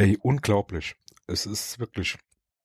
[0.00, 0.96] Ey, unglaublich.
[1.26, 2.16] Es ist wirklich.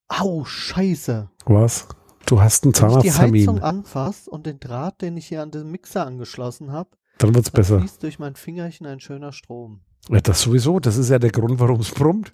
[0.07, 1.30] Au, scheiße.
[1.46, 1.88] Was?
[2.26, 3.41] Du hast einen Wenn ich die Zahnarzttermin.
[3.41, 7.52] Heizung anfasse und den Draht, den ich hier an den Mixer angeschlossen habe, Dann wird's
[7.52, 7.80] dann besser.
[7.80, 9.82] fließt durch mein Fingerchen ein schöner Strom.
[10.08, 10.80] Ja, das sowieso.
[10.80, 12.32] Das ist ja der Grund, warum es brummt.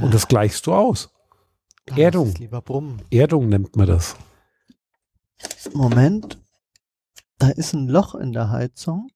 [0.00, 1.10] Und das gleichst du aus.
[1.90, 2.28] Lass Erdung.
[2.28, 3.02] es lieber brummen.
[3.10, 4.16] Erdung nennt man das.
[5.74, 6.40] Moment,
[7.38, 9.08] da ist ein Loch in der Heizung.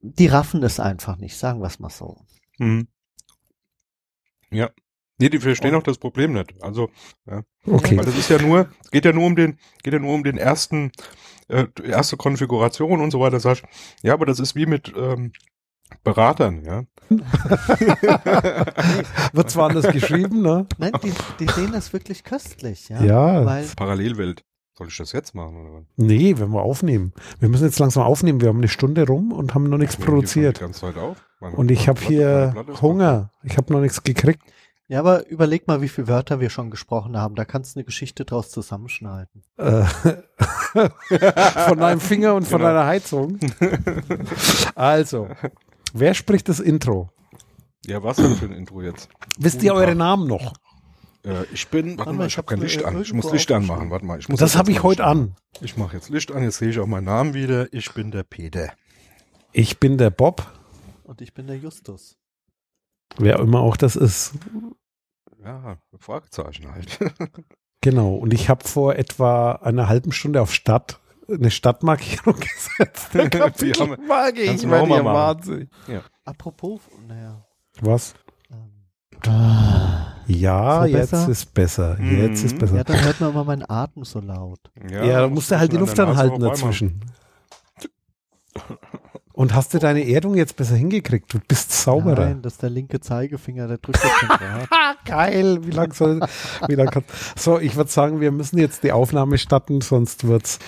[0.00, 2.24] Die raffen es einfach nicht, sagen wir es mal so.
[2.56, 2.88] Hm.
[4.50, 4.70] Ja.
[5.20, 6.54] Nee, die verstehen auch das Problem nicht.
[6.62, 6.90] Also,
[7.66, 7.96] Okay.
[7.96, 10.22] weil das ist ja nur, es geht ja nur um den, geht ja nur um
[10.22, 10.92] den ersten,
[11.48, 13.40] äh, erste Konfiguration und so weiter.
[13.40, 13.64] Sag ich,
[14.02, 15.32] ja, aber das ist wie mit ähm,
[16.04, 16.84] Beratern, ja.
[19.32, 20.66] Wird zwar anders geschrieben, ne?
[20.78, 23.02] Nein, die, die sehen das wirklich köstlich, ja.
[23.02, 23.44] Ja.
[23.44, 24.44] Weil Parallelwelt.
[24.78, 25.82] Soll ich das jetzt machen oder was?
[25.96, 27.12] Nee, wenn wir aufnehmen.
[27.40, 28.40] Wir müssen jetzt langsam aufnehmen.
[28.40, 30.58] Wir haben eine Stunde rum und haben noch nichts produziert.
[30.58, 31.16] Die ganze Zeit auf?
[31.40, 33.32] Meine- Und ich habe hier Hunger.
[33.42, 34.40] Ich habe noch nichts gekriegt.
[34.86, 37.34] Ja, aber überleg mal, wie viele Wörter wir schon gesprochen haben.
[37.34, 39.42] Da kannst du eine Geschichte draus zusammenschneiden.
[39.56, 39.82] Äh,
[41.68, 42.70] von deinem Finger und von Genau.
[42.72, 43.38] deiner Heizung.
[44.74, 45.28] Also,
[45.92, 47.10] wer spricht das Intro?
[47.86, 49.08] Ja, was denn für ein Intro jetzt?
[49.38, 50.52] Wisst ihr eure Namen noch?
[51.28, 53.02] Äh, ich bin, warte mal, ich ich habe kein Licht an.
[53.02, 53.90] Ich muss Licht anmachen.
[53.90, 55.34] Warte mal, ich muss Das habe ich heute an.
[55.60, 56.42] Ich mache jetzt Licht an.
[56.42, 57.72] Jetzt sehe ich auch meinen Namen wieder.
[57.72, 58.72] Ich bin der Peter.
[59.52, 60.46] Ich bin der Bob,
[61.04, 62.16] Und ich bin der Justus.
[63.18, 64.32] wer immer auch das ist.
[65.42, 66.98] Ja, Fragezeichen halt.
[67.80, 68.16] Genau.
[68.16, 73.10] Und ich habe vor etwa einer halben Stunde auf Stadt eine Stadtmarkierung gesetzt.
[73.30, 73.86] Kannst du auch
[74.86, 75.04] mal machen.
[75.04, 75.68] wahnsinnig.
[76.24, 77.46] Apropos, naja.
[77.80, 78.14] Was?
[80.26, 81.28] Ja, So jetzt besser?
[81.30, 82.00] ist besser.
[82.00, 82.58] Jetzt ist Mhm.
[82.58, 82.76] besser.
[82.76, 84.60] ja, dann hört man immer meinen Atem so laut.
[84.90, 87.00] Ja, da musst du halt die Luft anhalten dazwischen.
[89.38, 91.32] Und hast du deine Erdung jetzt besser hingekriegt?
[91.32, 92.24] Du bist sauberer.
[92.24, 94.68] Nein, das ist der linke Zeigefinger, der drückt jetzt den Draht.
[94.72, 95.60] Ah, geil.
[95.64, 96.18] Wie lang soll,
[96.66, 97.04] wie lang kann,
[97.36, 100.58] so, ich würde sagen, wir müssen jetzt die Aufnahme starten, sonst wird's,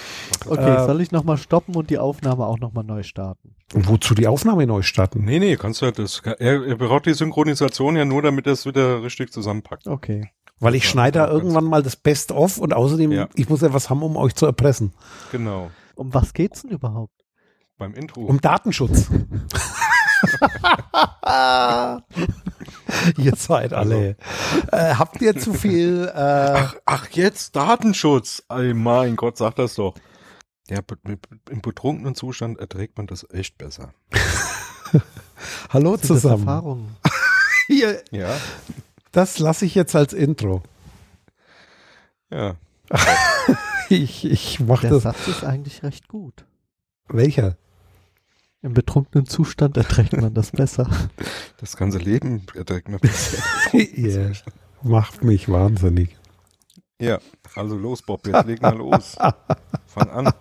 [0.47, 3.56] Okay, Äh, soll ich nochmal stoppen und die Aufnahme auch nochmal neu starten?
[3.75, 5.25] wozu die Aufnahme neu starten?
[5.25, 6.22] Nee, nee, kannst du halt das.
[6.25, 9.88] Er, er braucht die Synchronisation ja nur, damit er es wieder richtig zusammenpackt.
[9.88, 10.31] Okay.
[10.60, 13.28] Weil ich Ja, schneide da irgendwann mal das Best-of und außerdem, Ja.
[13.34, 14.92] ich muss ja was haben, um euch zu erpressen.
[15.32, 15.70] Genau.
[15.97, 17.19] Um was geht's denn überhaupt?
[17.81, 18.27] Beim Intro.
[18.27, 19.09] Um Datenschutz.
[23.17, 24.19] ihr seid alle.
[24.71, 28.43] Äh, habt ihr zu viel, äh, ach, ach, jetzt Datenschutz.
[28.51, 29.95] Ey, mein Gott, sag das doch.
[30.69, 30.81] Ja,
[31.49, 33.95] im betrunkenen Zustand erträgt man das echt besser.
[35.71, 36.47] hallo Sind das zusammen.
[36.47, 36.97] Erfahrungen?
[37.67, 38.37] Hier, Ja,
[39.11, 40.62] das lasse ich jetzt als Intro.
[42.31, 42.57] ja.
[43.89, 45.05] Ich, ich mach Der das.
[45.05, 46.45] Satz ist eigentlich recht gut.
[47.09, 47.57] Welcher?
[48.62, 50.88] Im betrunkenen Zustand erträgt man das besser.
[51.59, 53.43] Das ganze Leben erträgt man besser.
[53.76, 54.32] Ihr
[54.82, 56.16] macht mich wahnsinnig.
[56.99, 57.19] Ja,
[57.54, 59.16] also los, Bob, jetzt leg mal los.
[59.87, 60.32] Fang an.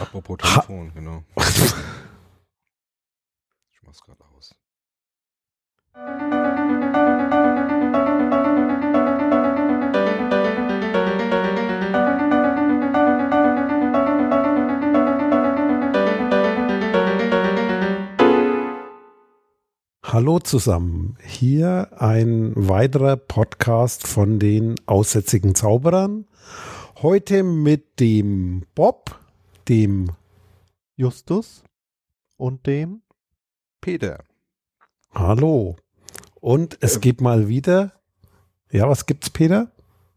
[0.00, 1.24] Apropos Telefon, genau.
[3.72, 4.54] Ich mach's gerade aus.
[20.08, 21.16] Hallo zusammen.
[21.24, 26.26] Hier ein weiterer Podcast von den aussätzigen Zauberern.
[27.02, 29.18] Heute mit dem Bob,
[29.68, 30.12] dem
[30.94, 31.64] Justus
[32.36, 33.02] und dem
[33.80, 34.22] Peter.
[35.12, 35.74] Hallo.
[36.40, 37.00] Und es Ähm.
[37.00, 37.92] geht mal wieder.
[38.70, 39.72] Ja, was gibt's, Peter?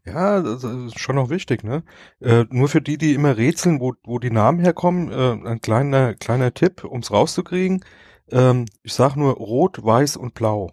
[0.06, 1.82] Ja, das ist schon noch wichtig, ne?
[2.20, 6.14] Äh, nur für die, die immer rätseln, wo, wo die Namen herkommen, äh, ein kleiner,
[6.14, 7.84] kleiner Tipp, ums rauszukriegen.
[8.32, 10.72] Ähm, ich sag nur rot, weiß und blau.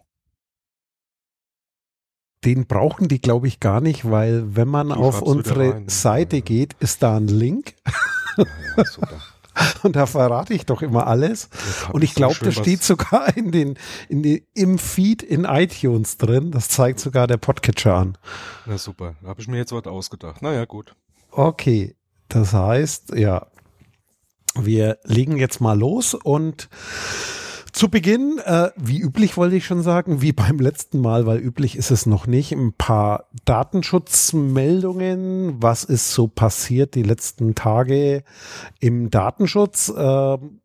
[2.46, 5.90] Den brauchen die, glaube ich, gar nicht, weil wenn man Die auf unsere rein?
[5.90, 6.42] Seite Ja.
[6.44, 7.74] geht, ist da ein Link
[8.38, 8.46] Ja,
[8.78, 9.20] ja, super.
[9.84, 11.50] und da verrate ich doch immer alles.
[11.92, 13.78] Und ich glaube, das steht sogar in den,
[14.08, 16.52] in den, im Feed in iTunes drin.
[16.52, 18.18] Das zeigt sogar der Podcatcher an.
[18.68, 20.44] Na super, da habe ich mir jetzt was ausgedacht.
[20.44, 20.96] Naja, gut.
[21.32, 21.96] Okay,
[22.30, 23.48] das heißt, ja,
[24.54, 26.70] wir legen jetzt mal los und
[27.78, 31.76] zu Beginn, äh, wie üblich wollte ich schon sagen, wie beim letzten Mal, weil üblich
[31.76, 35.62] ist es noch nicht, ein paar Datenschutzmeldungen.
[35.62, 38.24] Was ist so passiert die letzten Tage
[38.80, 39.94] im Datenschutz?
[39.96, 40.62] Ähm,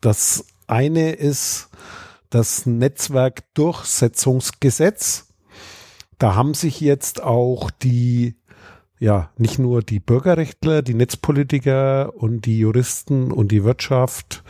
[0.00, 1.68] das eine ist
[2.30, 5.26] das Netzwerkdurchsetzungsgesetz.
[6.16, 8.36] Da haben sich jetzt auch die
[8.98, 14.42] ja, nicht nur die Bürgerrechtler, die Netzpolitiker und die Juristen und die Wirtschaft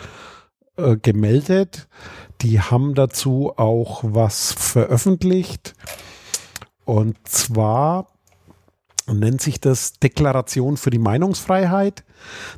[0.77, 1.89] äh, gemeldet.
[2.43, 5.75] Die haben dazu auch was veröffentlicht.
[6.85, 8.09] Und zwar
[9.07, 12.05] nennt sich das Deklaration für die Meinungsfreiheit.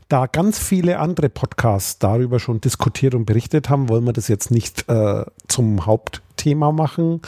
[0.08, 4.50] Da ganz viele andere Podcasts darüber schon diskutiert und berichtet haben, wollen wir das jetzt
[4.50, 7.22] nicht äh, zum Hauptthema machen,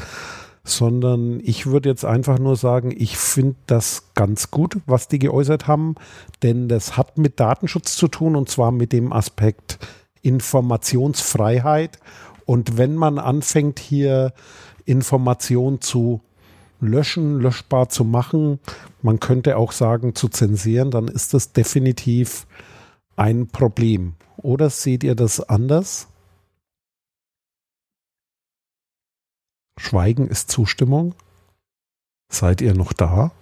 [0.65, 5.67] sondern ich würde jetzt einfach nur sagen, ich finde das ganz gut, was die geäußert
[5.67, 5.95] haben,
[6.43, 9.79] denn das hat mit Datenschutz zu tun und zwar mit dem Aspekt
[10.25, 11.99] Informationsfreiheit.
[12.47, 14.33] Und wenn man anfängt, hier
[14.85, 16.21] Informationen zu
[16.81, 18.59] löschen, löschbar zu machen,
[19.03, 22.47] man könnte auch sagen zu zensieren, dann ist das definitiv
[23.17, 24.15] ein Problem.
[24.37, 26.09] Oder seht ihr das anders?
[29.79, 31.15] Schweigen ist Zustimmung.
[32.31, 33.33] Seid ihr noch da?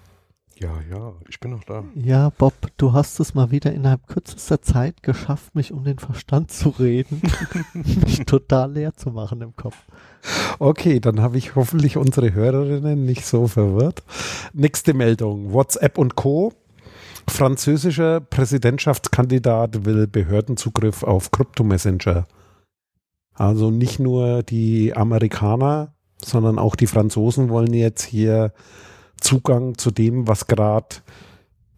[0.62, 1.82] Ja, ja, ich bin noch da.
[1.96, 6.52] Ja, Bob, du hast es mal wieder innerhalb kürzester Zeit geschafft, mich um den Verstand
[6.52, 7.20] zu reden,
[7.72, 9.74] mich total leer zu machen im Kopf.
[10.60, 14.04] Okay, dann habe ich hoffentlich unsere Hörerinnen nicht so verwirrt.
[14.52, 15.52] Nächste Meldung.
[15.52, 16.52] WhatsApp und Co.
[17.28, 22.28] Französischer Präsidentschaftskandidat will Behördenzugriff auf Kryptomessenger.
[23.34, 25.92] Also nicht nur die Amerikaner,
[26.24, 28.52] sondern auch die Franzosen wollen jetzt hier
[29.22, 30.96] Zugang zu dem, was gerade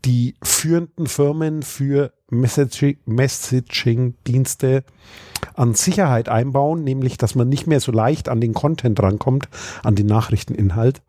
[0.04, 4.84] die führenden Firmen für Messaging-Dienste
[5.54, 9.48] an Sicherheit einbauen, nämlich dass man nicht mehr so leicht an den Content rankommt,
[9.82, 11.02] an den Nachrichteninhalt.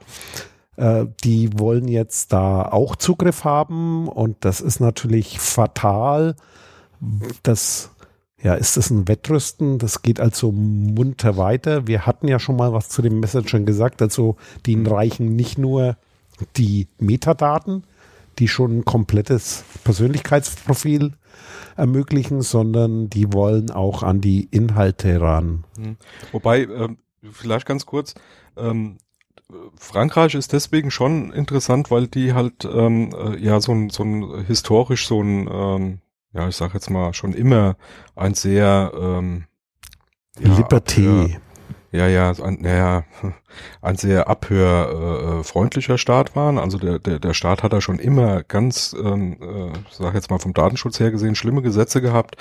[0.77, 6.35] Äh, die wollen jetzt da auch Zugriff haben und das ist natürlich fatal.
[7.43, 7.91] Das
[8.41, 9.79] ja, ist das ein Wettrüsten?
[9.79, 11.87] Das geht also munter weiter.
[11.87, 14.03] Wir hatten ja schon mal was zu den Messagern gesagt.
[14.03, 14.35] Also,
[14.67, 15.97] denen reichen nicht nur
[16.57, 17.83] die Metadaten,
[18.39, 21.13] die schon ein komplettes Persönlichkeitsprofil
[21.75, 25.63] ermöglichen, sondern die wollen auch an die Inhalte ran.
[25.77, 25.97] Hm.
[26.31, 26.89] Wobei, äh,
[27.31, 28.15] vielleicht ganz kurz,
[28.57, 28.97] ähm,
[29.77, 34.45] Frankreich ist deswegen schon interessant, weil die halt ähm, äh, ja so ein, so ein
[34.45, 35.99] historisch so ein, ähm,
[36.33, 37.77] ja ich sag jetzt mal schon immer
[38.15, 39.45] ein sehr ähm,
[40.39, 41.37] ja, Liberté.
[41.91, 43.03] Ja, ja, ein, ja,
[43.81, 46.57] ein sehr abhörfreundlicher äh, Staat waren.
[46.57, 50.39] Also der, der, der Staat hat da schon immer ganz, ähm, äh, sag jetzt mal
[50.39, 52.37] vom Datenschutz her gesehen, schlimme Gesetze gehabt.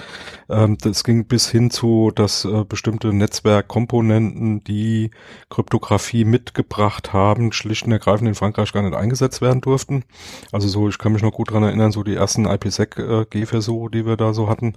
[0.48, 5.10] Ähm, das ging bis hin zu, dass äh, bestimmte Netzwerkkomponenten, die
[5.50, 10.04] Kryptographie mitgebracht haben, schlicht und ergreifend in Frankreich gar nicht eingesetzt werden durften.
[10.52, 14.16] Also so, ich kann mich noch gut dran erinnern, so die ersten IPsec-G-Versuche, die wir
[14.16, 14.74] da so hatten,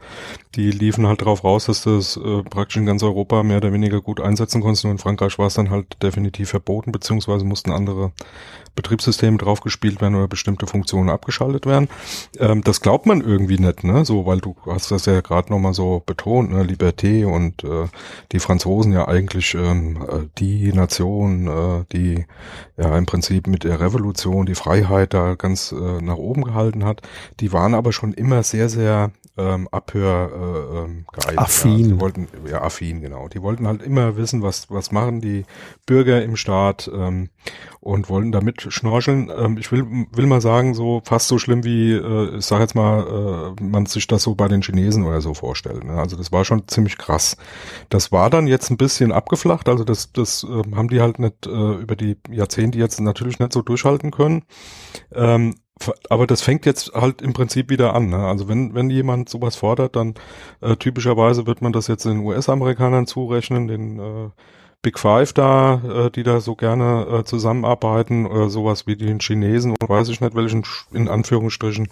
[0.55, 4.01] die liefen halt darauf raus, dass das äh, praktisch in ganz Europa mehr oder weniger
[4.01, 4.83] gut einsetzen konntest.
[4.83, 8.11] Nur in Frankreich war es dann halt definitiv verboten, beziehungsweise mussten andere
[8.75, 11.89] Betriebssysteme draufgespielt werden oder bestimmte Funktionen abgeschaltet werden.
[12.39, 14.05] Ähm, das glaubt man irgendwie nicht, ne?
[14.05, 16.63] So, weil du hast das ja gerade nochmal so betont, ne?
[16.63, 17.87] Liberté und äh,
[18.31, 22.25] die Franzosen ja eigentlich ähm, äh, die Nation, äh, die
[22.77, 27.01] ja im Prinzip mit der Revolution die Freiheit da ganz äh, nach oben gehalten hat.
[27.39, 31.39] Die waren aber schon immer sehr, sehr ähm, Abhör äh, ähm, geeignet.
[31.39, 31.79] Affin.
[31.79, 33.27] Ja, die wollten, ja, affin, genau.
[33.27, 35.45] Die wollten halt immer wissen, was, was machen die
[35.85, 37.29] Bürger im Staat ähm,
[37.79, 39.31] und wollten damit schnorcheln.
[39.35, 42.75] Ähm, ich will, will mal sagen, so fast so schlimm wie, äh, ich sag jetzt
[42.75, 45.83] mal, äh, man sich das so bei den Chinesen oder so vorstellt.
[45.83, 45.93] Ne?
[45.93, 47.37] Also das war schon ziemlich krass.
[47.89, 51.47] Das war dann jetzt ein bisschen abgeflacht, also das, das äh, haben die halt nicht
[51.47, 54.43] äh, über die Jahrzehnte jetzt natürlich nicht so durchhalten können.
[55.13, 55.55] Ähm,
[56.09, 58.09] aber das fängt jetzt halt im Prinzip wieder an.
[58.09, 58.17] Ne?
[58.17, 60.15] Also wenn, wenn jemand sowas fordert, dann
[60.61, 64.29] äh, typischerweise wird man das jetzt den US-Amerikanern zurechnen, den äh,
[64.81, 69.71] Big Five da, äh, die da so gerne äh, zusammenarbeiten, oder sowas wie den Chinesen
[69.71, 71.89] und weiß ich nicht welchen, in Anführungsstrichen,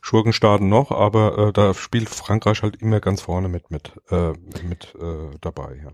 [0.00, 4.32] Schurkenstaaten noch, aber äh, da spielt Frankreich halt immer ganz vorne mit, mit, äh,
[4.68, 5.80] mit äh, dabei.
[5.82, 5.90] Ja.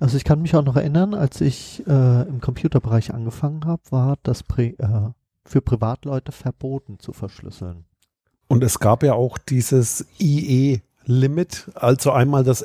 [0.00, 4.16] Also ich kann mich auch noch erinnern, als ich äh, im Computerbereich angefangen habe, war
[4.22, 5.10] das Prä, äh,
[5.44, 7.84] für Privatleute verboten zu verschlüsseln.
[8.46, 12.62] Und es gab ja auch dieses IE-Limit, also einmal das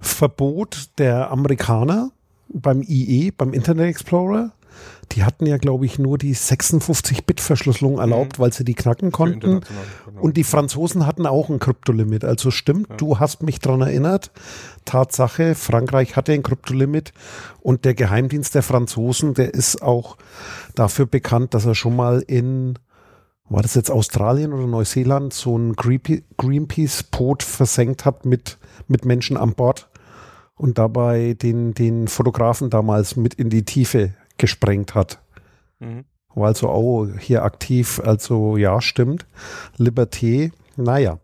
[0.00, 2.10] Exportverbot der Amerikaner
[2.48, 4.52] beim IE, beim Internet Explorer.
[5.12, 8.00] Die hatten ja, glaube ich, nur die 56-Bit-Verschlüsselung mhm.
[8.00, 8.42] erlaubt, mhm.
[8.42, 9.60] weil sie die knacken konnten.
[9.60, 10.20] Genau.
[10.20, 12.24] Und die Franzosen hatten auch ein Kryptolimit.
[12.24, 12.96] Also stimmt, ja.
[12.96, 14.30] du hast mich dran erinnert.
[14.84, 17.12] Tatsache, Frankreich hatte ein Kryptolimit
[17.60, 20.16] und der Geheimdienst der Franzosen, der ist auch
[20.74, 22.78] dafür bekannt, dass er schon mal in,
[23.48, 29.54] war das jetzt Australien oder Neuseeland, so ein Greenpeace-Boot versenkt hat mit, mit Menschen an
[29.54, 29.87] Bord
[30.58, 35.20] und dabei den, den Fotografen damals mit in die Tiefe gesprengt hat.
[35.78, 36.04] Mhm.
[36.34, 39.26] War also auch hier aktiv, also ja, stimmt.
[39.78, 41.18] Liberté, naja.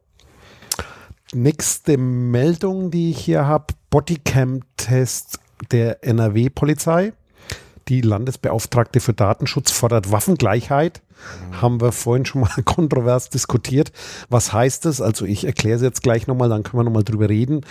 [1.32, 5.38] nächste Meldung, die ich hier habe, Bodycam-Test
[5.70, 7.12] der NRW-Polizei.
[7.88, 11.02] Die Landesbeauftragte für Datenschutz fordert Waffengleichheit.
[11.50, 11.62] Mhm.
[11.62, 13.93] Haben wir vorhin schon mal kontrovers diskutiert.
[14.28, 15.00] Was heißt das?
[15.00, 17.62] Also ich erkläre es jetzt gleich nochmal, dann können wir nochmal drüber reden.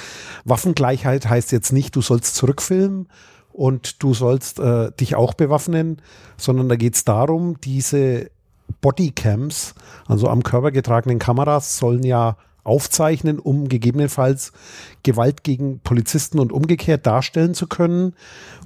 [0.46, 3.08] Waffengleichheit heißt jetzt nicht, du sollst zurückfilmen
[3.52, 6.02] und du sollst äh, dich auch bewaffnen,
[6.38, 8.32] sondern da geht es darum, diese
[8.82, 9.76] Bodycams,
[10.08, 14.54] also am Körper getragenen Kameras, sollen ja aufzeichnen, um gegebenenfalls
[15.04, 18.16] Gewalt gegen Polizisten und umgekehrt darstellen zu können.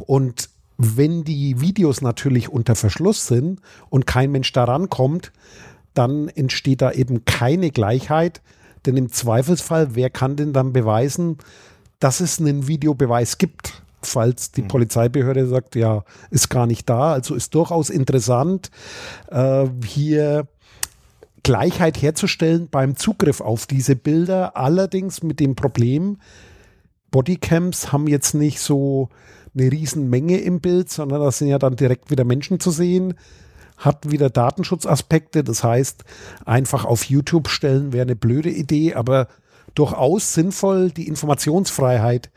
[0.06, 5.32] Und wenn die Videos natürlich unter Verschluss sind und kein Mensch daran kommt,
[5.94, 8.42] dann entsteht da eben keine Gleichheit.
[8.86, 11.38] Denn im Zweifelsfall, wer kann denn dann beweisen,
[12.00, 13.82] dass es einen Videobeweis gibt?
[14.04, 14.68] Falls die mhm.
[14.68, 17.14] Polizeibehörde sagt, ja, ist gar nicht da.
[17.14, 18.70] Also ist durchaus interessant,
[19.32, 20.48] äh, hier
[21.42, 24.56] Gleichheit herzustellen beim Zugriff auf diese Bilder.
[24.56, 26.18] Allerdings mit dem Problem,
[27.10, 29.10] Bodycams haben jetzt nicht so
[29.58, 33.16] eine Riesenmenge im Bild, sondern da sind ja dann direkt wieder Menschen zu sehen.
[33.78, 36.04] Hat wieder Datenschutzaspekte, das heißt,
[36.46, 39.28] einfach auf YouTube stellen wäre eine blöde Idee, aber
[39.76, 42.32] durchaus sinnvoll, die Informationsfreiheit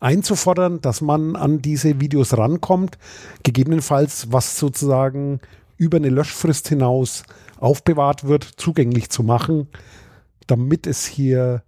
[0.00, 2.98] einzufordern, dass man an diese Videos rankommt,
[3.42, 5.40] gegebenenfalls was sozusagen
[5.76, 7.24] über eine Löschfrist hinaus
[7.58, 9.68] aufbewahrt wird, zugänglich zu machen,
[10.46, 11.62] damit es hier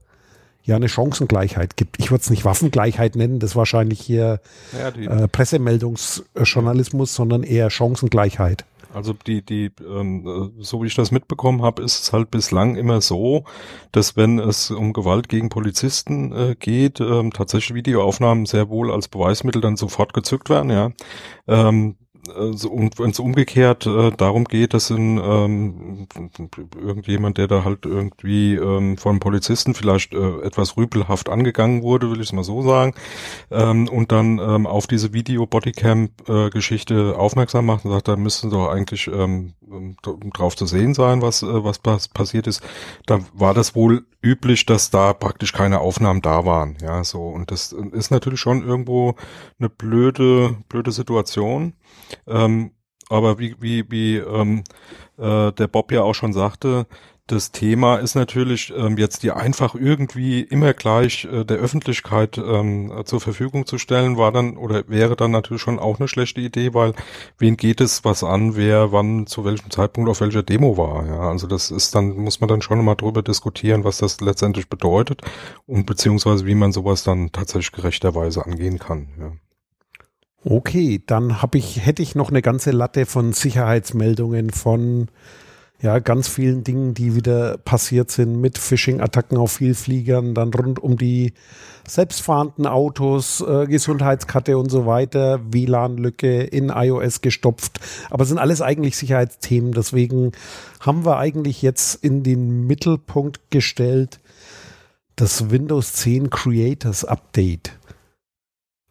[0.67, 1.99] ja eine Chancengleichheit gibt.
[1.99, 4.41] Ich würde es nicht Waffengleichheit nennen, das ist wahrscheinlich hier
[4.79, 8.65] ja, äh, Pressemeldungsjournalismus, sondern eher Chancengleichheit.
[8.97, 13.03] Also die, die, ähm, so wie ich das mitbekommen habe, ist es halt bislang immer
[13.03, 13.45] so,
[13.93, 19.09] dass wenn es um Gewalt gegen Polizisten äh, geht, ähm, tatsächlich Videoaufnahmen sehr wohl als
[19.09, 20.93] Beweismittel dann sofort gezückt werden, ja.
[21.47, 21.97] Ähm,
[22.29, 26.07] also, und wenn es umgekehrt äh, darum geht, dass in, ähm,
[26.81, 32.21] irgendjemand, der da halt irgendwie ähm, von Polizisten vielleicht äh, etwas rüpelhaft angegangen wurde, will
[32.21, 32.95] ich es mal so sagen,
[33.51, 38.69] ähm, und dann ähm, auf diese Video-Bodycam-Geschichte äh, aufmerksam macht und sagt, da müssten doch
[38.69, 39.55] eigentlich ähm,
[40.33, 42.63] drauf zu sehen sein, was, äh, was passiert ist,
[43.07, 46.77] da war das wohl üblich, dass da praktisch keine Aufnahmen da waren.
[46.81, 47.29] Ja, so.
[47.29, 49.15] Und das ist natürlich schon irgendwo
[49.59, 51.75] eine blöde, blöde Situation.
[52.27, 52.73] Ähm,
[53.09, 54.65] aber wie, wie, wie ähm,
[55.19, 56.87] äh, der Bob ja auch schon sagte,
[57.27, 63.03] das Thema ist natürlich ähm, jetzt die einfach irgendwie immer gleich äh, der Öffentlichkeit ähm,
[63.05, 66.73] zur Verfügung zu stellen, war dann oder wäre dann natürlich schon auch eine schlechte Idee,
[66.73, 66.95] weil
[67.39, 71.05] wen geht es was an, wer wann zu welchem Zeitpunkt auf welcher Demo war.
[71.07, 74.69] Ja, also das ist dann muss man dann schon mal drüber diskutieren, was das letztendlich
[74.69, 75.23] bedeutet
[75.67, 79.09] und beziehungsweise wie man sowas dann tatsächlich gerechterweise angehen kann.
[79.19, 79.33] Ja.
[80.45, 85.09] Okay, dann habe ich hätte ich noch eine ganze Latte von Sicherheitsmeldungen von
[85.83, 90.97] ja, ganz vielen Dingen, die wieder passiert sind mit Phishing-Attacken auf Vielfliegern, dann rund um
[90.97, 91.35] die
[91.87, 97.81] selbstfahrenden Autos, äh, Gesundheitskarte und so weiter, WLAN-Lücke in iOS gestopft.
[98.11, 99.73] Aber sind alles eigentlich Sicherheitsthemen.
[99.73, 100.33] Deswegen
[100.81, 104.19] haben wir eigentlich jetzt in den Mittelpunkt gestellt
[105.15, 107.73] das Windows 10 Creators Update.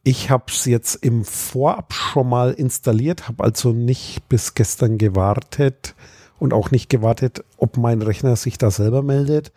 [0.04, 5.96] Ich habe es jetzt im Vorab schon mal installiert, habe also nicht bis gestern gewartet
[6.40, 9.52] und auch nicht gewartet, ob mein Rechner sich da selber meldet,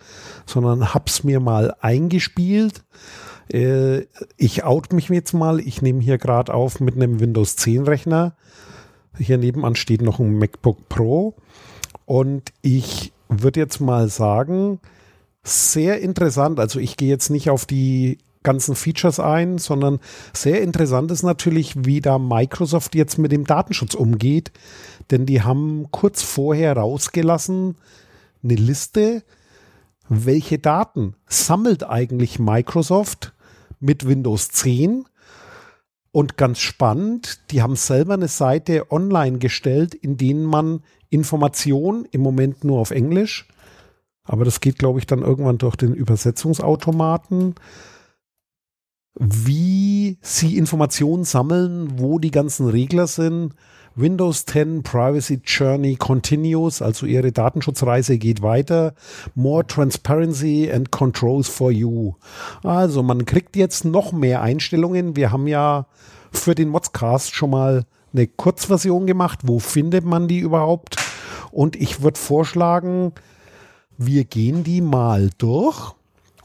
[0.47, 2.85] sondern hab's mir mal eingespielt.
[3.53, 4.07] Äh,
[4.37, 5.61] ich out mich jetzt mal.
[5.61, 8.35] Ich nehme hier gerade auf mit einem Windows 10 Rechner.
[9.17, 11.35] Hier nebenan steht noch ein MacBook Pro.
[12.05, 14.81] Und ich würde jetzt mal sagen,
[15.43, 16.61] sehr interessant.
[16.61, 19.99] Also ich gehe jetzt nicht auf die ganzen Features ein, sondern
[20.33, 24.53] sehr interessant ist natürlich, wie da Microsoft jetzt mit dem Datenschutz umgeht
[25.11, 27.77] denn die haben kurz vorher rausgelassen
[28.43, 29.23] eine Liste,
[30.09, 33.35] welche Daten sammelt eigentlich Microsoft
[33.81, 35.05] mit Windows 10.
[36.11, 42.23] Und ganz spannend, die haben selber eine Seite online gestellt, in denen man Informationen im
[42.23, 43.47] Moment nur auf Englisch,
[44.29, 47.55] aber das geht, glaube ich, dann irgendwann durch den Übersetzungsautomaten,
[49.15, 53.55] wie sie Informationen sammeln, wo die ganzen Regler sind,
[53.99, 58.95] Windows 10 Privacy Journey continues, also Ihre Datenschutzreise geht weiter.
[59.35, 62.15] More Transparency and Controls for you.
[62.63, 65.17] Also man kriegt jetzt noch mehr Einstellungen.
[65.17, 65.87] Wir haben ja
[66.31, 69.41] für den Modscast schon mal eine Kurzversion gemacht.
[69.43, 70.97] Wo findet man die überhaupt?
[71.51, 73.13] Und ich würde vorschlagen,
[73.97, 75.95] wir gehen die mal durch.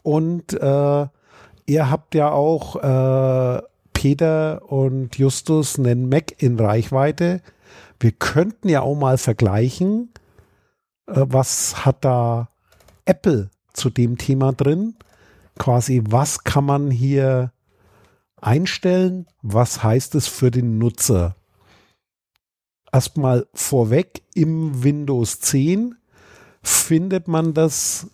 [0.01, 1.07] Und äh,
[1.67, 3.61] ihr habt ja auch äh,
[4.03, 7.41] Peter und Justus einen Mac in Reichweite.
[8.01, 10.09] Wir könnten ja auch mal vergleichen,
[11.07, 12.49] äh, was hat da
[13.05, 14.95] Apple zu dem Thema drin.
[15.57, 17.53] quasi, was kann man hier
[18.41, 19.25] einstellen?
[19.41, 21.37] Was heißt es für den Nutzer?
[22.91, 25.95] Erstmal vorweg, im Windows 10
[26.61, 28.07] findet man das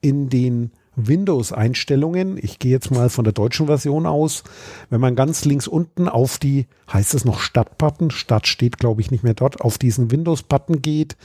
[0.00, 2.38] in den Windows-Einstellungen.
[2.42, 4.42] Ich gehe jetzt mal von der deutschen Version aus.
[4.90, 9.10] Wenn man ganz links unten auf die, heißt es noch Stadt-Button, Stadt steht glaube ich
[9.10, 11.16] nicht mehr dort, auf diesen Windows-Button geht,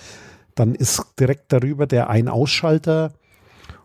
[0.56, 3.14] dann ist direkt darüber der Ein-Ausschalter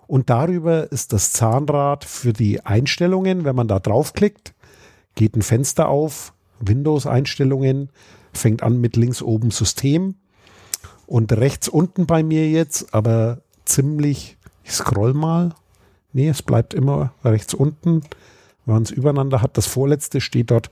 [0.07, 3.45] und darüber ist das Zahnrad für die Einstellungen.
[3.45, 4.55] Wenn man da draufklickt,
[5.15, 7.91] geht ein Fenster auf, Windows-Einstellungen,
[8.33, 10.17] fängt an mit links oben System
[11.07, 15.55] und rechts unten bei mir jetzt, aber ziemlich, ich scroll mal.
[16.17, 18.01] Nee, es bleibt immer rechts unten.
[18.65, 20.71] Wenn man es übereinander hat, das vorletzte steht dort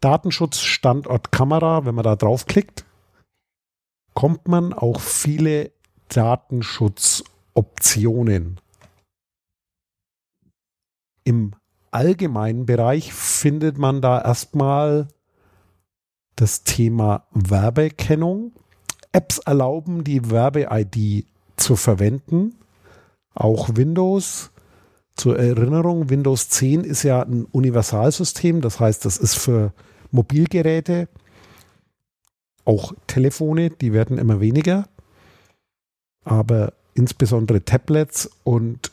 [0.00, 1.84] Datenschutz, Standort, Kamera.
[1.84, 2.84] Wenn man da draufklickt,
[4.14, 5.70] kommt man auch viele
[6.08, 8.58] Datenschutzoptionen.
[11.22, 11.54] Im
[11.92, 15.06] allgemeinen Bereich findet man da erstmal
[16.34, 18.50] das Thema Werbeerkennung.
[19.12, 22.56] Apps erlauben, die Werbe-ID zu verwenden.
[23.34, 24.50] Auch Windows.
[25.20, 28.62] Zur Erinnerung, Windows 10 ist ja ein Universalsystem.
[28.62, 29.74] Das heißt, das ist für
[30.12, 31.08] Mobilgeräte,
[32.64, 34.88] auch Telefone, die werden immer weniger.
[36.24, 38.92] Aber insbesondere Tablets und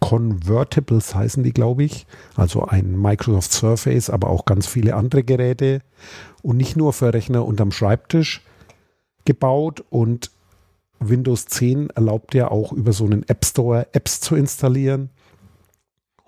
[0.00, 2.06] Convertibles heißen die, glaube ich.
[2.34, 5.82] Also ein Microsoft Surface, aber auch ganz viele andere Geräte.
[6.40, 8.42] Und nicht nur für Rechner unterm Schreibtisch
[9.26, 9.84] gebaut.
[9.90, 10.30] Und
[10.98, 15.10] Windows 10 erlaubt ja auch über so einen App Store Apps zu installieren.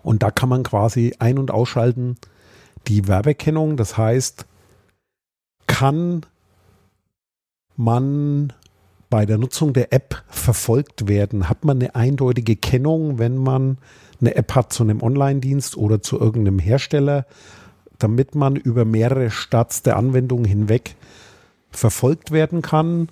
[0.02, 2.16] Und da kann man quasi ein- und ausschalten
[2.88, 3.76] die Werbekennung.
[3.76, 4.47] Das heißt,
[5.66, 6.26] kann
[7.77, 8.53] man
[9.11, 11.48] bei der Nutzung der App verfolgt werden?
[11.48, 13.79] Hat man eine eindeutige Kennung, wenn man
[14.20, 17.27] eine App hat zu einem Online-Dienst oder zu irgendeinem Hersteller,
[17.98, 20.96] damit man über mehrere Starts der Anwendung hinweg
[21.70, 23.09] verfolgt werden kann?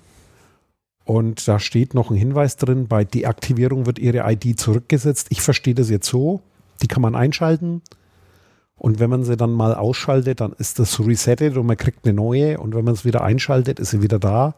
[1.05, 5.27] Und da steht noch ein Hinweis drin, bei Deaktivierung wird Ihre ID zurückgesetzt.
[5.31, 6.41] Ich verstehe das jetzt so,
[6.81, 7.81] die kann man einschalten.
[8.75, 12.13] Und wenn man sie dann mal ausschaltet, dann ist das resettet und man kriegt eine
[12.13, 12.59] neue.
[12.59, 14.55] Und wenn man es wieder einschaltet, ist sie wieder da.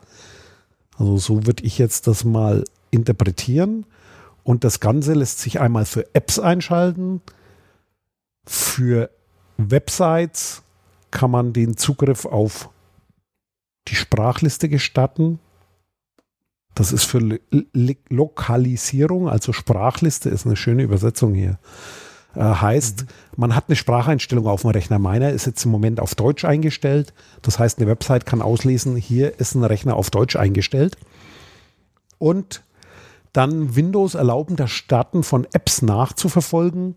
[0.97, 3.86] Also so würde ich jetzt das mal interpretieren.
[4.43, 7.21] Und das Ganze lässt sich einmal für Apps einschalten.
[8.45, 9.10] Für
[9.57, 10.62] Websites
[11.10, 12.69] kann man den Zugriff auf
[13.88, 15.39] die Sprachliste gestatten.
[16.75, 17.38] Das ist für Lo
[18.10, 21.60] Lokalisierung, also Sprachliste ist eine schöne Übersetzung hier.
[22.35, 24.99] Äh, heißt, man hat eine Spracheinstellung auf dem Rechner.
[24.99, 27.13] Meiner ist jetzt im Moment auf Deutsch eingestellt.
[27.41, 30.97] Das heißt, eine Website kann auslesen, hier ist ein Rechner auf Deutsch eingestellt.
[32.17, 32.63] Und
[33.33, 36.95] dann Windows erlauben, das Starten von Apps nachzuverfolgen,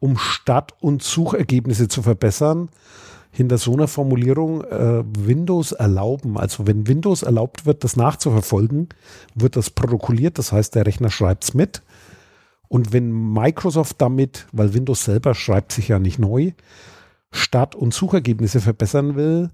[0.00, 2.68] um Start- und Suchergebnisse zu verbessern.
[3.34, 8.90] Hinter so einer Formulierung äh, Windows erlauben, also wenn Windows erlaubt wird, das nachzuverfolgen,
[9.34, 11.80] wird das protokolliert, das heißt, der Rechner schreibt es mit
[12.72, 16.52] und wenn Microsoft damit, weil Windows selber schreibt sich ja nicht neu,
[17.30, 19.50] Start- und Suchergebnisse verbessern will,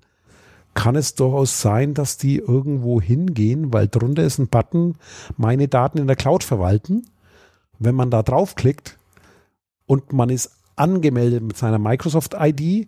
[0.74, 4.94] kann es durchaus sein, dass die irgendwo hingehen, weil drunter ist ein Button,
[5.36, 7.06] meine Daten in der Cloud verwalten.
[7.80, 8.96] Wenn man da draufklickt
[9.86, 12.86] und man ist angemeldet mit seiner Microsoft-ID,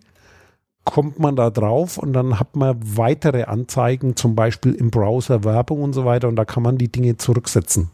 [0.84, 5.82] kommt man da drauf und dann hat man weitere Anzeigen, zum Beispiel im Browser Werbung
[5.82, 7.90] und so weiter und da kann man die Dinge zurücksetzen.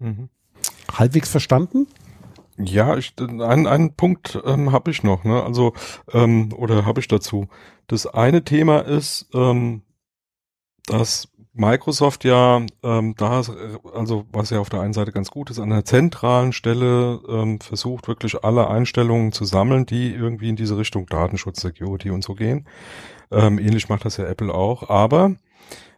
[0.00, 0.30] Mhm
[0.92, 1.86] halbwegs verstanden?
[2.56, 5.42] Ja, ich, einen, einen Punkt ähm, habe ich noch, ne?
[5.42, 5.72] Also,
[6.12, 7.48] ähm, oder habe ich dazu.
[7.88, 9.82] Das eine Thema ist, ähm,
[10.86, 13.42] dass Microsoft ja ähm, da,
[13.94, 17.60] also was ja auf der einen Seite ganz gut ist, an einer zentralen Stelle ähm,
[17.60, 22.34] versucht wirklich alle Einstellungen zu sammeln, die irgendwie in diese Richtung Datenschutz, Security und so
[22.34, 22.66] gehen.
[23.30, 25.36] Ähm, ähnlich macht das ja Apple auch, aber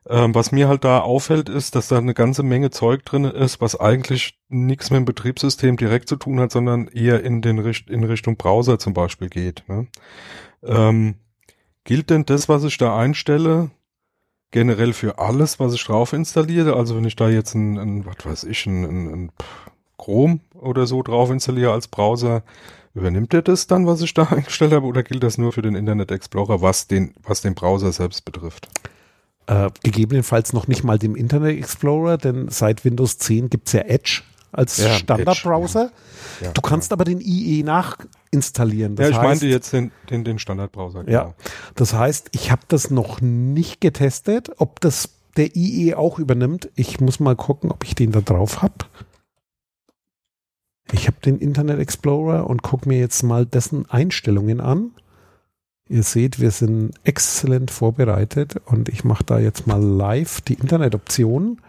[0.09, 3.61] ähm, was mir halt da auffällt, ist, dass da eine ganze Menge Zeug drin ist,
[3.61, 7.90] was eigentlich nichts mit dem Betriebssystem direkt zu tun hat, sondern eher in den Richt
[7.90, 9.64] in Richtung Browser zum Beispiel geht.
[9.69, 9.88] Ne?
[10.62, 11.16] Ähm,
[11.83, 13.71] gilt denn das, was ich da einstelle,
[14.53, 16.77] generell für alles, was ich drauf installiere?
[16.77, 19.33] Also wenn ich da jetzt ein, ein was weiß ich, ein, ein, ein
[19.99, 22.45] Chrome oder so drauf installiere als Browser,
[22.95, 25.75] übernimmt er das dann, was ich da eingestellt habe, oder gilt das nur für den
[25.75, 28.69] Internet Explorer, was den, was den Browser selbst betrifft?
[29.49, 33.83] Äh, gegebenenfalls noch nicht mal dem Internet Explorer, denn seit Windows 10 gibt es ja
[33.83, 35.91] Edge als ja, Standardbrowser.
[36.41, 36.51] Ja.
[36.51, 38.97] du kannst aber den IE nachinstallieren.
[38.97, 41.05] Das ja, ich heißt, meinte jetzt den, den, den Standardbrowser.
[41.05, 41.13] Genau.
[41.13, 41.35] Ja,
[41.75, 46.71] das heißt, ich habe das noch nicht getestet, ob das der IE auch übernimmt.
[46.75, 48.87] Ich muss mal gucken, ob ich den da drauf habe.
[50.93, 54.93] Ich habe den Internet Explorer und gucke mir jetzt mal dessen Einstellungen an.
[55.88, 61.61] Ihr seht, wir sind exzellent vorbereitet und ich mache da jetzt mal live die Internetoptionen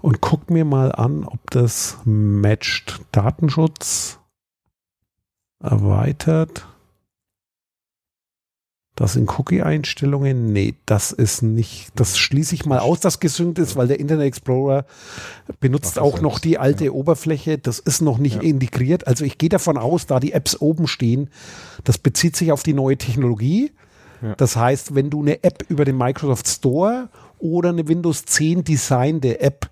[0.00, 3.00] und gucke mir mal an, ob das matcht.
[3.12, 4.18] Datenschutz
[5.60, 6.66] erweitert.
[8.98, 10.52] Das sind Cookie-Einstellungen.
[10.52, 14.26] Nee, das ist nicht, das schließe ich mal aus, dass gesynkt ist, weil der Internet
[14.26, 14.86] Explorer
[15.60, 16.90] benutzt auch noch die alte ja.
[16.90, 17.58] Oberfläche.
[17.58, 18.42] Das ist noch nicht ja.
[18.42, 19.06] integriert.
[19.06, 21.30] Also ich gehe davon aus, da die Apps oben stehen,
[21.84, 23.70] das bezieht sich auf die neue Technologie.
[24.20, 24.34] Ja.
[24.34, 27.08] Das heißt, wenn du eine App über den Microsoft Store
[27.38, 29.70] oder eine Windows 10 designte App,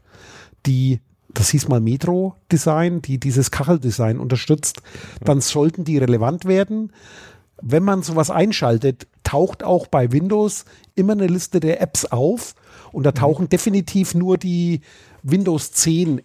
[0.66, 1.00] die
[1.34, 4.82] das hieß mal Metro Design, die dieses Kacheldesign unterstützt,
[5.22, 6.92] dann sollten die relevant werden
[7.62, 10.64] wenn man sowas einschaltet, taucht auch bei Windows
[10.94, 12.54] immer eine Liste der Apps auf
[12.92, 13.50] und da tauchen mhm.
[13.50, 14.80] definitiv nur die
[15.22, 16.22] Windows 10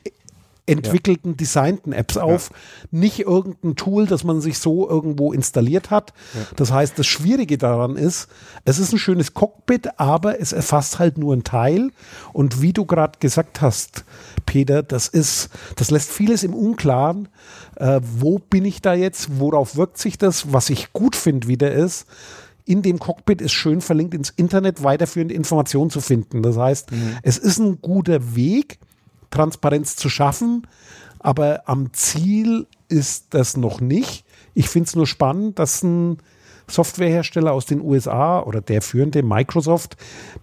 [0.67, 1.37] entwickelten, ja.
[1.37, 2.87] designten Apps auf, ja.
[2.91, 6.13] nicht irgendein Tool, das man sich so irgendwo installiert hat.
[6.33, 6.41] Ja.
[6.55, 8.27] Das heißt, das Schwierige daran ist,
[8.63, 11.91] es ist ein schönes Cockpit, aber es erfasst halt nur ein Teil.
[12.31, 14.05] Und wie du gerade gesagt hast,
[14.45, 17.27] Peter, das ist, das lässt vieles im Unklaren.
[17.81, 19.39] Äh, wo bin ich da jetzt?
[19.39, 20.53] Worauf wirkt sich das?
[20.53, 22.05] Was ich gut finde wieder ist,
[22.63, 26.43] in dem Cockpit ist schön verlinkt ins Internet weiterführende Informationen zu finden.
[26.43, 27.17] Das heißt, mhm.
[27.23, 28.77] es ist ein guter Weg,
[29.31, 30.67] Transparenz zu schaffen,
[31.17, 34.25] aber am Ziel ist das noch nicht.
[34.53, 36.17] Ich finde es nur spannend, dass ein
[36.67, 39.97] Softwarehersteller aus den USA oder der führende Microsoft,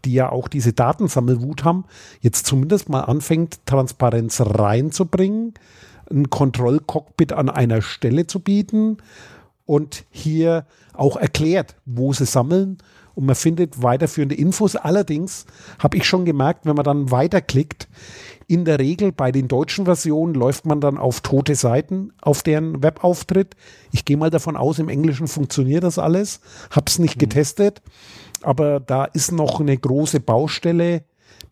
[0.04, 1.84] die ja auch diese Datensammelwut haben,
[2.20, 5.54] jetzt zumindest mal anfängt, Transparenz reinzubringen,
[6.10, 8.98] ein Kontrollcockpit an einer Stelle zu bieten
[9.66, 12.78] und hier auch erklärt, wo sie sammeln
[13.18, 14.76] und man findet weiterführende Infos.
[14.76, 15.44] Allerdings
[15.80, 17.88] habe ich schon gemerkt, wenn man dann weiterklickt,
[18.46, 22.80] in der Regel bei den deutschen Versionen läuft man dann auf tote Seiten auf deren
[22.80, 23.56] Webauftritt.
[23.90, 26.40] Ich gehe mal davon aus, im Englischen funktioniert das alles.
[26.70, 27.20] Hab's nicht mhm.
[27.20, 27.82] getestet,
[28.42, 31.02] aber da ist noch eine große Baustelle.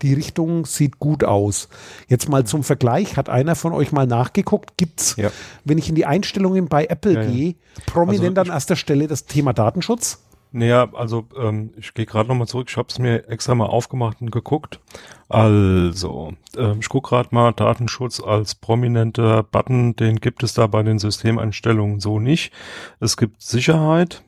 [0.02, 1.68] Die Richtung sieht gut aus.
[2.08, 4.76] Jetzt mal zum Vergleich, hat einer von euch mal nachgeguckt?
[4.76, 5.30] Gibt's, ja.
[5.64, 7.54] wenn ich in die Einstellungen bei Apple ja, gehe,
[7.86, 10.20] prominent also an erster Stelle das Thema Datenschutz?
[10.52, 12.68] Naja, also ähm, ich gehe gerade nochmal zurück.
[12.70, 14.80] Ich habe es mir extra mal aufgemacht und geguckt.
[15.28, 19.96] Also, ähm, ich gucke gerade mal Datenschutz als prominenter Button.
[19.96, 22.52] Den gibt es da bei den Systemeinstellungen so nicht.
[23.00, 24.22] Es gibt Sicherheit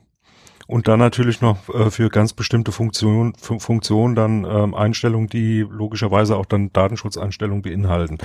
[0.69, 6.37] und dann natürlich noch äh, für ganz bestimmte Funktionen Funktionen dann ähm, Einstellungen, die logischerweise
[6.37, 8.19] auch dann Datenschutzeinstellungen beinhalten.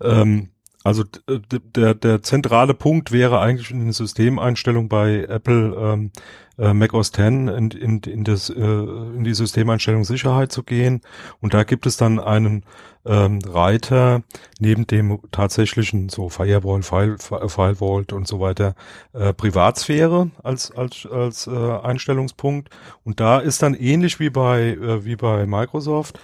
[0.00, 0.50] Ähm,
[0.88, 1.38] also äh,
[1.76, 6.10] der, der zentrale Punkt wäre eigentlich in den Systemeinstellungen bei Apple ähm,
[6.58, 11.02] äh, Mac OS X in, in, in, das, äh, in die Systemeinstellung Sicherheit zu gehen.
[11.40, 12.64] Und da gibt es dann einen
[13.06, 14.22] ähm, Reiter
[14.58, 18.74] neben dem tatsächlichen so Firewall, File, Firewall und so weiter
[19.12, 22.70] äh, Privatsphäre als als als äh, Einstellungspunkt.
[23.04, 26.18] Und da ist dann ähnlich wie bei äh, wie bei Microsoft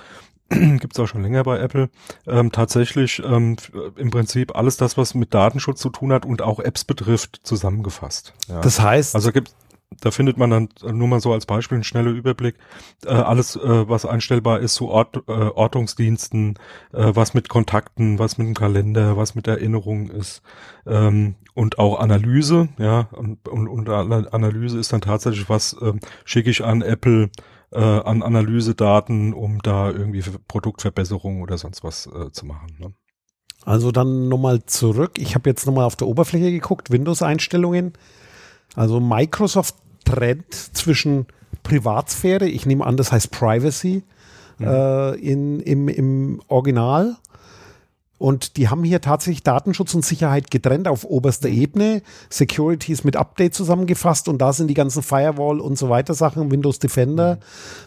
[0.78, 1.90] gibt's auch schon länger bei Apple,
[2.26, 3.56] ähm, tatsächlich ähm,
[3.96, 8.34] im Prinzip alles das, was mit Datenschutz zu tun hat und auch Apps betrifft, zusammengefasst.
[8.48, 8.60] Ja.
[8.60, 9.54] Das heißt, also gibt
[10.00, 12.56] da findet man dann nur mal so als Beispiel ein schneller Überblick,
[13.04, 16.58] äh, alles, äh, was einstellbar ist zu Ort, äh, Ortungsdiensten,
[16.92, 20.42] äh, was mit Kontakten, was mit dem Kalender, was mit Erinnerungen ist
[20.86, 25.92] ähm, und auch Analyse, ja, und, und, und Analyse ist dann tatsächlich was, äh,
[26.24, 27.30] schicke ich an Apple
[27.74, 32.76] äh, an Analysedaten, um da irgendwie Produktverbesserungen oder sonst was äh, zu machen.
[32.78, 32.94] Ne?
[33.64, 35.12] Also dann nochmal zurück.
[35.18, 37.94] Ich habe jetzt nochmal auf der Oberfläche geguckt, Windows-Einstellungen.
[38.74, 41.26] Also Microsoft trennt zwischen
[41.62, 44.02] Privatsphäre, ich nehme an, das heißt Privacy,
[44.58, 44.66] mhm.
[44.66, 47.16] äh, in, im, im Original
[48.24, 52.00] und die haben hier tatsächlich Datenschutz und Sicherheit getrennt auf oberster Ebene.
[52.30, 56.50] Security ist mit Update zusammengefasst und da sind die ganzen Firewall und so weiter Sachen,
[56.50, 57.38] Windows Defender.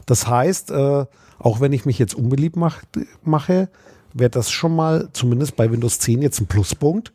[0.06, 1.06] Das heißt, äh,
[1.40, 2.84] auch wenn ich mich jetzt unbeliebt mach,
[3.24, 3.70] mache,
[4.14, 7.14] wäre das schon mal zumindest bei Windows 10 jetzt ein Pluspunkt.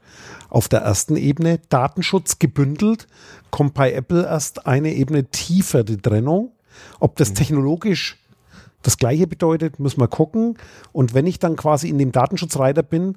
[0.48, 3.06] Auf der ersten Ebene Datenschutz gebündelt,
[3.52, 6.50] kommt bei Apple erst eine Ebene tiefer die Trennung.
[6.98, 7.34] Ob das mhm.
[7.36, 8.18] technologisch
[8.82, 10.58] das gleiche bedeutet, muss man gucken.
[10.92, 13.16] Und wenn ich dann quasi in dem Datenschutzreiter bin,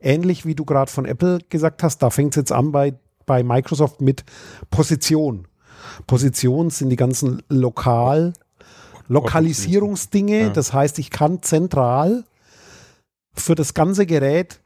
[0.00, 2.94] ähnlich wie du gerade von Apple gesagt hast, da fängt es jetzt an bei,
[3.26, 4.24] bei Microsoft mit
[4.70, 5.48] Position.
[6.06, 8.32] Position sind die ganzen Lokal,
[9.08, 10.50] Lokalisierungsdinge.
[10.50, 12.24] Das heißt, ich kann zentral
[13.34, 14.60] für das ganze Gerät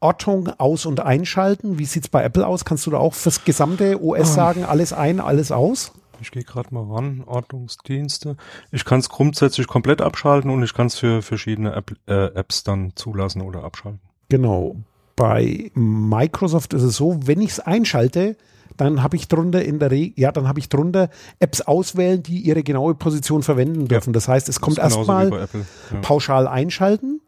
[0.00, 1.78] Ortung aus- und einschalten.
[1.78, 2.64] Wie sieht es bei Apple aus?
[2.64, 4.24] Kannst du da auch fürs gesamte OS ah.
[4.24, 5.92] sagen, alles ein, alles aus?
[6.20, 8.36] Ich gehe gerade mal ran, Ordnungsdienste.
[8.70, 12.64] Ich kann es grundsätzlich komplett abschalten und ich kann es für verschiedene App, äh, Apps
[12.64, 14.00] dann zulassen oder abschalten.
[14.28, 14.76] Genau.
[15.16, 18.36] bei Microsoft ist es so, wenn ich es einschalte,
[18.76, 22.38] dann habe ich drunter in der Re ja, dann habe ich drunter Apps auswählen, die
[22.38, 24.10] ihre genaue Position verwenden dürfen.
[24.10, 26.00] Ja, das heißt, es kommt erstmal ja.
[26.00, 27.20] pauschal einschalten.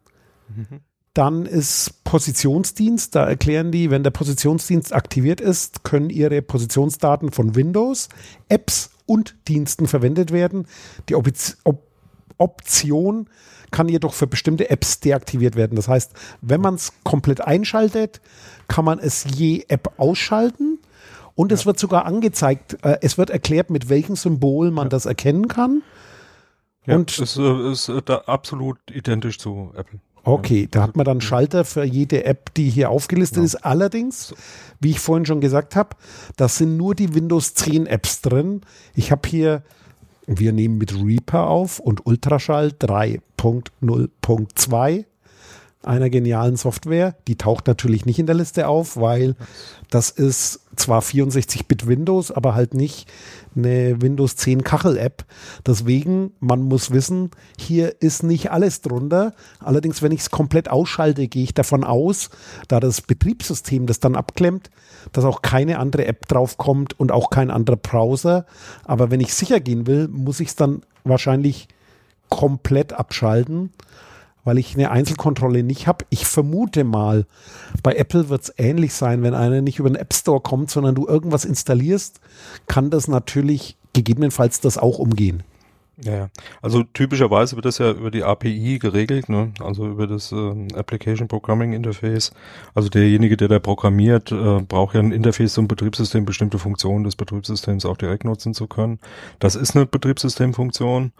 [0.54, 0.80] Mhm.
[1.14, 7.56] Dann ist Positionsdienst, da erklären die, wenn der Positionsdienst aktiviert ist, können ihre Positionsdaten von
[7.56, 8.08] Windows,
[8.48, 10.66] Apps und Diensten verwendet werden.
[11.08, 11.28] Die Op
[11.64, 11.86] Op
[12.38, 13.28] Option
[13.70, 15.76] kann jedoch für bestimmte Apps deaktiviert werden.
[15.76, 18.20] Das heißt, wenn man es komplett einschaltet,
[18.66, 20.78] kann man es je App ausschalten.
[21.34, 24.88] Und es wird sogar angezeigt, äh, es wird erklärt, mit welchem Symbol man ja.
[24.90, 25.82] das erkennen kann.
[26.86, 30.00] Ja, und es äh, ist äh, absolut identisch zu Apple.
[30.22, 33.44] Okay, da hat man dann Schalter für jede App, die hier aufgelistet ja.
[33.44, 33.56] ist.
[33.56, 34.34] Allerdings,
[34.80, 35.96] wie ich vorhin schon gesagt habe,
[36.36, 38.60] das sind nur die Windows 10 Apps drin.
[38.94, 39.62] Ich habe hier,
[40.26, 45.04] wir nehmen mit Reaper auf und Ultraschall 3.0.2
[45.82, 47.14] einer genialen Software.
[47.26, 49.34] Die taucht natürlich nicht in der Liste auf, weil
[49.88, 53.10] das ist zwar 64-Bit Windows, aber halt nicht
[53.56, 55.24] eine Windows 10 Kachel-App.
[55.66, 59.34] Deswegen, man muss wissen, hier ist nicht alles drunter.
[59.58, 62.30] Allerdings, wenn ich es komplett ausschalte, gehe ich davon aus,
[62.68, 64.70] da das Betriebssystem das dann abklemmt,
[65.12, 68.44] dass auch keine andere App draufkommt und auch kein anderer Browser.
[68.84, 71.68] Aber wenn ich sicher gehen will, muss ich es dann wahrscheinlich
[72.28, 73.70] komplett abschalten
[74.50, 76.04] weil ich eine Einzelkontrolle nicht habe.
[76.10, 77.24] Ich vermute mal,
[77.84, 80.96] bei Apple wird es ähnlich sein, wenn einer nicht über den App Store kommt, sondern
[80.96, 82.20] du irgendwas installierst,
[82.66, 85.44] kann das natürlich gegebenenfalls das auch umgehen.
[86.02, 86.30] Ja,
[86.62, 89.52] also typischerweise wird das ja über die API geregelt, ne?
[89.60, 92.32] also über das äh, Application Programming Interface.
[92.74, 97.14] Also derjenige, der da programmiert, äh, braucht ja ein Interface zum Betriebssystem, bestimmte Funktionen des
[97.14, 98.98] Betriebssystems auch direkt nutzen zu können.
[99.38, 101.12] Das ist eine Betriebssystemfunktion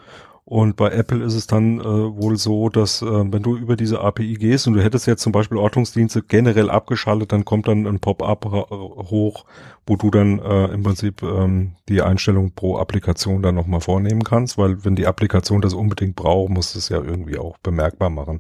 [0.45, 4.01] und bei Apple ist es dann äh, wohl so, dass äh, wenn du über diese
[4.01, 8.01] API gehst und du hättest jetzt zum Beispiel Ortungsdienste generell abgeschaltet, dann kommt dann ein
[8.01, 9.45] Pop-up hoch,
[9.91, 14.57] wo du dann äh, im Prinzip ähm, die Einstellung pro Applikation dann nochmal vornehmen kannst,
[14.57, 18.39] weil wenn die Applikation das unbedingt braucht, muss es ja irgendwie auch bemerkbar machen.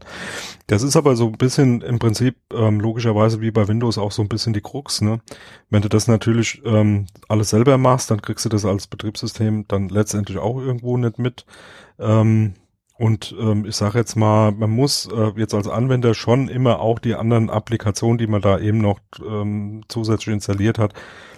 [0.68, 4.22] Das ist aber so ein bisschen im Prinzip ähm, logischerweise wie bei Windows auch so
[4.22, 5.00] ein bisschen die Krux.
[5.00, 5.18] Ne?
[5.70, 9.88] Wenn du das natürlich ähm, alles selber machst, dann kriegst du das als Betriebssystem dann
[9.88, 11.46] letztendlich auch irgendwo nicht mit.
[11.98, 12.54] Ähm,
[12.96, 17.00] und ähm, ich sage jetzt mal, man muss äh, jetzt als Anwender schon immer auch
[17.00, 20.94] die anderen Applikationen, die man da eben noch ähm, zusätzlich installiert hat,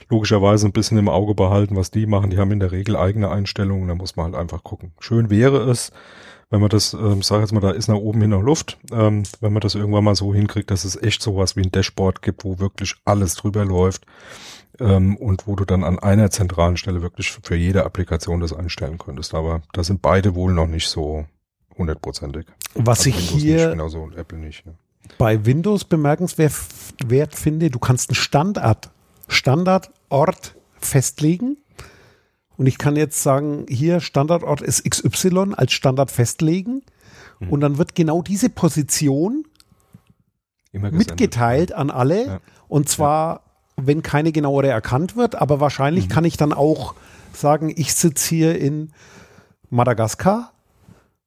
[0.09, 2.31] logischerweise ein bisschen im Auge behalten, was die machen.
[2.31, 4.93] Die haben in der Regel eigene Einstellungen, da muss man halt einfach gucken.
[5.01, 5.93] Schön wäre es,
[6.51, 9.23] wenn man das, ähm, sag jetzt mal, da ist nach oben hin noch Luft, ähm,
[9.41, 12.45] wenn man das irgendwann mal so hinkriegt, dass es echt sowas wie ein Dashboard gibt,
[12.45, 14.05] wo wirklich alles drüber läuft
[14.79, 18.99] ähm, und wo du dann an einer zentralen Stelle wirklich für jede Applikation das einstellen
[18.99, 19.35] könntest.
[19.35, 21.25] Aber da sind beide wohl noch nicht so
[21.79, 22.47] hundertprozentig.
[22.75, 24.67] Was also ich Windows hier genauso und Apple nicht.
[24.67, 24.75] Ne?
[25.19, 28.91] Bei Windows bemerkenswert finde, du kannst einen Standard,
[29.33, 31.59] Standardort festlegen.
[32.57, 36.83] Und ich kann jetzt sagen, hier Standardort ist XY als Standard festlegen.
[37.41, 37.49] Mhm.
[37.49, 39.45] Und dann wird genau diese Position
[40.73, 42.27] mitgeteilt an alle.
[42.27, 42.41] Ja.
[42.69, 43.43] Und zwar
[43.77, 46.11] wenn keine genauere erkannt wird, aber wahrscheinlich mhm.
[46.11, 46.95] kann ich dann auch
[47.33, 48.93] sagen, ich sitze hier in
[49.71, 50.53] Madagaskar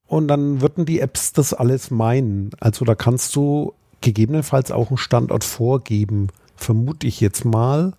[0.06, 2.52] und dann würden die Apps das alles meinen.
[2.60, 7.94] Also da kannst du gegebenenfalls auch einen Standort vorgeben, vermute ich jetzt mal.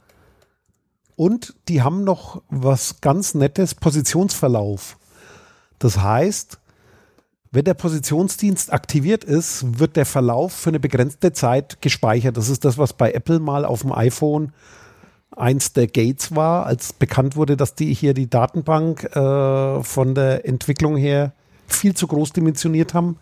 [1.17, 4.99] Und die haben noch was ganz Nettes, Positionsverlauf.
[5.79, 6.59] Das heißt,
[7.53, 12.37] wenn der Positionsdienst aktiviert ist, wird der Verlauf für eine begrenzte Zeit gespeichert.
[12.37, 14.53] Das ist das, was bei Apple mal auf dem iPhone
[15.35, 20.47] eins der Gates war, als bekannt wurde, dass die hier die Datenbank äh, von der
[20.47, 21.33] Entwicklung her
[21.67, 23.19] viel zu groß dimensioniert haben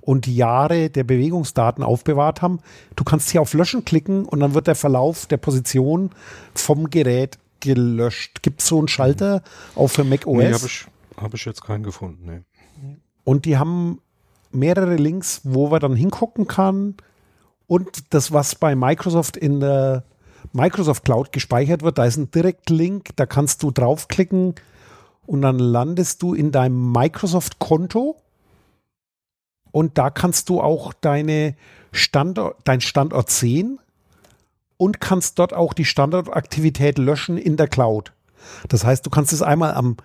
[0.00, 2.60] und Jahre der Bewegungsdaten aufbewahrt haben.
[2.96, 6.10] Du kannst hier auf Löschen klicken und dann wird der Verlauf der Position
[6.54, 8.42] vom Gerät gelöscht.
[8.42, 9.42] Gibt es so einen Schalter
[9.74, 10.38] auch für Mac OS?
[10.38, 12.24] Nee, habe ich, hab ich jetzt keinen gefunden.
[12.24, 12.96] Nee.
[13.24, 14.00] Und die haben
[14.50, 16.94] mehrere Links, wo man dann hingucken kann.
[17.66, 20.04] Und das, was bei Microsoft in der
[20.52, 24.54] Microsoft Cloud gespeichert wird, da ist ein Direktlink, da kannst du draufklicken
[25.26, 28.16] und dann landest du in deinem Microsoft-Konto.
[29.70, 31.54] Und da kannst du auch deine
[31.92, 33.78] Standort, dein Standort sehen
[34.76, 38.12] und kannst dort auch die Standortaktivität löschen in der Cloud.
[38.68, 39.96] Das heißt, du kannst es einmal am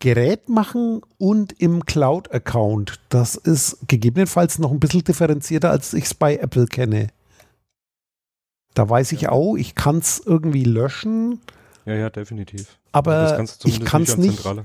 [0.00, 3.00] Gerät machen und im Cloud-Account.
[3.08, 7.08] Das ist gegebenenfalls noch ein bisschen differenzierter, als ich es bei Apple kenne.
[8.74, 11.40] Da weiß ich auch, ich kann es irgendwie löschen.
[11.84, 12.78] Ja, ja, definitiv.
[12.92, 14.64] Aber ich kann es nicht, nicht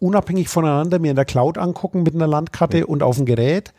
[0.00, 2.84] unabhängig voneinander mir in der Cloud angucken mit einer Landkarte ja.
[2.86, 3.72] und auf dem Gerät.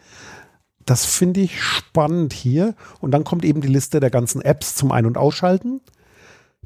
[0.85, 2.75] das finde ich spannend hier.
[3.01, 5.81] Und dann kommt eben die Liste der ganzen Apps zum Ein- und Ausschalten.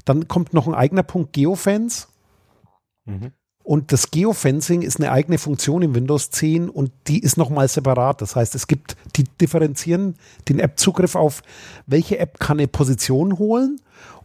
[0.04, 2.08] Dann kommt noch ein eigener Punkt Geofence.
[3.04, 3.32] Mhm.
[3.64, 8.20] Und das Geofencing ist eine eigene Funktion in Windows 10 und die ist nochmal separat.
[8.20, 10.16] Das heißt, es gibt, die differenzieren
[10.48, 11.42] den App-Zugriff auf,
[11.86, 13.80] welche App kann eine Position holen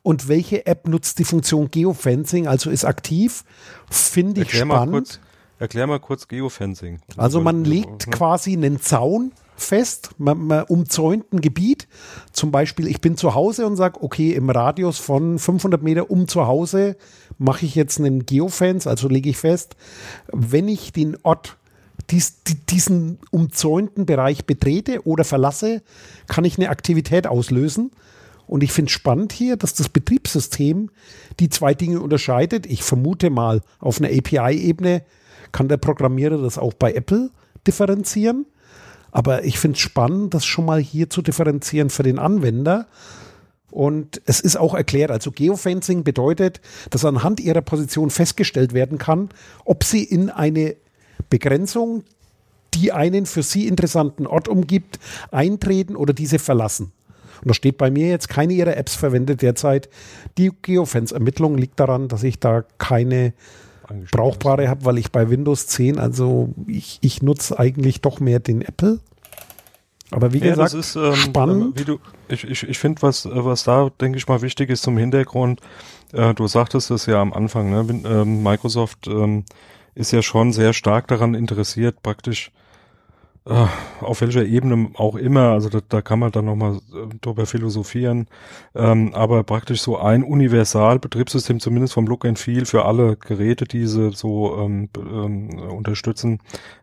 [0.07, 3.43] und welche App nutzt die Funktion Geofencing, also ist aktiv.
[3.91, 4.91] Finde ich erklär spannend.
[4.93, 5.19] Mal kurz,
[5.59, 7.01] erklär mal kurz Geofencing.
[7.17, 11.89] Also man legt quasi einen Zaun fest, man, man umzäunt ein Gebiet.
[12.31, 16.29] Zum Beispiel, ich bin zu Hause und sage, okay, im Radius von 500 Meter um
[16.29, 16.95] zu Hause
[17.37, 19.75] mache ich jetzt einen Geofence, also lege ich fest,
[20.31, 21.57] wenn ich den Ort
[22.11, 25.81] dies, diesen umzäunten Bereich betrete oder verlasse,
[26.27, 27.91] kann ich eine Aktivität auslösen.
[28.47, 30.89] Und ich finde spannend hier, dass das Betriebssystem
[31.39, 32.65] die zwei Dinge unterscheidet.
[32.65, 35.03] Ich vermute mal, auf einer API-Ebene
[35.51, 37.29] kann der Programmierer das auch bei Apple
[37.67, 38.45] differenzieren.
[39.11, 42.87] Aber ich finde es spannend, das schon mal hier zu differenzieren für den Anwender.
[43.69, 49.29] Und es ist auch erklärt, also Geofencing bedeutet, dass anhand ihrer Position festgestellt werden kann,
[49.65, 50.75] ob sie in eine
[51.29, 52.03] Begrenzung,
[52.73, 54.99] die einen für sie interessanten Ort umgibt,
[55.31, 56.93] eintreten oder diese verlassen.
[57.41, 59.89] Und da steht bei mir jetzt keine ihrer Apps verwendet derzeit.
[60.37, 63.33] Die Geofence-Ermittlung liegt daran, dass ich da keine
[64.11, 68.61] brauchbare habe, weil ich bei Windows 10, also ich, ich nutze eigentlich doch mehr den
[68.61, 68.99] Apple.
[70.11, 71.79] Aber wie ja, gesagt, ist, ähm, spannend.
[71.79, 74.97] Wie du, ich ich, ich finde, was, was da, denke ich mal, wichtig ist zum
[74.97, 75.61] Hintergrund,
[76.13, 77.85] äh, du sagtest es ja am Anfang, ne?
[78.05, 79.43] Ähm, Microsoft ähm,
[79.95, 82.66] ist ja schon sehr stark daran interessiert, praktisch äh,
[84.01, 88.27] auf welcher Ebene auch immer, also da, da kann man dann nochmal äh, drüber philosophieren,
[88.75, 93.87] ähm, aber praktisch so ein Universal-Betriebssystem, zumindest vom Look and Feel für alle Geräte, die
[93.87, 96.39] sie so ähm, ähm, unterstützen,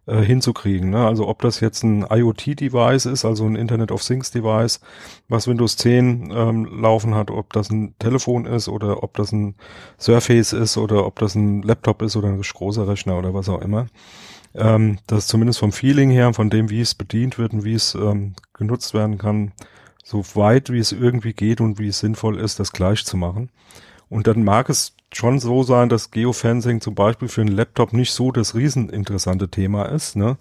[0.07, 0.91] äh, hinzukriegen.
[0.91, 1.07] Ne?
[1.07, 4.81] Also ob das jetzt ein IoT-Device ist, also ein Internet of Things-Device,
[5.29, 9.55] was Windows 10 ähm, laufen hat, ob das ein Telefon ist oder ob das ein
[9.99, 13.61] Surface ist oder ob das ein Laptop ist oder ein großer Rechner oder was auch
[13.61, 13.87] immer
[14.55, 17.95] ähm, dass zumindest vom Feeling her, von dem, wie es bedient wird und wie es
[17.95, 19.53] ähm, genutzt werden kann,
[20.05, 23.51] so weit wie es irgendwie geht und wie es sinnvoll ist, das gleich zu machen.
[24.09, 28.13] Und dann mag es schon so sein, dass Geofencing zum Beispiel für einen Laptop nicht
[28.13, 30.17] so das rieseninteressante Thema ist.
[30.17, 30.37] Ne?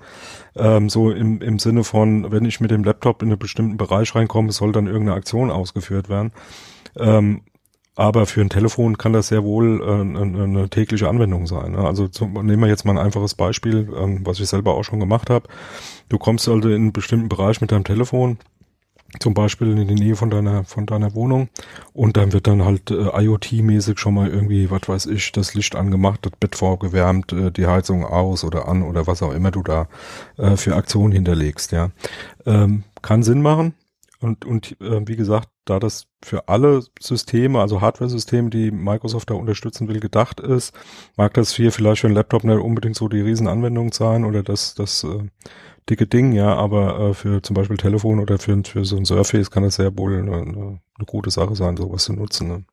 [0.56, 4.13] Ähm, so im, im Sinne von, wenn ich mit dem Laptop in einen bestimmten Bereich
[4.15, 6.32] reinkomme, soll dann irgendeine Aktion ausgeführt werden.
[6.97, 7.41] Ähm,
[7.95, 11.73] aber für ein Telefon kann das sehr wohl äh, eine, tägliche Anwendung sein.
[11.73, 11.79] Ne?
[11.79, 14.99] Also zum, nehmen wir jetzt mal ein einfaches Beispiel, ähm, was ich selber auch schon
[14.99, 15.47] gemacht habe.
[16.10, 18.38] Du kommst also in einen bestimmten Bereich mit deinem Telefon,
[19.19, 21.49] zum Beispiel in die Nähe von deiner von deiner Wohnung
[21.93, 25.75] und dann wird dann halt äh, IoT-mäßig schon mal irgendwie, was weiß ich, das Licht
[25.75, 29.62] angemacht, das Bett vorgewärmt, äh, die Heizung aus oder an oder was auch immer du
[29.62, 29.88] da
[30.38, 31.71] äh, für Aktionen hinterlegst.
[31.73, 31.91] Ja,
[32.47, 33.75] ähm, kann Sinn machen
[34.23, 39.36] und und äh, wie gesagt, da das für alle Systeme, also Hardware-Systeme, die Microsoft da
[39.36, 40.73] unterstützen will, gedacht ist,
[41.15, 44.75] mag das hier vielleicht für einen Laptop nicht unbedingt so die Riesenanwendung sein oder das,
[44.75, 45.29] das äh,
[45.89, 49.51] dicke Ding, ja, aber äh, für zum Beispiel Telefon oder für, für so ein Surface
[49.51, 52.47] kann das sehr wohl eine, eine, gute Sache sein, sowas zu nutzen.
[52.47, 52.65] Ne?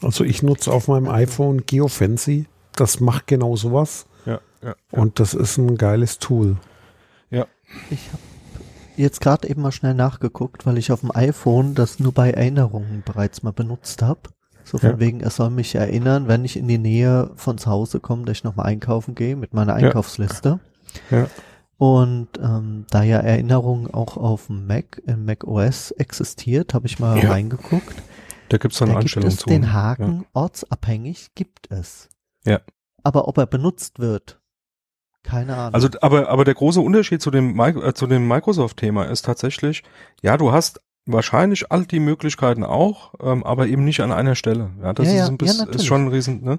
[0.00, 4.06] Also ich nutze auf meinem iPhone GeoFancy, das macht genau sowas.
[4.24, 4.74] Ja, ja, ja.
[4.90, 6.56] Und das ist ein geiles Tool.
[7.30, 7.46] Ja.
[7.90, 8.22] Ich habe
[8.98, 13.02] jetzt gerade eben mal schnell nachgeguckt, weil ich auf dem iPhone das nur bei Erinnerungen
[13.04, 14.20] bereits mal benutzt habe.
[14.64, 14.98] So von ja.
[14.98, 18.38] wegen, es soll mich erinnern, wenn ich in die Nähe von zu Hause komme, dass
[18.38, 20.60] ich nochmal einkaufen gehe mit meiner Einkaufsliste.
[21.10, 21.18] Ja.
[21.18, 21.26] ja.
[21.78, 26.98] Und ähm, da ja Erinnerung auch auf dem Mac, im Mac OS existiert, habe ich
[26.98, 27.30] mal ja.
[27.30, 28.02] reingeguckt.
[28.48, 29.48] Da gibt's dann da Einstellungen gibt es zu.
[29.48, 32.08] Den Haken ortsabhängig gibt es.
[32.44, 32.60] Ja.
[33.04, 34.37] Aber ob er benutzt wird,
[35.22, 35.74] keine Ahnung.
[35.74, 39.82] Also, aber, aber der große Unterschied zu dem, äh, zu dem Microsoft-Thema ist tatsächlich,
[40.22, 44.70] ja, du hast wahrscheinlich all die Möglichkeiten auch, ähm, aber eben nicht an einer Stelle.
[44.82, 46.58] Ja, das ja, ist ein bisschen, ja, ist schon ein riesen, ne?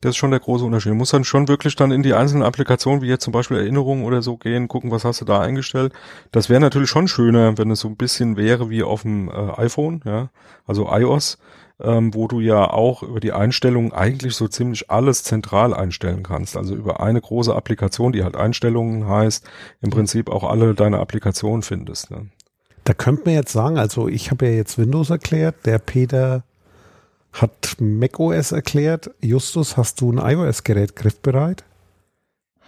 [0.00, 0.90] Das ist schon der große Unterschied.
[0.90, 4.04] Du musst dann schon wirklich dann in die einzelnen Applikationen, wie jetzt zum Beispiel Erinnerungen
[4.04, 5.92] oder so gehen, gucken, was hast du da eingestellt.
[6.32, 9.32] Das wäre natürlich schon schöner, wenn es so ein bisschen wäre wie auf dem äh,
[9.58, 10.30] iPhone, ja,
[10.66, 11.38] also iOS
[11.82, 16.56] ähm, wo du ja auch über die Einstellungen eigentlich so ziemlich alles zentral einstellen kannst.
[16.56, 19.48] Also über eine große Applikation, die halt Einstellungen heißt,
[19.80, 22.10] im Prinzip auch alle deine Applikationen findest.
[22.10, 22.28] Ne?
[22.84, 26.44] Da könnte man jetzt sagen, also ich habe ja jetzt Windows erklärt, der Peter
[27.32, 29.10] hat macOS erklärt.
[29.20, 31.64] Justus, hast du ein iOS-Gerät griffbereit?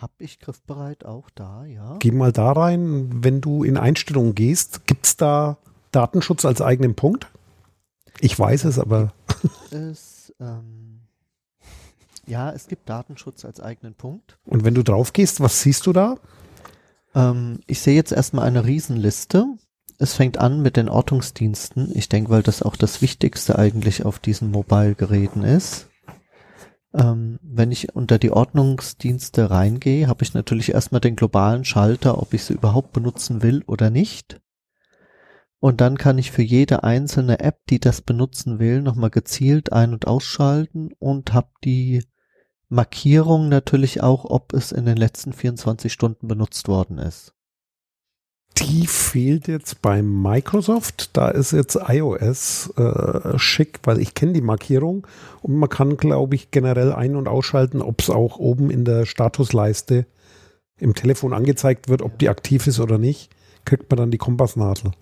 [0.01, 1.97] Hab ich griffbereit auch da, ja.
[2.01, 5.59] Geh mal da rein, wenn du in Einstellungen gehst, gibt's da
[5.93, 7.29] Datenschutz als eigenen Punkt?
[8.21, 9.13] Ich weiß es, aber.
[9.71, 11.01] Es, ähm,
[12.27, 14.39] ja, es gibt Datenschutz als eigenen Punkt.
[14.45, 16.17] Und wenn du drauf gehst, was siehst du da?
[17.15, 19.47] Ähm, ich sehe jetzt erstmal eine Riesenliste.
[19.99, 21.91] Es fängt an mit den Ortungsdiensten.
[21.95, 25.89] Ich denke, weil das auch das Wichtigste eigentlich auf diesen Mobile-Geräten ist.
[26.95, 32.33] Ähm, wenn ich unter die Ordnungsdienste reingehe, habe ich natürlich erstmal den globalen Schalter, ob
[32.35, 34.41] ich sie überhaupt benutzen will oder nicht.
[35.61, 39.95] Und dann kann ich für jede einzelne App, die das benutzen will, nochmal gezielt ein-
[39.95, 42.03] und ausschalten und habe die
[42.69, 47.35] Markierung natürlich auch, ob es in den letzten 24 Stunden benutzt worden ist.
[48.59, 51.17] Die fehlt jetzt bei Microsoft.
[51.17, 55.07] Da ist jetzt iOS äh, schick, weil ich kenne die Markierung
[55.43, 59.07] und man kann, glaube ich, generell ein- und ausschalten, ob es auch oben in der
[59.07, 60.07] Statusleiste
[60.79, 63.31] im Telefon angezeigt wird, ob die aktiv ist oder nicht.
[63.65, 64.93] Kriegt man dann die Kompassnadel.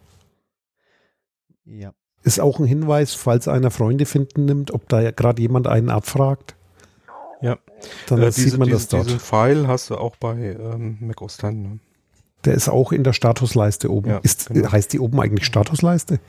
[1.64, 1.92] Ja.
[2.24, 6.56] Ist auch ein Hinweis, falls einer Freunde finden nimmt, ob da gerade jemand einen abfragt.
[7.40, 7.58] Ja.
[8.06, 9.06] Dann Äh, sieht diese, man diese, das dort.
[9.06, 11.42] Diesen Pfeil hast du auch bei ähm, Mac OS X.
[11.42, 11.80] Ne?
[12.44, 14.10] Der ist auch in der Statusleiste oben.
[14.10, 14.70] Ja, ist, genau.
[14.70, 16.20] Heißt die oben eigentlich Statusleiste?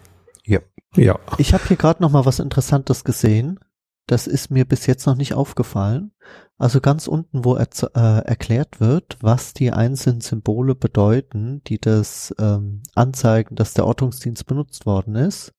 [0.46, 0.60] Ja.
[0.96, 1.20] Ja.
[1.38, 3.60] Ich habe hier gerade noch mal was Interessantes gesehen.
[4.06, 6.12] Das ist mir bis jetzt noch nicht aufgefallen.
[6.58, 12.34] Also ganz unten, wo er, äh, erklärt wird, was die einzelnen Symbole bedeuten, die das
[12.38, 15.54] ähm, anzeigen, dass der Ortungsdienst benutzt worden ist.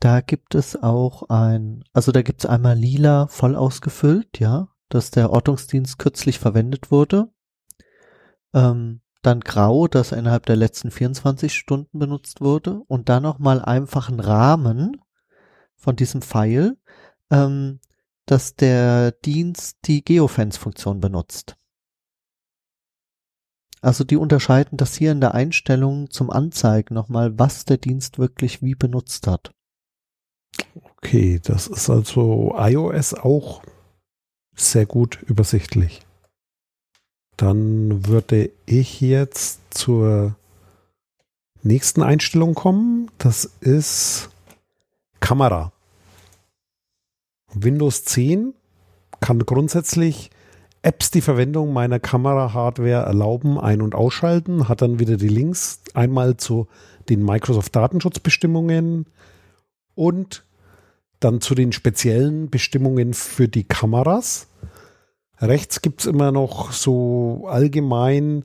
[0.00, 5.10] Da gibt es auch ein, also da gibt es einmal lila voll ausgefüllt, ja, dass
[5.10, 7.28] der Ortungsdienst kürzlich verwendet wurde.
[8.52, 14.08] Ähm, dann grau, das innerhalb der letzten 24 Stunden benutzt wurde und dann nochmal einfach
[14.08, 15.00] ein Rahmen
[15.74, 16.76] von diesem Pfeil,
[17.30, 17.80] ähm,
[18.26, 21.56] dass der Dienst die Geofence-Funktion benutzt.
[23.82, 28.62] Also die unterscheiden das hier in der Einstellung zum Anzeigen nochmal, was der Dienst wirklich
[28.62, 29.52] wie benutzt hat.
[30.96, 33.62] Okay, das ist also iOS auch
[34.56, 36.00] sehr gut übersichtlich.
[37.36, 40.34] Dann würde ich jetzt zur
[41.62, 43.10] nächsten Einstellung kommen.
[43.18, 44.30] Das ist
[45.20, 45.72] Kamera.
[47.64, 48.54] Windows 10
[49.20, 50.30] kann grundsätzlich
[50.82, 56.36] Apps die Verwendung meiner Kamera-Hardware erlauben, ein- und ausschalten, hat dann wieder die Links einmal
[56.36, 56.68] zu
[57.08, 59.06] den Microsoft-Datenschutzbestimmungen
[59.94, 60.44] und
[61.18, 64.48] dann zu den speziellen Bestimmungen für die Kameras.
[65.38, 68.44] Rechts gibt es immer noch so allgemein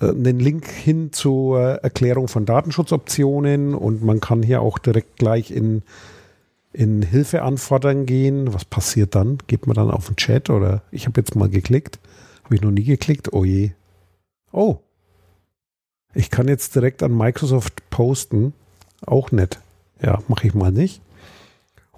[0.00, 5.50] äh, einen Link hin zur Erklärung von Datenschutzoptionen und man kann hier auch direkt gleich
[5.50, 5.82] in,
[6.72, 8.54] in Hilfe anfordern gehen.
[8.54, 9.38] Was passiert dann?
[9.46, 11.98] Geht man dann auf den Chat oder ich habe jetzt mal geklickt.
[12.44, 13.32] Habe ich noch nie geklickt?
[13.32, 13.72] Oh je.
[14.52, 14.78] Oh.
[16.14, 18.52] Ich kann jetzt direkt an Microsoft posten.
[19.06, 19.60] Auch nett.
[20.02, 21.00] Ja, mache ich mal nicht.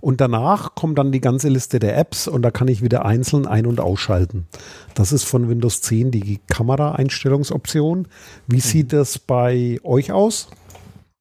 [0.03, 3.47] Und danach kommt dann die ganze Liste der Apps und da kann ich wieder einzeln
[3.47, 4.49] ein- und ausschalten.
[4.95, 8.09] Das ist von Windows 10 die Kamera-Einstellungsoption.
[8.49, 10.49] Wie sieht das bei euch aus?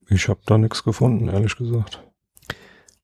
[0.10, 2.02] Ich habe da nichts gefunden, ehrlich gesagt.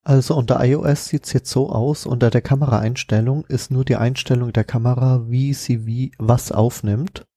[0.07, 4.63] Also unter iOS sieht's jetzt so aus, unter der Kameraeinstellung ist nur die Einstellung der
[4.63, 7.27] Kamera, wie sie wie was aufnimmt.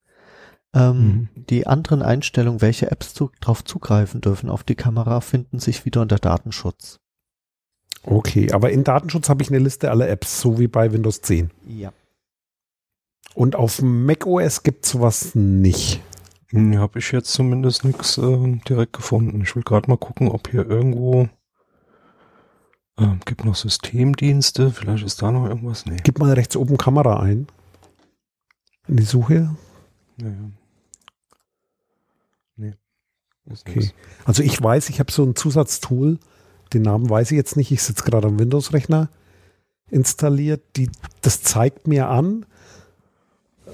[0.73, 5.83] Ähm, Die anderen Einstellungen, welche Apps zu, drauf zugreifen dürfen auf die Kamera, finden sich
[5.83, 7.01] wieder unter Datenschutz.
[8.03, 11.51] Okay, aber in Datenschutz habe ich eine Liste aller Apps, so wie bei Windows 10.
[11.67, 11.91] Ja.
[13.35, 15.99] Und auf macOS gibt es sowas nicht.
[16.51, 19.41] Hm, habe ich jetzt zumindest nichts äh, direkt gefunden.
[19.41, 21.27] Ich will gerade mal gucken, ob hier irgendwo
[23.01, 24.71] ähm, gibt noch Systemdienste.
[24.71, 25.85] Vielleicht ist da noch irgendwas.
[25.85, 25.97] Nee.
[26.03, 27.47] Gib mal rechts oben Kamera ein.
[28.87, 29.55] In die Suche.
[30.17, 30.51] Ja, ja.
[32.57, 32.73] Nee.
[33.49, 33.79] Okay.
[33.79, 33.93] nix.
[34.25, 36.19] Also ich weiß, ich habe so ein Zusatztool,
[36.73, 39.09] den Namen weiß ich jetzt nicht, ich sitze gerade am Windows-Rechner
[39.89, 40.61] installiert.
[40.75, 40.89] Die,
[41.21, 42.45] das zeigt mir an,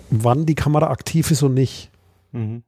[0.09, 1.91] wann die Kamera aktiv ist und nicht.
[2.31, 2.63] Mhm.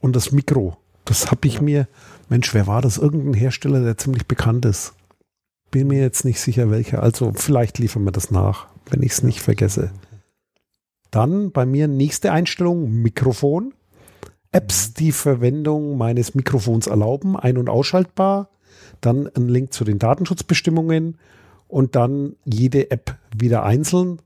[0.00, 0.76] Und das Mikro.
[1.04, 1.88] Das habe ich mir,
[2.28, 2.98] Mensch, wer war das?
[2.98, 4.94] Irgendein Hersteller, der ziemlich bekannt ist.
[5.74, 7.02] Bin mir jetzt nicht sicher, welcher.
[7.02, 9.90] Also vielleicht liefern wir das nach, wenn ich es nicht vergesse.
[11.10, 13.74] Dann bei mir nächste Einstellung, Mikrofon.
[14.52, 18.50] Apps, die Verwendung meines Mikrofons erlauben, ein- und ausschaltbar.
[19.00, 21.18] Dann ein Link zu den Datenschutzbestimmungen
[21.66, 24.22] und dann jede App wieder einzeln.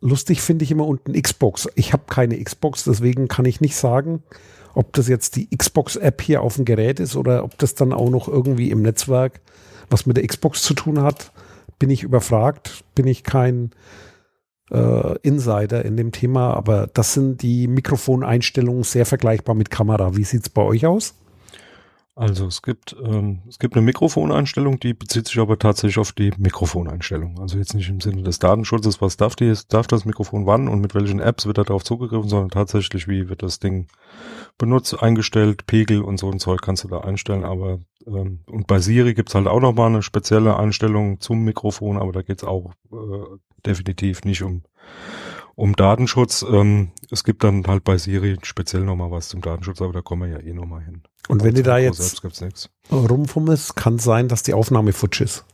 [0.00, 1.68] Lustig finde ich immer unten Xbox.
[1.74, 4.22] Ich habe keine Xbox, deswegen kann ich nicht sagen,
[4.74, 8.10] ob das jetzt die Xbox-App hier auf dem Gerät ist oder ob das dann auch
[8.10, 9.40] noch irgendwie im Netzwerk
[9.92, 11.30] was mit der Xbox zu tun hat.
[11.78, 13.70] Bin ich überfragt, bin ich kein
[14.70, 20.16] äh, Insider in dem Thema, aber das sind die Mikrofoneinstellungen sehr vergleichbar mit Kamera.
[20.16, 21.14] Wie sieht es bei euch aus?
[22.14, 26.30] Also es gibt ähm, es gibt eine Mikrofoneinstellung, die bezieht sich aber tatsächlich auf die
[26.36, 27.40] Mikrofoneinstellung.
[27.40, 30.82] Also jetzt nicht im Sinne des Datenschutzes, was darf die, darf das Mikrofon wann und
[30.82, 33.86] mit welchen Apps wird da darauf zugegriffen, sondern tatsächlich wie wird das Ding
[34.58, 37.44] benutzt, eingestellt, Pegel und so ein Zeug kannst du da einstellen.
[37.44, 41.96] Aber ähm, und bei Siri gibt's halt auch noch mal eine spezielle Einstellung zum Mikrofon,
[41.96, 44.64] aber da geht's auch äh, definitiv nicht um
[45.54, 46.44] um Datenschutz.
[46.48, 50.22] Ähm, es gibt dann halt bei Siri speziell nochmal was zum Datenschutz, aber da kommen
[50.30, 51.02] wir ja eh nochmal hin.
[51.28, 52.22] Und wenn du da jetzt
[52.90, 55.44] rumfummelst, kann sein, dass die Aufnahme futsch ist.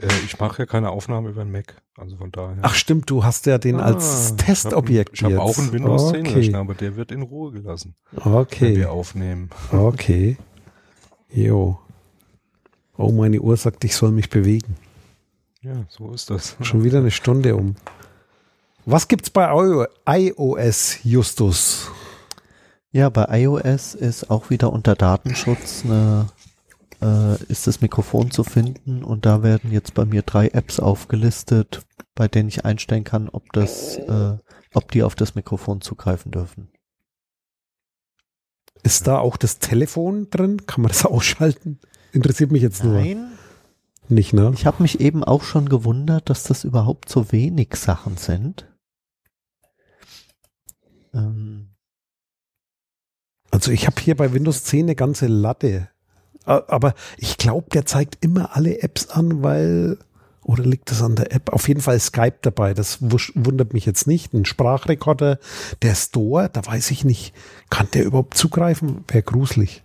[0.00, 2.58] Äh, ich mache ja keine Aufnahme über den Mac, also von daher.
[2.62, 6.10] Ach stimmt, du hast ja den als Ah, Testobjekt Ich habe hab auch einen Windows
[6.10, 6.54] 10 okay.
[6.54, 9.50] Aber der wird in Ruhe gelassen, wenn Okay, wir aufnehmen.
[9.72, 10.36] okay.
[11.30, 11.78] Jo.
[12.96, 14.76] Oh, meine Uhr sagt, ich soll mich bewegen.
[15.62, 16.56] Ja, so ist das.
[16.62, 17.74] Schon wieder eine Stunde um.
[18.90, 21.90] Was gibt's bei IO- iOS, Justus?
[22.90, 26.28] Ja, bei iOS ist auch wieder unter Datenschutz eine,
[27.02, 31.82] äh, ist das Mikrofon zu finden und da werden jetzt bei mir drei Apps aufgelistet,
[32.14, 34.38] bei denen ich einstellen kann, ob das, äh,
[34.72, 36.70] ob die auf das Mikrofon zugreifen dürfen.
[38.82, 40.66] Ist da auch das Telefon drin?
[40.66, 41.78] Kann man das ausschalten?
[42.12, 42.94] Interessiert mich jetzt nur.
[42.94, 43.32] Nein.
[44.08, 44.50] Nicht, ne?
[44.54, 48.64] Ich habe mich eben auch schon gewundert, dass das überhaupt so wenig Sachen sind.
[51.14, 51.68] Ähm,
[53.50, 55.88] Also ich habe hier bei Windows 10 eine ganze Latte.
[56.44, 59.98] Aber ich glaube, der zeigt immer alle Apps an, weil
[60.42, 61.52] oder liegt das an der App?
[61.52, 62.72] Auf jeden Fall Skype dabei.
[62.72, 64.32] Das wundert mich jetzt nicht.
[64.32, 65.38] Ein Sprachrekorder,
[65.82, 67.34] der Store, da weiß ich nicht,
[67.68, 69.04] kann der überhaupt zugreifen?
[69.08, 69.82] Wäre gruselig.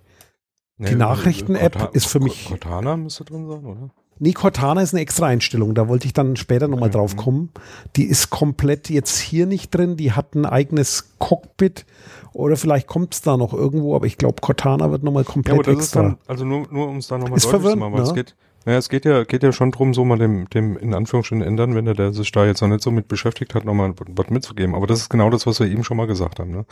[0.78, 3.89] Die Nachrichten-App Corta- ist für mich- Cortana müsste drin sein, oder?
[4.20, 5.74] Nee, Cortana ist eine extra Einstellung.
[5.74, 6.97] Da wollte ich dann später nochmal Okay.
[6.97, 7.49] drauf kommen.
[7.95, 9.97] Die ist komplett jetzt hier nicht drin.
[9.97, 11.86] Die hat ein eigenes Cockpit.
[12.34, 15.53] Oder vielleicht kommt es da noch irgendwo, aber ich glaube, Cortana wird nochmal Ja, komplett
[15.55, 16.01] aber das ist extra.
[16.03, 18.14] dann, also nur, nur um es da nochmal Ist deutlich zu machen, weil es ne?
[18.16, 18.36] geht,
[18.66, 21.76] naja, es geht ja, geht ja schon drum, so mal dem, dem in Anführungsstrichen ändern,
[21.76, 24.76] wenn der, der sich da jetzt noch nicht so mit beschäftigt hat, nochmal was mitzugeben.
[24.76, 26.51] Aber das ist genau das, was wir eben schon mal gesagt haben.
[26.51, 26.66] Ne?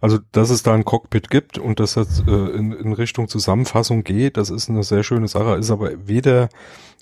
[0.00, 4.04] Also, dass es da ein Cockpit gibt und dass das äh, in, in Richtung Zusammenfassung
[4.04, 6.48] geht, das ist eine sehr schöne Sache, ist aber weder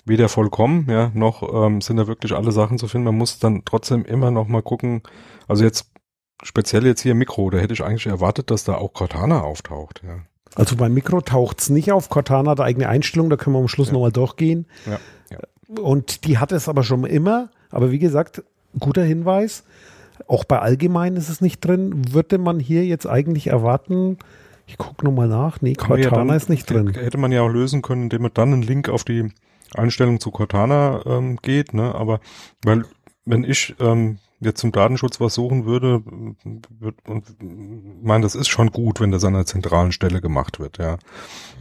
[0.05, 3.05] weder vollkommen, ja, noch ähm, sind da wirklich alle Sachen zu finden.
[3.05, 5.01] Man muss dann trotzdem immer noch mal gucken,
[5.47, 5.91] also jetzt
[6.43, 10.19] speziell jetzt hier Mikro, da hätte ich eigentlich erwartet, dass da auch Cortana auftaucht, ja.
[10.55, 12.09] Also beim Mikro taucht es nicht auf.
[12.09, 13.93] Cortana hat eigene Einstellung, da können wir am Schluss Ja.
[13.93, 14.65] nochmal durchgehen.
[14.85, 14.99] Ja,
[15.31, 15.81] ja.
[15.81, 17.49] Und die hat es aber schon immer.
[17.71, 18.43] Aber wie gesagt,
[18.79, 19.63] guter Hinweis.
[20.27, 22.13] Auch bei allgemein ist es nicht drin.
[22.13, 24.17] Würde man hier jetzt eigentlich erwarten,
[24.67, 25.61] ich gucke nochmal nach.
[25.61, 26.93] Nee, man ja Cortana dann- ist nicht drin.
[26.93, 29.29] Hätte man ja auch lösen können, indem man dann einen Link auf die
[29.75, 31.95] Einstellung zu Cortana ähm, geht, ne?
[31.95, 32.19] Aber
[32.63, 32.83] weil
[33.25, 36.03] wenn ich ähm, jetzt zum Datenschutz was suchen würde,
[36.79, 40.59] wird und ich meine, das ist schon gut, wenn das an einer zentralen Stelle gemacht
[40.59, 40.97] wird, ja.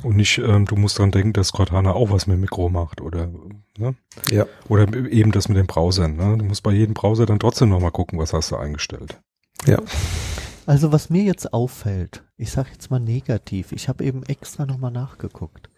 [0.02, 3.30] Und nicht, ähm, du musst dran denken, dass Cortana auch was mit Mikro macht oder
[3.78, 3.94] ne?
[4.30, 4.46] Ja.
[4.68, 6.36] Oder eben das mit den Browsern, ne?
[6.38, 9.20] Du musst bei jedem Browser dann trotzdem nochmal gucken, was hast du eingestellt.
[9.66, 9.78] Ja.
[10.66, 14.92] Also was mir jetzt auffällt, ich sage jetzt mal negativ, ich habe eben extra nochmal
[14.92, 15.70] nachgeguckt.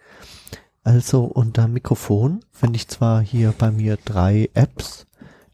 [0.83, 5.07] Also unter Mikrofon finde ich zwar hier bei mir drei Apps,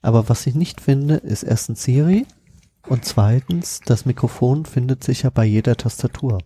[0.03, 2.27] aber was ich nicht finde, ist erstens Siri
[2.89, 6.39] und zweitens, das Mikrofon findet sich ja bei jeder Tastatur.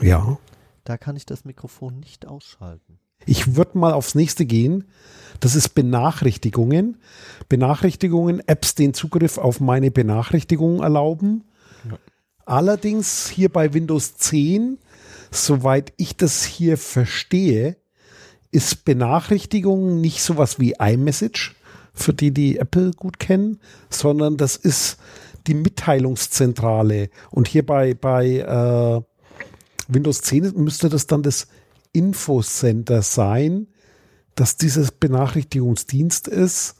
[0.00, 0.38] Ja.
[0.84, 2.98] Da kann ich das Mikrofon nicht ausschalten.
[3.24, 4.84] Ich würde mal aufs nächste gehen.
[5.40, 6.98] Das ist Benachrichtigungen.
[7.48, 11.44] Benachrichtigungen, Apps den Zugriff auf meine Benachrichtigungen erlauben.
[11.88, 11.98] Ja.
[12.46, 14.78] Allerdings hier bei Windows 10,
[15.30, 17.76] soweit ich das hier verstehe,
[18.50, 21.54] ist Benachrichtigungen nicht sowas wie iMessage,
[21.92, 23.58] für die, die Apple gut kennen,
[23.90, 24.98] sondern das ist
[25.46, 27.10] die Mitteilungszentrale.
[27.30, 29.00] Und hier bei, bei äh,
[29.88, 31.48] Windows 10 müsste das dann das
[31.92, 33.66] Infocenter sein,
[34.34, 36.76] dass dieses Benachrichtigungsdienst ist.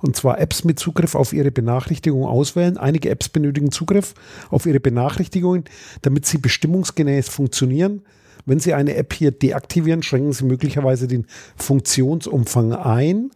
[0.00, 2.78] Und zwar Apps mit Zugriff auf ihre Benachrichtigung auswählen.
[2.78, 4.14] Einige Apps benötigen Zugriff
[4.48, 5.64] auf ihre Benachrichtigungen,
[6.02, 8.02] damit sie bestimmungsgemäß funktionieren.
[8.46, 13.30] Wenn Sie eine App hier deaktivieren, schränken Sie möglicherweise den Funktionsumfang ein.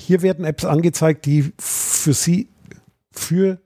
[0.00, 2.48] Hier werden Apps angezeigt, die für Sie,
[3.12, 3.58] für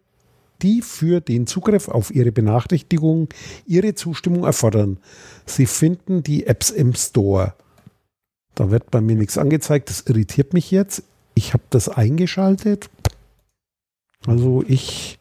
[0.62, 3.28] die für den Zugriff auf Ihre Benachrichtigungen
[3.66, 4.98] Ihre Zustimmung erfordern.
[5.46, 7.54] Sie finden die Apps im Store.
[8.54, 9.88] Da wird bei mir nichts angezeigt.
[9.88, 11.02] Das irritiert mich jetzt.
[11.34, 12.90] Ich habe das eingeschaltet.
[14.26, 15.18] Also ich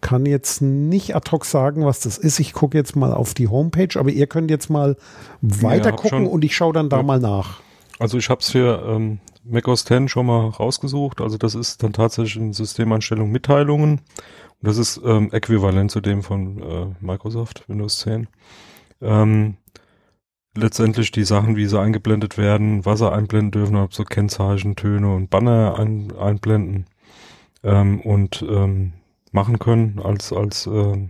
[0.00, 2.40] kann jetzt nicht ad hoc sagen, was das ist.
[2.40, 4.96] Ich gucke jetzt mal auf die Homepage, aber ihr könnt jetzt mal
[5.40, 7.02] weiter hab gucken schon- und ich schaue dann da Ja.
[7.04, 7.60] mal nach.
[8.02, 11.20] Also ich habe es für ähm, Mac OS X schon mal rausgesucht.
[11.20, 14.00] Also das ist dann tatsächlich eine Systemeinstellung Mitteilungen.
[14.60, 18.26] Das ist ähm, äquivalent zu dem von äh, Microsoft Windows 10.
[19.02, 19.56] Ähm,
[20.56, 25.14] letztendlich die Sachen, wie sie eingeblendet werden, was sie einblenden dürfen, ob so Kennzeichen, Töne
[25.14, 26.86] und Banner ein, einblenden
[27.62, 28.94] ähm, und ähm,
[29.30, 31.08] machen können als als äh,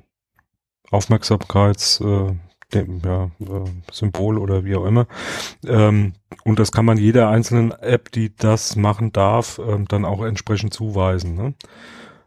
[0.90, 2.34] Aufmerksamkeits äh,
[2.74, 5.06] ja, äh, Symbol oder wie auch immer.
[5.66, 6.14] Ähm,
[6.44, 10.74] und das kann man jeder einzelnen App, die das machen darf, ähm, dann auch entsprechend
[10.74, 11.34] zuweisen.
[11.34, 11.54] Ne?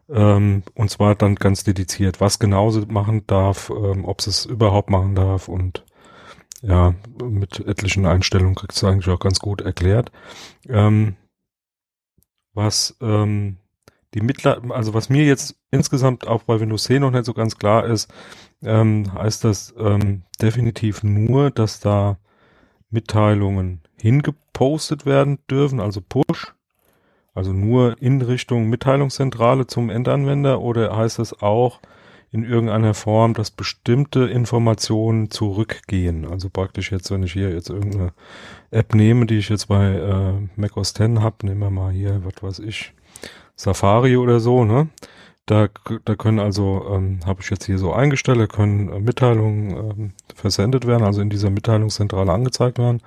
[0.08, 4.46] Ähm, und zwar dann ganz dediziert, was genau sie machen darf, ähm, ob sie es
[4.46, 5.84] überhaupt machen darf und
[6.62, 10.10] ja, mit etlichen Einstellungen kriegt es eigentlich auch ganz gut erklärt.
[10.68, 11.16] Ähm,
[12.54, 13.58] was ähm,
[14.14, 17.56] die Mittler, also was mir jetzt insgesamt auch bei Windows 10 noch nicht so ganz
[17.58, 18.12] klar ist,
[18.62, 22.18] ähm, heißt das ähm, definitiv nur, dass da
[22.90, 26.54] Mitteilungen hingepostet werden dürfen, also Push,
[27.34, 31.80] also nur in Richtung Mitteilungszentrale zum Endanwender oder heißt das auch
[32.32, 36.26] in irgendeiner Form, dass bestimmte Informationen zurückgehen?
[36.26, 38.12] Also praktisch jetzt, wenn ich hier jetzt irgendeine
[38.70, 42.22] App nehme, die ich jetzt bei äh, Mac OS X habe, nehmen wir mal hier,
[42.24, 42.94] was weiß ich,
[43.56, 44.88] Safari oder so, ne?
[45.46, 45.68] Da,
[46.04, 50.12] da können also, ähm, habe ich jetzt hier so eingestellt, da können äh, Mitteilungen ähm,
[50.34, 53.00] versendet werden, also in dieser Mitteilungszentrale angezeigt werden.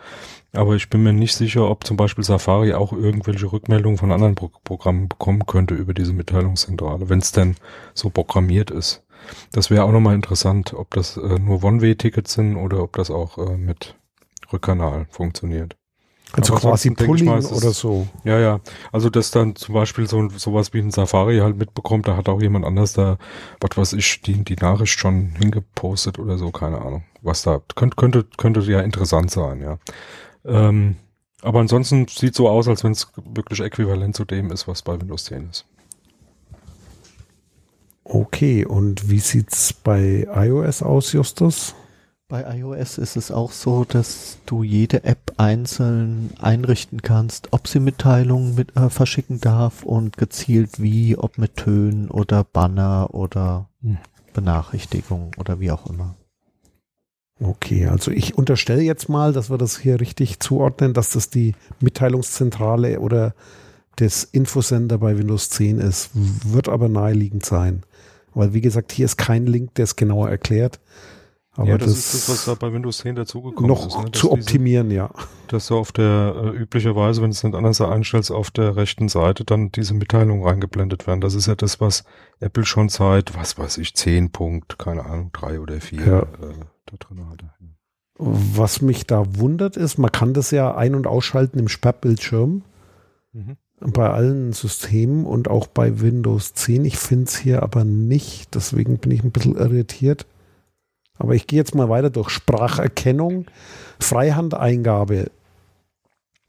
[0.53, 4.35] Aber ich bin mir nicht sicher, ob zum Beispiel Safari auch irgendwelche Rückmeldungen von anderen
[4.35, 7.55] Pro Programmen bekommen könnte über diese Mitteilungszentrale, wenn es denn
[7.93, 9.03] so programmiert ist.
[9.51, 13.37] Das wäre auch nochmal interessant, ob das äh, nur One-Way-Tickets sind oder ob das auch
[13.37, 13.95] äh, mit
[14.53, 15.75] Rückkanal funktioniert.
[16.33, 18.07] Also Aber quasi Pulling mal, oder so.
[18.23, 18.59] Ja, ja.
[18.91, 22.41] Also dass dann zum Beispiel so sowas wie ein Safari halt mitbekommt, da hat auch
[22.41, 23.17] jemand anders da,
[23.59, 27.03] was weiß ich, die, die Nachricht schon hingepostet oder so, keine Ahnung.
[27.21, 29.79] Was da könnte, könnte, könnte ja interessant sein, ja.
[30.45, 30.97] Ähm,
[31.41, 34.99] aber ansonsten sieht so aus, als wenn es wirklich äquivalent zu dem ist, was bei
[34.99, 35.65] Windows 10 ist.
[38.03, 41.75] Okay, und wie sieht's bei iOS aus, Justus?
[42.29, 47.79] Bei iOS ist es auch so, dass du jede App einzeln einrichten kannst, ob sie
[47.79, 53.97] Mitteilungen mit, äh, verschicken darf und gezielt wie, ob mit Tönen oder Banner oder hm.
[54.33, 56.17] Benachrichtigungen oder wie auch immer.
[57.41, 61.55] Okay, also ich unterstelle jetzt mal, dass wir das hier richtig zuordnen, dass das die
[61.79, 63.33] Mitteilungszentrale oder
[63.97, 66.11] des Infosender bei Windows 10 ist.
[66.13, 67.81] Wird aber naheliegend sein.
[68.35, 70.79] Weil wie gesagt, hier ist kein Link, der es genauer erklärt.
[71.59, 73.93] Aber ja, das, das, ist das, was da bei Windows 10 dazugekommen noch ist.
[73.93, 74.11] Noch ne?
[74.13, 75.09] zu optimieren, diese, ja.
[75.49, 79.09] Dass du auf der, äh, üblicherweise, wenn du es nicht anders einstellst, auf der rechten
[79.09, 81.19] Seite dann diese Mitteilungen reingeblendet werden.
[81.19, 82.05] Das ist ja das, was
[82.39, 86.19] Apple schon seit, was weiß ich, 10 Punkt, keine Ahnung, 3 oder 4 ja.
[86.19, 86.25] äh,
[86.85, 87.51] da drin hatte.
[88.17, 92.63] Was mich da wundert ist, man kann das ja ein- und ausschalten im Sperrbildschirm.
[93.33, 93.57] Mhm.
[93.81, 96.85] Bei allen Systemen und auch bei Windows 10.
[96.85, 100.25] Ich finde es hier aber nicht, deswegen bin ich ein bisschen irritiert.
[101.19, 103.45] Aber ich gehe jetzt mal weiter durch Spracherkennung,
[103.99, 105.29] Freihandeingabe.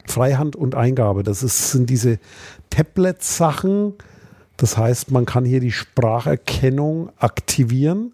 [0.07, 2.17] Freihand und Eingabe, das ist, sind diese
[2.71, 3.93] Tablet-Sachen.
[4.57, 8.13] Das heißt, man kann hier die Spracherkennung aktivieren.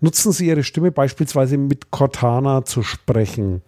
[0.00, 3.62] Nutzen Sie Ihre Stimme beispielsweise mit Cortana zu sprechen.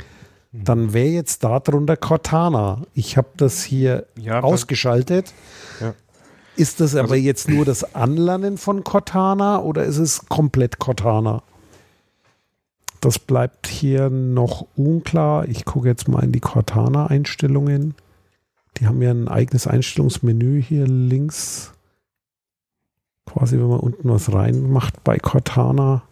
[0.53, 2.83] Dann wäre jetzt darunter Cortana.
[2.95, 5.33] Ich habe das hier ja, ausgeschaltet.
[5.81, 5.95] Ja.
[6.57, 11.43] Ist das aber also, jetzt nur das Anlernen von Cortana oder ist es komplett Cortana?
[13.01, 15.49] Das bleibt hier noch unklar.
[15.49, 17.95] Ich gucke jetzt mal in die Cortana-Einstellungen.
[18.77, 21.73] Die haben ja ein eigenes Einstellungsmenü hier links.
[23.27, 26.03] Quasi, wenn man unten was reinmacht bei Cortana.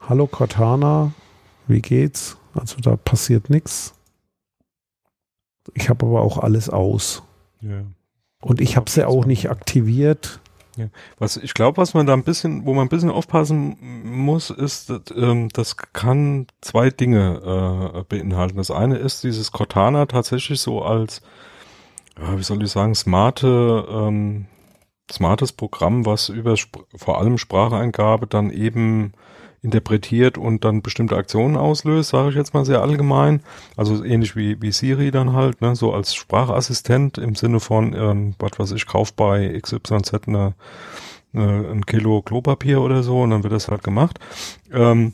[0.00, 1.12] Hallo Cortana,
[1.68, 2.36] wie geht's?
[2.54, 3.94] Also da passiert nichts.
[5.74, 7.22] Ich habe aber auch alles aus.
[7.60, 7.84] Ja.
[8.40, 10.40] Und ich habe sie auch nicht aktiviert.
[10.76, 10.86] Ja.
[11.18, 14.88] Was ich glaube, was man da ein bisschen, wo man ein bisschen aufpassen muss, ist,
[14.90, 18.56] dass, ähm, das kann zwei Dinge äh, beinhalten.
[18.56, 21.20] Das eine ist dieses Cortana tatsächlich so als,
[22.18, 24.46] ja, wie soll ich sagen, smarte, ähm,
[25.10, 26.54] smartes Programm, was über
[26.96, 29.12] vor allem Spracheingabe dann eben
[29.62, 33.40] interpretiert und dann bestimmte Aktionen auslöst, sage ich jetzt mal sehr allgemein.
[33.76, 38.34] Also ähnlich wie, wie Siri dann halt, ne, so als Sprachassistent im Sinne von, ähm,
[38.38, 40.54] was weiß ich, kauf bei XYZ eine,
[41.32, 44.18] eine, ein Kilo Klopapier oder so und dann wird das halt gemacht.
[44.72, 45.12] Ähm,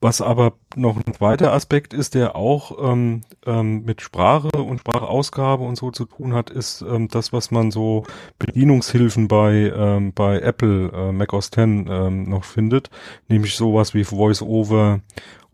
[0.00, 5.64] was aber noch ein zweiter Aspekt ist, der auch ähm, ähm, mit Sprache und Sprachausgabe
[5.64, 8.04] und so zu tun hat, ist ähm, das, was man so
[8.38, 12.90] Bedienungshilfen bei ähm, bei Apple äh, Mac OS X ähm, noch findet,
[13.28, 15.00] nämlich sowas wie VoiceOver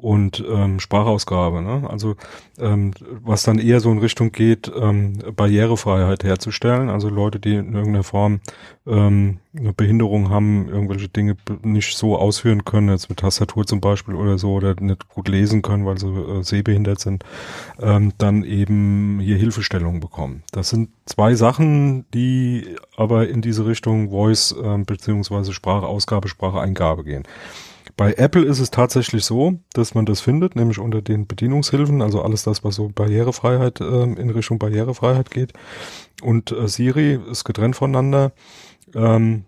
[0.02, 1.62] und ähm, Sprachausgabe.
[1.62, 1.88] Ne?
[1.88, 2.16] Also
[2.58, 2.90] ähm,
[3.22, 6.90] was dann eher so in Richtung geht, ähm, Barrierefreiheit herzustellen.
[6.90, 8.40] Also Leute, die in irgendeiner Form
[8.84, 14.14] ähm, eine Behinderung haben, irgendwelche Dinge nicht so ausführen können, jetzt mit Tastatur zum Beispiel
[14.14, 17.24] oder so, oder nicht gut lesen können, weil sie äh, sehbehindert sind,
[17.80, 20.42] ähm, dann eben hier Hilfestellungen bekommen.
[20.50, 27.22] Das sind zwei Sachen, die aber in diese Richtung Voice äh, beziehungsweise Sprachausgabe, Spracheingabe gehen.
[27.96, 32.22] Bei Apple ist es tatsächlich so, dass man das findet, nämlich unter den Bedienungshilfen, also
[32.22, 35.52] alles das, was so Barrierefreiheit äh, in Richtung Barrierefreiheit geht.
[36.22, 38.32] Und äh, Siri ist getrennt voneinander.
[38.94, 39.44] Ähm,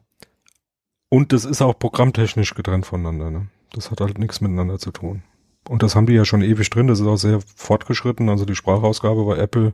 [1.08, 3.30] und das ist auch programmtechnisch getrennt voneinander.
[3.30, 3.48] Ne?
[3.72, 5.22] Das hat halt nichts miteinander zu tun.
[5.68, 6.88] Und das haben die ja schon ewig drin.
[6.88, 8.28] Das ist auch sehr fortgeschritten.
[8.28, 9.72] Also die Sprachausgabe bei Apple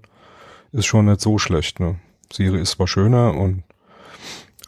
[0.71, 1.81] ist schon nicht so schlecht.
[1.81, 1.99] Ne?
[2.33, 3.65] Siri ist zwar schöner und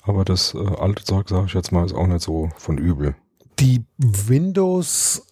[0.04, 3.14] aber das äh, alte Zeug, sage ich jetzt mal, ist auch nicht so von übel
[3.58, 5.22] die Windows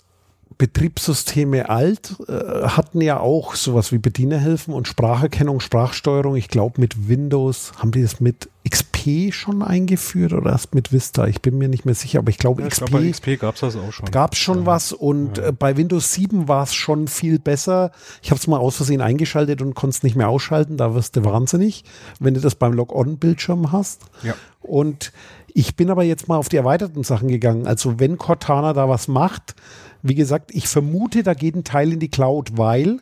[0.61, 2.32] Betriebssysteme alt äh,
[2.68, 6.36] hatten ja auch sowas wie Bedienerhilfen und Spracherkennung, Sprachsteuerung.
[6.36, 11.26] Ich glaube, mit Windows haben die das mit XP schon eingeführt oder erst mit Vista.
[11.26, 13.54] Ich bin mir nicht mehr sicher, aber ich glaube, ja, XP, glaub, bei XP gab
[13.54, 14.11] es das auch schon.
[14.11, 14.66] Gab es schon ja.
[14.66, 15.46] was und ja.
[15.46, 17.90] äh, bei Windows 7 war es schon viel besser.
[18.20, 20.76] Ich habe es mal aus Versehen eingeschaltet und konnte es nicht mehr ausschalten.
[20.76, 21.84] Da wirst du wahnsinnig,
[22.18, 24.02] wenn du das beim Log-On-Bildschirm hast.
[24.22, 24.34] Ja.
[24.61, 25.11] Und
[25.54, 27.66] ich bin aber jetzt mal auf die erweiterten Sachen gegangen.
[27.66, 29.54] Also wenn Cortana da was macht,
[30.03, 33.01] wie gesagt, ich vermute, da geht ein Teil in die Cloud, weil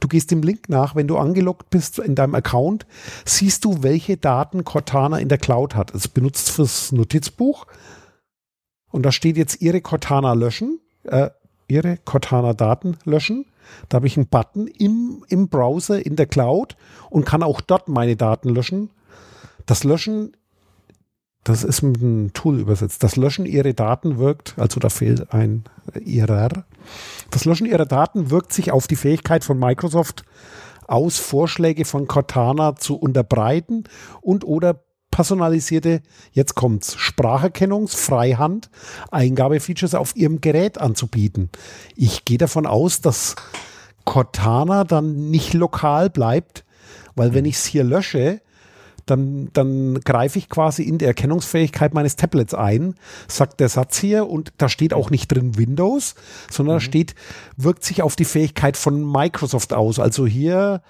[0.00, 2.86] du gehst dem Link nach, wenn du angeloggt bist in deinem Account,
[3.24, 5.94] siehst du, welche Daten Cortana in der Cloud hat.
[5.94, 7.66] Es benutzt fürs Notizbuch
[8.90, 11.30] und da steht jetzt ihre Cortana löschen, äh,
[11.68, 13.46] ihre Cortana Daten löschen.
[13.88, 16.76] Da habe ich einen Button im, im Browser in der Cloud
[17.10, 18.90] und kann auch dort meine Daten löschen.
[19.66, 20.36] Das Löschen
[21.46, 23.04] das ist mit einem Tool übersetzt.
[23.04, 25.62] Das Löschen ihrer Daten wirkt, also da fehlt ein
[26.00, 26.64] ihrer.
[27.30, 30.24] Das Löschen ihrer Daten wirkt sich auf die Fähigkeit von Microsoft
[30.88, 33.84] aus, Vorschläge von Cortana zu unterbreiten
[34.20, 34.82] und oder
[35.12, 38.68] personalisierte, jetzt kommt's, Spracherkennungs-, Freihand,
[39.12, 41.50] Eingabefeatures auf ihrem Gerät anzubieten.
[41.94, 43.36] Ich gehe davon aus, dass
[44.04, 46.64] Cortana dann nicht lokal bleibt,
[47.14, 48.40] weil wenn ich es hier lösche,
[49.06, 52.96] dann, dann greife ich quasi in die Erkennungsfähigkeit meines Tablets ein,
[53.28, 56.16] sagt der Satz hier und da steht auch nicht drin Windows,
[56.50, 56.78] sondern mhm.
[56.78, 57.14] da steht,
[57.56, 60.00] wirkt sich auf die Fähigkeit von Microsoft aus.
[60.00, 60.82] Also hier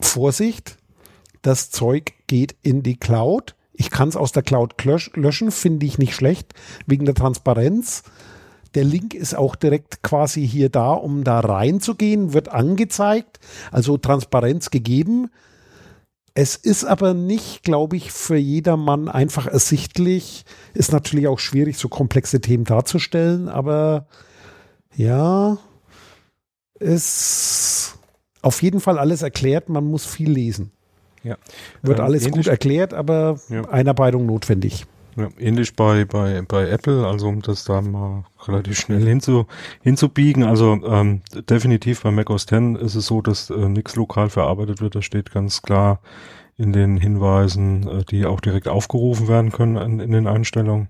[0.00, 0.76] Vorsicht,
[1.42, 3.54] das Zeug geht in die Cloud.
[3.72, 6.54] Ich kann es aus der Cloud löschen, finde ich nicht schlecht,
[6.86, 8.02] wegen der Transparenz.
[8.74, 13.38] Der Link ist auch direkt quasi hier da, um da reinzugehen, wird angezeigt,
[13.70, 15.30] also Transparenz gegeben.
[16.38, 20.44] Es ist aber nicht, glaube ich, für jedermann einfach ersichtlich.
[20.74, 24.06] Ist natürlich auch schwierig, so komplexe Themen darzustellen, aber
[24.94, 25.56] ja,
[26.78, 27.94] ist
[28.42, 29.70] auf jeden Fall alles erklärt.
[29.70, 30.72] Man muss viel lesen.
[31.22, 31.38] Ja.
[31.80, 33.62] Wird ähm, alles gut erklärt, aber ja.
[33.70, 34.84] Einarbeitung notwendig.
[35.16, 39.46] Ja, ähnlich bei, bei, bei Apple, also um das da mal relativ schnell hinzu,
[39.82, 40.44] hinzubiegen.
[40.44, 44.82] Also ähm, definitiv bei Mac OS X ist es so, dass äh, nichts lokal verarbeitet
[44.82, 44.94] wird.
[44.94, 46.00] Das steht ganz klar
[46.58, 50.88] in den Hinweisen, äh, die auch direkt aufgerufen werden können in, in den Einstellungen.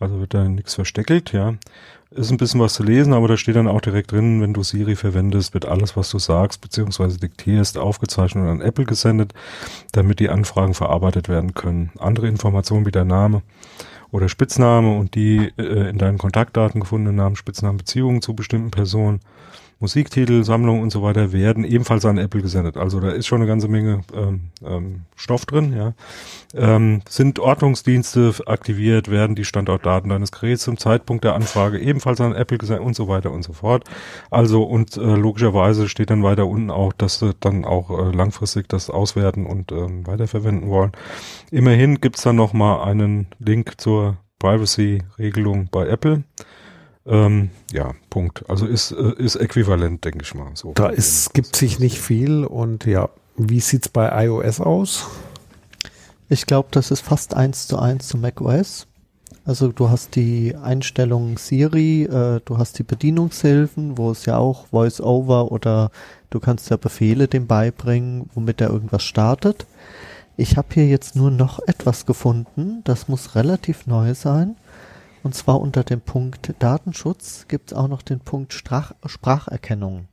[0.00, 1.54] Also wird da nichts versteckelt, ja.
[2.10, 4.62] Ist ein bisschen was zu lesen, aber da steht dann auch direkt drin, wenn du
[4.62, 7.18] Siri verwendest, wird alles, was du sagst bzw.
[7.18, 9.34] diktierst, aufgezeichnet und an Apple gesendet,
[9.92, 11.90] damit die Anfragen verarbeitet werden können.
[11.98, 13.42] Andere Informationen wie der Name
[14.10, 19.20] oder Spitzname und die äh, in deinen Kontaktdaten gefundenen Namen, Spitznamen, Beziehungen zu bestimmten Personen
[19.80, 22.76] Musiktitel, Sammlungen und so weiter werden ebenfalls an Apple gesendet.
[22.76, 25.72] Also da ist schon eine ganze Menge ähm, ähm, Stoff drin.
[25.72, 25.94] Ja.
[26.54, 32.34] Ähm, sind Ortungsdienste aktiviert, werden die Standortdaten deines Geräts zum Zeitpunkt der Anfrage ebenfalls an
[32.34, 33.84] Apple gesendet und so weiter und so fort.
[34.30, 38.68] Also und äh, logischerweise steht dann weiter unten auch, dass sie dann auch äh, langfristig
[38.68, 40.90] das auswerten und ähm, weiterverwenden wollen.
[41.52, 46.24] Immerhin gibt's dann nochmal einen Link zur Privacy-Regelung bei Apple.
[47.08, 48.44] Ähm, ja, Punkt.
[48.48, 50.50] Also ist, äh, ist äquivalent, denke ich mal.
[50.54, 55.06] So da ist, gibt sich nicht viel und ja, wie sieht es bei iOS aus?
[56.28, 58.86] Ich glaube, das ist fast eins zu eins zu macOS.
[59.46, 64.66] Also du hast die Einstellung Siri, äh, du hast die Bedienungshilfen, wo es ja auch
[64.66, 65.90] Voice-Over oder
[66.28, 69.64] du kannst ja Befehle dem beibringen, womit er irgendwas startet.
[70.36, 74.56] Ich habe hier jetzt nur noch etwas gefunden, das muss relativ neu sein.
[75.28, 80.08] Und zwar unter dem Punkt Datenschutz gibt es auch noch den Punkt Strach Spracherkennung.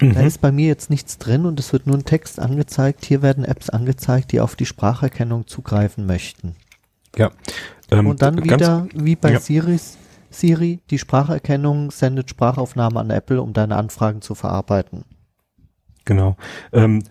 [0.00, 0.14] Mhm.
[0.14, 3.04] Da ist bei mir jetzt nichts drin und es wird nur ein Text angezeigt.
[3.04, 6.56] Hier werden Apps angezeigt, die auf die Spracherkennung zugreifen möchten.
[7.14, 7.30] Ja.
[7.90, 9.38] Ähm, und dann wieder, wie bei ja.
[9.38, 9.98] Siris,
[10.30, 15.04] Siri, die Spracherkennung sendet Sprachaufnahmen an Apple, um deine Anfragen zu verarbeiten.
[16.06, 16.38] Genau.
[16.72, 17.02] Ähm,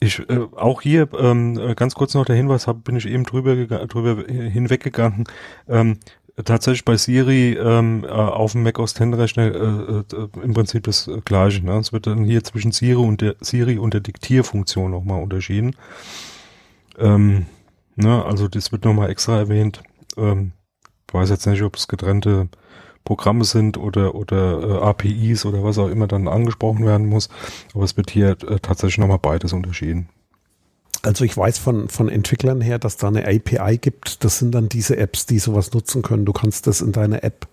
[0.00, 3.24] ich, äh, auch hier ähm, äh, ganz kurz noch der Hinweis, hab, bin ich eben
[3.24, 3.54] drüber,
[3.86, 5.24] drüber hinweggegangen.
[5.68, 5.98] Ähm,
[6.44, 10.84] tatsächlich bei Siri ähm, äh, auf dem Mac OS X Rechner äh, äh, im Prinzip
[10.84, 11.64] das äh, gleiche.
[11.64, 11.78] Ne?
[11.78, 15.76] Es wird dann hier zwischen Siri und der Siri und der Diktierfunktion nochmal unterschieden.
[16.98, 17.46] Ähm,
[17.96, 18.24] ne?
[18.24, 19.82] Also das wird nochmal extra erwähnt.
[20.16, 20.52] Ähm,
[21.12, 22.48] weiß jetzt nicht, ob es getrennte
[23.04, 27.28] Programme sind oder oder äh, APIs oder was auch immer dann angesprochen werden muss.
[27.74, 30.08] Aber es wird hier äh, tatsächlich nochmal beides unterschieden.
[31.02, 34.22] Also ich weiß von, von Entwicklern her, dass da eine API gibt.
[34.22, 36.26] Das sind dann diese Apps, die sowas nutzen können.
[36.26, 37.48] Du kannst das in deine App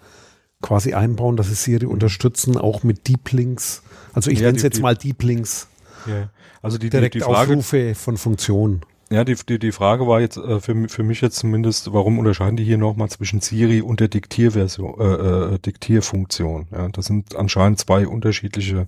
[0.62, 1.92] quasi einbauen, dass sie Siri mhm.
[1.94, 3.84] unterstützen, auch mit Deep Links.
[4.14, 5.68] Also ich ja, nenne es jetzt mal Deep Links.
[6.08, 6.30] Ja.
[6.62, 8.82] Also die, direkt die, die Frage, Aufrufe von Funktionen.
[9.10, 12.58] Ja, die, die, die Frage war jetzt äh, für, für mich jetzt zumindest, warum unterscheiden
[12.58, 16.68] die hier nochmal zwischen Siri und der Diktierversion, äh, äh, Diktierfunktion?
[16.72, 18.88] Ja, das sind anscheinend zwei unterschiedliche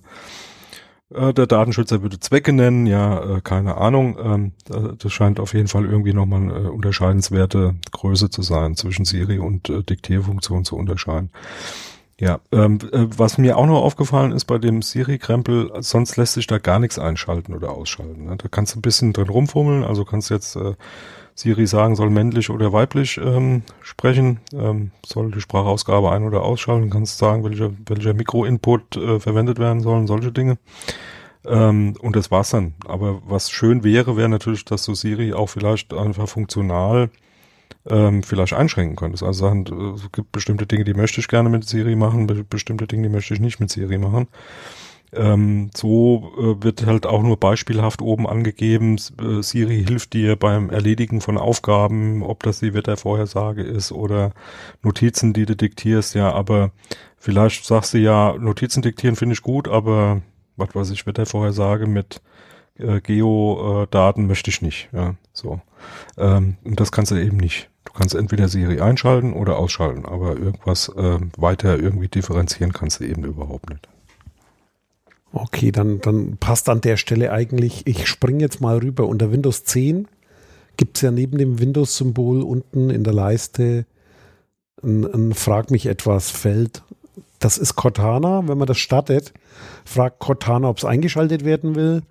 [1.12, 4.16] äh, der Datenschützer würde Zwecke nennen, ja, äh, keine Ahnung.
[4.22, 4.52] Ähm,
[4.98, 9.38] das scheint auf jeden Fall irgendwie nochmal eine äh, unterscheidenswerte Größe zu sein, zwischen Siri
[9.38, 11.30] und äh, Diktierfunktion zu unterscheiden.
[12.20, 16.46] Ja, ähm, äh, was mir auch noch aufgefallen ist bei dem Siri-Krempel, sonst lässt sich
[16.46, 18.26] da gar nichts einschalten oder ausschalten.
[18.26, 18.36] Ne?
[18.36, 20.74] Da kannst du ein bisschen drin rumfummeln, also kannst jetzt äh,
[21.34, 26.90] Siri sagen, soll männlich oder weiblich ähm, sprechen, ähm, soll die Sprachausgabe ein- oder ausschalten,
[26.90, 30.58] kannst sagen, welcher, welcher Mikro-Input äh, verwendet werden soll, solche Dinge.
[31.46, 32.74] Ähm, und das war's dann.
[32.86, 37.08] Aber was schön wäre, wäre natürlich, dass du Siri auch vielleicht einfach funktional
[37.88, 39.22] ähm, vielleicht einschränken könntest.
[39.22, 42.86] Also sagen, äh, es gibt bestimmte Dinge, die möchte ich gerne mit Siri machen, bestimmte
[42.86, 44.28] Dinge, die möchte ich nicht mit Siri machen.
[45.12, 50.70] Ähm, so äh, wird halt auch nur beispielhaft oben angegeben, äh, Siri hilft dir beim
[50.70, 54.32] Erledigen von Aufgaben, ob das die Wettervorhersage ist oder
[54.82, 56.70] Notizen, die du diktierst, ja, aber
[57.16, 60.22] vielleicht sagst du ja, Notizen diktieren finde ich gut, aber
[60.56, 62.20] was weiß ich, Wettervorhersage mit
[62.78, 65.60] äh, Geodaten möchte ich nicht, ja, so.
[66.18, 67.70] Ähm, und das kannst du eben nicht.
[67.84, 73.04] Du kannst entweder Siri einschalten oder ausschalten, aber irgendwas äh, weiter irgendwie differenzieren kannst du
[73.04, 73.88] eben überhaupt nicht.
[75.32, 79.06] Okay, dann, dann passt an der Stelle eigentlich, ich springe jetzt mal rüber.
[79.06, 80.08] Unter Windows 10
[80.76, 83.86] gibt es ja neben dem Windows-Symbol unten in der Leiste
[84.82, 86.82] ein, ein Frag mich etwas Feld.
[87.38, 88.46] Das ist Cortana.
[88.46, 89.32] Wenn man das startet,
[89.84, 92.02] fragt Cortana, ob es eingeschaltet werden will.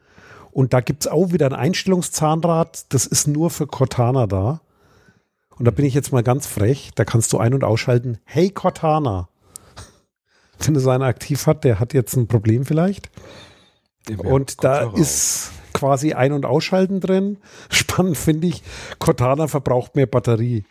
[0.59, 2.91] Und da gibt es auch wieder ein Einstellungszahnrad.
[2.93, 4.59] Das ist nur für Cortana da.
[5.57, 6.91] Und da bin ich jetzt mal ganz frech.
[6.95, 8.17] Da kannst du ein- und ausschalten.
[8.25, 9.29] Hey Cortana
[10.59, 13.09] wenn es einer aktiv hat, der hat jetzt ein Problem vielleicht.
[14.17, 17.37] Und da ist quasi Ein- und Ausschalten drin.
[17.69, 18.61] Spannend finde ich,
[18.99, 20.65] Cortana verbraucht mehr Batterie.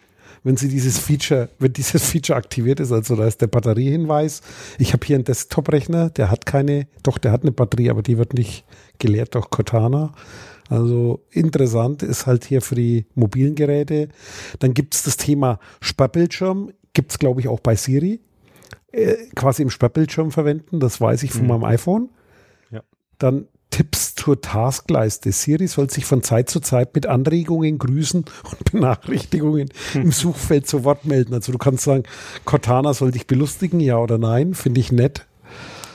[0.45, 4.43] Wenn sie dieses Feature, wenn dieses Feature aktiviert ist, also da ist der Batteriehinweis.
[4.79, 8.19] Ich habe hier einen Desktop-Rechner, der hat keine, doch, der hat eine Batterie, aber die
[8.19, 8.65] wird nicht
[8.99, 10.13] geleert durch Cortana.
[10.69, 14.09] Also interessant ist halt hier für die mobilen Geräte.
[14.59, 18.21] Dann gibt es das Thema Sperrbildschirm, gibt es glaube ich auch bei Siri.
[18.91, 20.81] Äh, quasi im Sperrbildschirm verwenden.
[20.81, 21.49] Das weiß ich von mhm.
[21.49, 22.11] meinem iPhone.
[22.71, 22.83] Ja.
[23.19, 25.33] Dann Tipps zur Taskleiste.
[25.33, 30.85] Siri soll sich von Zeit zu Zeit mit Anregungen, Grüßen und Benachrichtigungen im Suchfeld zu
[30.85, 31.35] Wort melden.
[31.35, 32.05] Also du kannst sagen,
[32.45, 35.27] Cortana soll dich belustigen, ja oder nein, finde ich nett.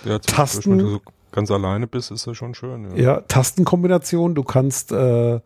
[0.05, 1.01] Ja, Tasten, wenn du so
[1.31, 2.91] ganz alleine bist, ist das schon schön.
[2.91, 4.35] Ja, ja Tastenkombination.
[4.35, 5.39] Du kannst äh,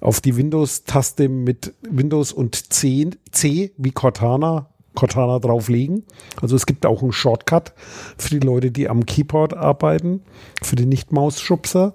[0.00, 6.04] auf die Windows-Taste mit Windows und C, C wie Cortana Cortana drauflegen.
[6.40, 7.72] Also es gibt auch einen Shortcut
[8.16, 10.22] für die Leute, die am Keyboard arbeiten,
[10.62, 11.94] für die Nicht-Maus-Schubser.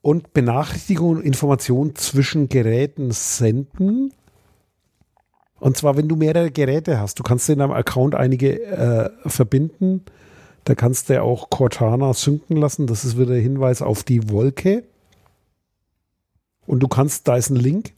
[0.00, 4.12] Und Benachrichtigungen und Informationen zwischen Geräten senden.
[5.60, 7.20] Und zwar, wenn du mehrere Geräte hast.
[7.20, 10.02] Du kannst in deinem Account einige äh, verbinden.
[10.64, 12.88] Da kannst du auch Cortana synken lassen.
[12.88, 14.82] Das ist wieder der Hinweis auf die Wolke.
[16.66, 17.92] Und du kannst, da ist ein Link,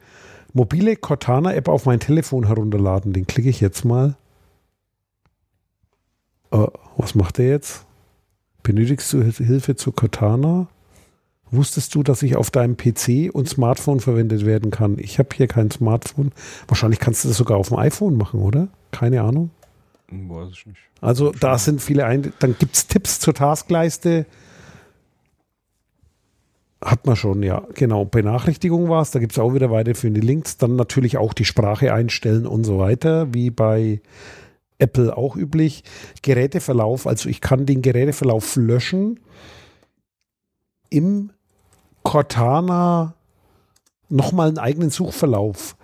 [0.54, 3.12] mobile Cortana-App auf mein Telefon herunterladen.
[3.12, 4.16] Den klicke ich jetzt mal.
[6.50, 7.84] Uh, was macht der jetzt?
[8.62, 10.68] Benötigst du Hilfe zu Cortana?
[11.50, 14.98] Wusstest du, dass ich auf deinem PC und Smartphone verwendet werden kann?
[14.98, 16.32] Ich habe hier kein Smartphone.
[16.66, 18.68] Wahrscheinlich kannst du das sogar auf dem iPhone machen, oder?
[18.90, 19.50] Keine Ahnung.
[20.08, 20.78] Weiß ich nicht.
[21.00, 22.32] Also da sind viele ein.
[22.38, 24.26] Dann gibt es Tipps zur Taskleiste.
[26.84, 27.66] Hat man schon, ja.
[27.74, 28.04] Genau.
[28.04, 29.10] Benachrichtigung war es.
[29.10, 30.58] Da gibt es auch wieder weiterführende Links.
[30.58, 34.02] Dann natürlich auch die Sprache einstellen und so weiter, wie bei
[34.78, 35.82] Apple auch üblich.
[36.22, 39.20] Geräteverlauf, also ich kann den Geräteverlauf löschen.
[40.90, 41.30] Im
[42.02, 43.14] Cortana
[44.08, 45.76] nochmal einen eigenen Suchverlauf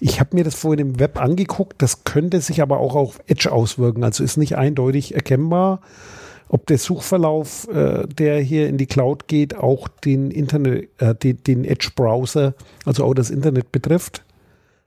[0.00, 3.50] Ich habe mir das vorhin im Web angeguckt, das könnte sich aber auch auf Edge
[3.50, 5.80] auswirken, also ist nicht eindeutig erkennbar,
[6.54, 11.42] ob der Suchverlauf, äh, der hier in die Cloud geht, auch den Internet, äh, den,
[11.42, 14.24] den Edge-Browser, also auch das Internet betrifft.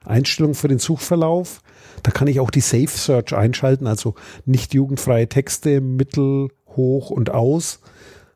[0.05, 1.61] Einstellung für den Suchverlauf.
[2.03, 4.15] Da kann ich auch die Safe Search einschalten, also
[4.45, 6.47] nicht jugendfreie Texte, mittel,
[6.78, 7.82] hoch und aus.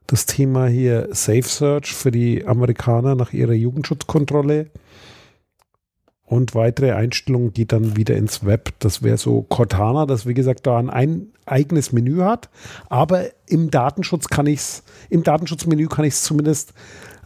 [0.08, 4.72] Das Thema hier Safe Search für die Amerikaner nach ihrer Jugendschutzkontrolle.
[6.32, 8.70] Und weitere Einstellungen geht dann wieder ins Web.
[8.80, 12.50] Das wäre so Cortana, das wie gesagt da ein eigenes Menü hat.
[12.88, 16.74] Aber im Datenschutz kann ich es, im Datenschutzmenü kann ich es zumindest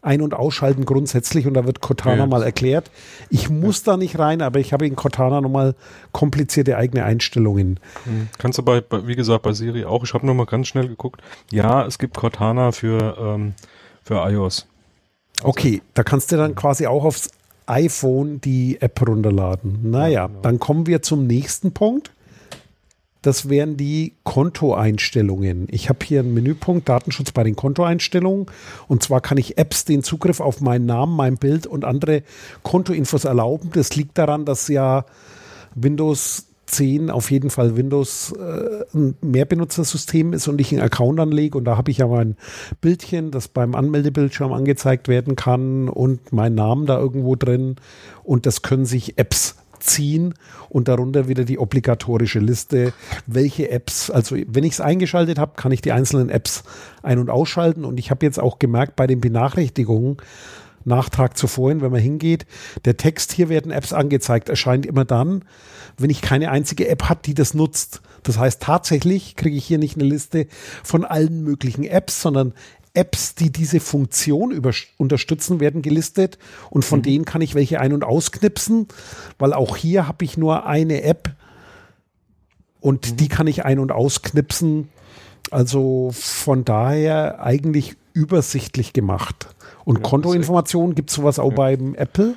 [0.02, 2.26] ein- und ausschalten grundsätzlich und da wird Cortana ja.
[2.26, 2.90] mal erklärt.
[3.30, 3.94] Ich muss ja.
[3.94, 5.76] da nicht rein, aber ich habe in Cortana nochmal
[6.12, 7.80] komplizierte eigene Einstellungen.
[8.06, 8.30] Hm.
[8.40, 11.22] Kannst du bei, wie gesagt, bei Siri auch, ich habe nochmal ganz schnell geguckt.
[11.52, 13.54] Ja, es gibt Cortana für, ähm,
[14.04, 14.66] für iOS.
[15.38, 17.30] Also okay, da kannst du dann quasi auch aufs
[17.68, 19.90] iPhone die App runterladen.
[19.90, 20.42] Naja, ja, genau.
[20.42, 22.12] dann kommen wir zum nächsten Punkt.
[23.22, 25.68] Das wären die Kontoeinstellungen.
[25.72, 28.46] Ich habe hier einen Menüpunkt Datenschutz bei den Kontoeinstellungen.
[28.88, 32.22] Und zwar kann ich Apps den Zugriff auf meinen Namen, mein Bild und andere
[32.62, 33.72] Kontoinfos erlauben.
[33.74, 35.06] Das liegt daran, dass ja
[35.74, 41.58] Windows 10 auf jeden Fall Windows äh, ein Mehrbenutzersystem ist und ich einen Account anlege.
[41.58, 42.36] Und da habe ich ja mein
[42.82, 47.76] Bildchen, das beim Anmeldebildschirm angezeigt werden kann und mein Namen da irgendwo drin.
[48.24, 50.34] Und das können sich Apps ziehen
[50.70, 52.94] und darunter wieder die obligatorische Liste,
[53.28, 56.64] welche Apps, also wenn ich es eingeschaltet habe, kann ich die einzelnen Apps
[57.04, 57.86] ein- und ausschalten.
[57.86, 60.18] Und ich habe jetzt auch gemerkt bei den Benachrichtigungen,
[60.86, 62.46] Nachtrag zu vorhin, wenn man hingeht,
[62.86, 65.44] der Text, hier werden Apps angezeigt, erscheint immer dann,
[65.98, 68.02] wenn ich keine einzige App habe, die das nutzt.
[68.24, 70.48] Das heißt, tatsächlich kriege ich hier nicht eine Liste
[70.84, 72.54] von allen möglichen Apps, sondern
[72.94, 74.62] Apps, die diese Funktion
[74.98, 76.38] unterstützen, werden gelistet
[76.70, 77.04] und von mhm.
[77.04, 78.88] denen kann ich welche ein- und ausknipsen,
[79.38, 81.36] weil auch hier habe ich nur eine App
[82.80, 83.18] und mhm.
[83.18, 84.90] die kann ich ein- und ausknipsen.
[85.52, 89.48] Also von daher eigentlich übersichtlich gemacht.
[89.84, 91.56] Und ja, Kontoinformationen, gibt es sowas auch ja.
[91.56, 92.36] beim Apple?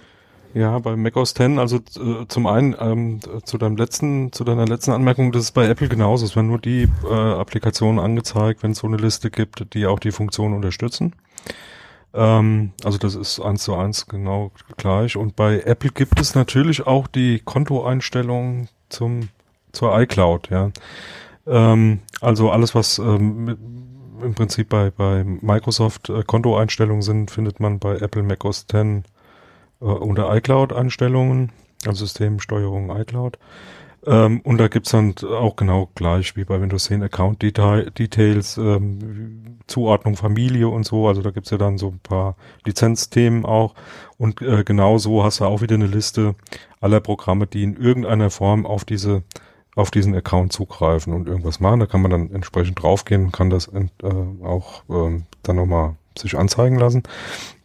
[0.55, 4.93] Ja, bei macOS 10, also äh, zum einen ähm, zu deinem letzten, zu deiner letzten
[4.93, 6.25] Anmerkung, das ist bei Apple genauso.
[6.25, 9.99] Es werden nur die äh, Applikationen angezeigt, wenn es so eine Liste gibt, die auch
[9.99, 11.15] die Funktion unterstützen.
[12.15, 15.17] Ähm, also das ist eins zu eins genau gleich.
[15.17, 19.29] Und bei Apple gibt es natürlich auch die Kontoeinstellungen zum
[19.73, 20.71] zur iCloud, ja.
[21.47, 23.57] Ähm, also alles, was ähm,
[24.23, 29.05] im Prinzip bei, bei Microsoft äh, Kontoeinstellungen sind, findet man bei Apple macOS 10
[29.81, 31.53] äh, unter iCloud-Einstellungen,
[31.87, 33.39] also Systemsteuerung iCloud.
[34.07, 38.57] Ähm, und da gibt's dann auch genau gleich wie bei Windows 10 Account Detail, Details,
[38.57, 41.09] ähm, Zuordnung Familie und so.
[41.09, 43.75] Also da gibt's ja dann so ein paar Lizenzthemen auch.
[44.17, 46.37] Und äh, genau so hast du auch wieder eine Liste
[46.81, 49.23] aller Programme, die in irgendeiner Form auf diese
[49.75, 51.79] auf diesen Account zugreifen und irgendwas machen.
[51.79, 53.87] Da kann man dann entsprechend draufgehen und kann das äh,
[54.43, 57.05] auch äh, dann nochmal sich anzeigen lassen.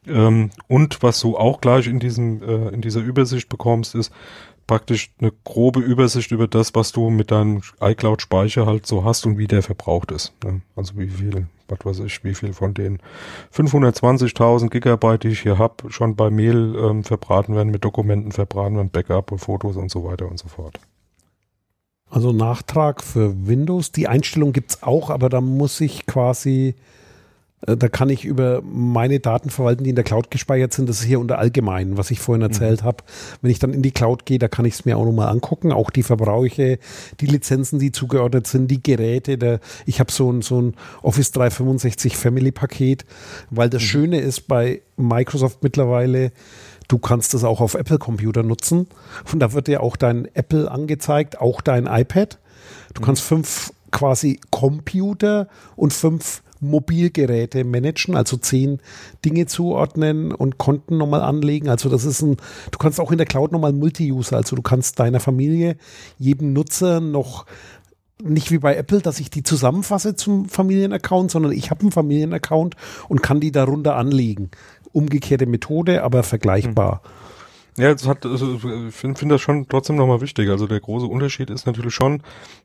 [0.08, 4.12] Ähm, und was du auch gleich in diesem, äh, in dieser Übersicht bekommst, ist
[4.68, 9.38] praktisch eine grobe Übersicht über das, was du mit deinem iCloud-Speicher halt so hast und
[9.38, 10.34] wie der verbraucht ist.
[10.44, 10.62] Ne?
[10.76, 13.00] Also wie viel, was weiß ich, wie viel von den
[13.54, 18.76] 520.000 Gigabyte, die ich hier habe, schon bei Mail ähm, verbraten werden, mit Dokumenten verbraten
[18.78, 20.80] werden, Backup und Fotos und so weiter und so fort.
[22.10, 26.76] Also Nachtrag für Windows, die Einstellung gibt's auch, aber da muss ich quasi
[27.66, 30.90] da kann ich über meine Daten verwalten, die in der Cloud gespeichert sind.
[30.90, 32.86] Das ist hier unter allgemein, was ich vorhin erzählt mhm.
[32.86, 32.98] habe.
[33.42, 35.72] Wenn ich dann in die Cloud gehe, da kann ich es mir auch nochmal angucken.
[35.72, 36.78] Auch die Verbräuche,
[37.22, 39.38] die Lizenzen, die zugeordnet sind, die Geräte.
[39.38, 43.06] Der, ich habe so ein, so ein Office 365 Family Paket,
[43.50, 43.88] weil das mhm.
[43.88, 46.32] Schöne ist bei Microsoft mittlerweile,
[46.90, 48.88] du kannst das auch auf Apple Computer nutzen.
[49.32, 52.40] Und da wird dir auch dein Apple angezeigt, auch dein iPad.
[52.94, 53.06] Du mhm.
[53.06, 55.48] kannst fünf quasi Computer
[55.78, 58.80] und fünf Mobilgeräte managen, also zehn
[59.24, 61.70] Dinge zuordnen und Konten nochmal anlegen.
[61.70, 62.38] Also das ist ein,
[62.72, 65.78] du kannst auch in der Cloud nochmal Multi-User, also du kannst deiner Familie,
[66.18, 67.46] jedem Nutzer noch
[68.24, 72.76] nicht wie bei Apple, dass ich die zusammenfasse zum Familienaccount, sondern ich habe einen Familienaccount
[73.10, 74.50] und kann die darunter anlegen.
[74.94, 77.02] Umgekehrte Methode, aber vergleichbar.
[77.04, 77.23] Mhm.
[77.78, 78.62] Ja, es hat, also ich
[78.94, 80.50] finde find das schon trotzdem nochmal wichtig.
[80.50, 82.22] Also der große Unterschied ist natürlich schon,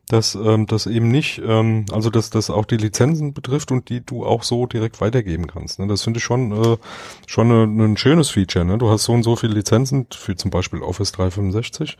[0.07, 4.05] dass ähm, das eben nicht, ähm, also dass das auch die Lizenzen betrifft und die
[4.05, 5.79] du auch so direkt weitergeben kannst.
[5.79, 5.87] Ne?
[5.87, 6.77] Das finde ich schon äh,
[7.25, 8.65] schon eine, ein schönes Feature.
[8.65, 8.77] Ne?
[8.77, 11.97] Du hast so und so viele Lizenzen für zum Beispiel Office 365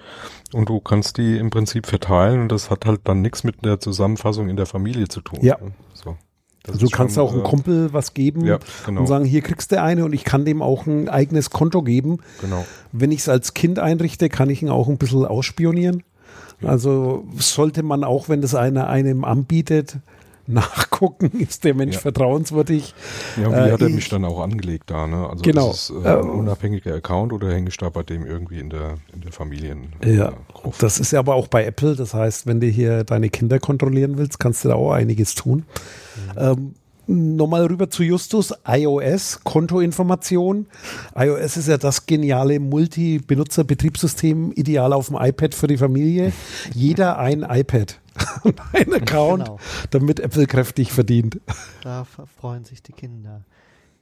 [0.54, 3.80] und du kannst die im Prinzip verteilen und das hat halt dann nichts mit der
[3.80, 5.40] Zusammenfassung in der Familie zu tun.
[5.42, 5.58] Ja.
[5.60, 5.72] Ne?
[5.94, 6.16] So.
[6.64, 9.02] Das also du kannst schon, auch einem äh, Kumpel was geben ja, genau.
[9.02, 12.18] und sagen, hier kriegst du eine und ich kann dem auch ein eigenes Konto geben.
[12.42, 12.66] Genau.
[12.92, 16.04] Wenn ich es als Kind einrichte, kann ich ihn auch ein bisschen ausspionieren.
[16.62, 19.98] Also sollte man auch, wenn das einer einem anbietet,
[20.50, 22.02] nachgucken, ist der Mensch ja.
[22.02, 22.94] vertrauenswürdig.
[23.38, 25.30] Ja, und wie äh, hat er mich dann auch angelegt da, ne?
[25.30, 25.72] Also genau.
[25.72, 29.22] ist äh, ein unabhängiger Account oder hänge ich da bei dem irgendwie in der, in
[29.22, 29.94] der Familien?
[30.04, 30.34] Ja,
[30.80, 34.18] das ist ja aber auch bei Apple, das heißt, wenn du hier deine Kinder kontrollieren
[34.18, 35.66] willst, kannst du da auch einiges tun.
[36.36, 36.38] Mhm.
[36.38, 36.76] Ähm,
[37.12, 40.68] Nochmal rüber zu Justus, iOS, Kontoinformation.
[41.16, 46.32] iOS ist ja das geniale Multi-Benutzer-Betriebssystem, ideal auf dem iPad für die Familie.
[46.76, 48.00] Jeder ein iPad.
[48.74, 49.60] ein Account, genau.
[49.90, 51.40] damit Apple kräftig verdient.
[51.82, 52.06] Da
[52.40, 53.42] freuen sich die Kinder.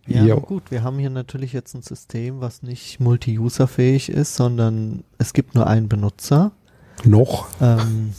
[0.06, 5.32] Ja, gut, wir haben hier natürlich jetzt ein System, was nicht multi-user-fähig ist, sondern es
[5.32, 6.52] gibt nur einen Benutzer.
[7.06, 7.48] Noch?
[7.62, 8.14] Ähm,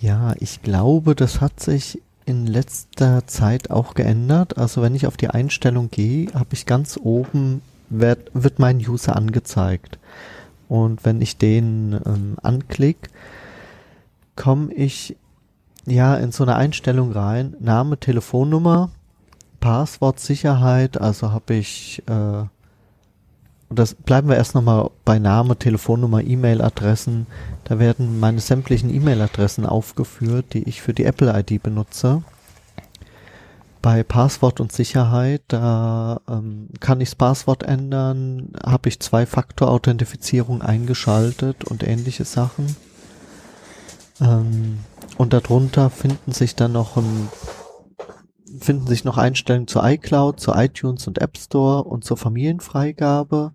[0.00, 4.58] ja, ich glaube, das hat sich in letzter Zeit auch geändert.
[4.58, 9.16] Also wenn ich auf die Einstellung gehe, habe ich ganz oben, wird, wird mein User
[9.16, 9.98] angezeigt.
[10.68, 13.10] Und wenn ich den ähm, anklicke,
[14.36, 15.16] komme ich
[15.86, 18.90] ja in so eine Einstellung rein, Name, Telefonnummer,
[19.60, 22.44] Passwort, Sicherheit, also habe ich, äh,
[23.78, 27.26] das bleiben wir erst nochmal bei Name, Telefonnummer, E-Mail-Adressen.
[27.64, 32.22] Da werden meine sämtlichen E-Mail-Adressen aufgeführt, die ich für die Apple-ID benutze.
[33.80, 41.64] Bei Passwort und Sicherheit, da ähm, kann ich das Passwort ändern, habe ich Zwei-Faktor-Authentifizierung eingeschaltet
[41.64, 42.76] und ähnliche Sachen.
[44.20, 44.78] Ähm,
[45.18, 47.28] und darunter finden sich dann noch ein,
[48.58, 53.52] finden sich noch Einstellungen zu iCloud, zu iTunes und App Store und zur Familienfreigabe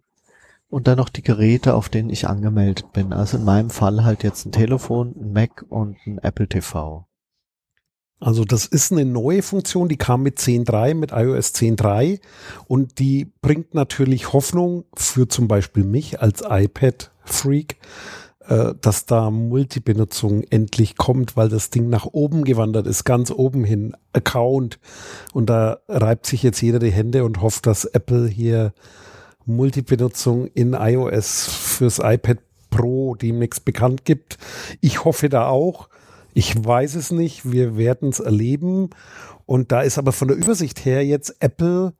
[0.69, 3.11] und dann noch die Geräte, auf denen ich angemeldet bin.
[3.11, 7.05] Also in meinem Fall halt jetzt ein Telefon, ein Mac und ein Apple TV.
[8.19, 12.19] Also das ist eine neue Funktion, die kam mit 10.3, mit iOS 10.3
[12.67, 17.77] und die bringt natürlich Hoffnung für zum Beispiel mich als iPad-Freak,
[18.45, 23.63] äh, dass da Multibenutzung endlich kommt, weil das Ding nach oben gewandert ist, ganz oben
[23.63, 24.79] hin, Account.
[25.31, 28.73] Und da reibt sich jetzt jeder die Hände und hofft, dass Apple hier
[29.49, 32.39] Multibenutzung in iOS fürs iPad
[32.69, 34.37] Pro demnächst bekannt gibt.
[34.79, 35.89] Ich hoffe da auch.
[36.33, 37.51] Ich weiß es nicht.
[37.51, 38.91] Wir werden es erleben.
[39.45, 41.93] Und da ist aber von der Übersicht her jetzt Apple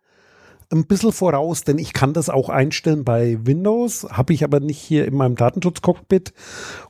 [0.72, 4.78] ein bisschen voraus, denn ich kann das auch einstellen bei Windows, habe ich aber nicht
[4.78, 6.34] hier in meinem Datenschutzcockpit.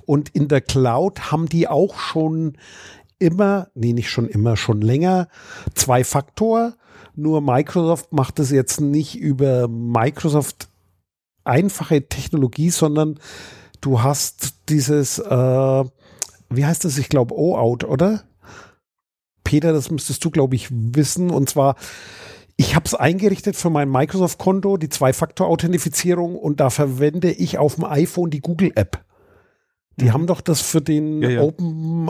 [0.05, 2.57] Und in der Cloud haben die auch schon
[3.19, 5.27] immer, nee, nicht schon immer, schon länger,
[5.75, 6.73] zwei Faktor.
[7.19, 10.69] Nur Microsoft macht es jetzt nicht über Microsoft
[11.43, 13.19] einfache Technologie, sondern
[13.81, 15.83] du hast dieses, äh,
[16.49, 16.97] wie heißt das?
[16.97, 18.23] Ich glaube, O-Out, oder?
[19.43, 21.29] Peter, das müsstest du, glaube ich, wissen.
[21.29, 21.75] Und zwar,
[22.55, 27.85] ich habe es eingerichtet für mein Microsoft-Konto, die Zwei-Faktor-Authentifizierung und da verwende ich auf dem
[27.85, 29.03] iPhone die Google-App.
[29.97, 30.13] Die mhm.
[30.13, 31.41] haben doch das für den ja, ja.
[31.41, 32.09] Open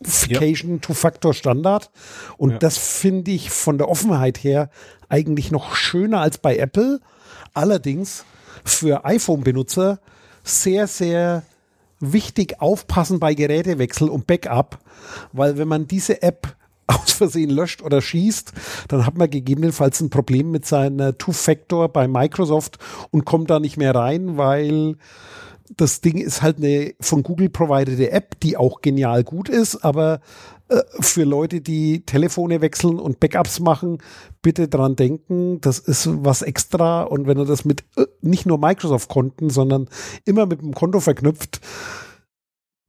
[0.00, 0.78] Authentication ja.
[0.78, 1.90] Two-Factor-Standard.
[2.36, 2.58] Und ja.
[2.58, 4.70] das finde ich von der Offenheit her
[5.08, 7.00] eigentlich noch schöner als bei Apple.
[7.54, 8.24] Allerdings
[8.64, 10.00] für iPhone-Benutzer
[10.44, 11.42] sehr, sehr
[12.00, 14.78] wichtig aufpassen bei Gerätewechsel und Backup,
[15.32, 18.52] weil wenn man diese App aus Versehen löscht oder schießt,
[18.88, 22.78] dann hat man gegebenenfalls ein Problem mit seiner Two-Factor bei Microsoft
[23.10, 24.96] und kommt da nicht mehr rein, weil
[25.76, 30.20] das Ding ist halt eine von Google providete App, die auch genial gut ist, aber
[30.68, 33.98] äh, für Leute, die Telefone wechseln und Backups machen,
[34.42, 38.58] bitte dran denken, das ist was extra und wenn ihr das mit äh, nicht nur
[38.58, 39.88] Microsoft-Konten, sondern
[40.24, 41.60] immer mit dem Konto verknüpft,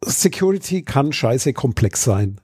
[0.05, 2.39] Security kann scheiße komplex sein.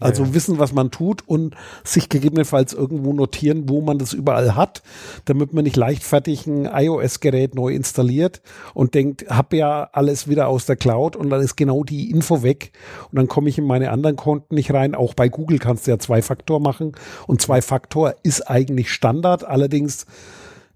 [0.00, 0.34] Also ja.
[0.34, 1.54] wissen, was man tut und
[1.84, 4.82] sich gegebenenfalls irgendwo notieren, wo man das überall hat,
[5.26, 8.40] damit man nicht leichtfertig ein iOS-Gerät neu installiert
[8.74, 12.42] und denkt, hab ja alles wieder aus der Cloud und dann ist genau die Info
[12.42, 12.72] weg
[13.10, 14.94] und dann komme ich in meine anderen Konten nicht rein.
[14.94, 16.92] Auch bei Google kannst du ja Zwei-Faktor machen
[17.26, 20.06] und Zwei-Faktor ist eigentlich Standard, allerdings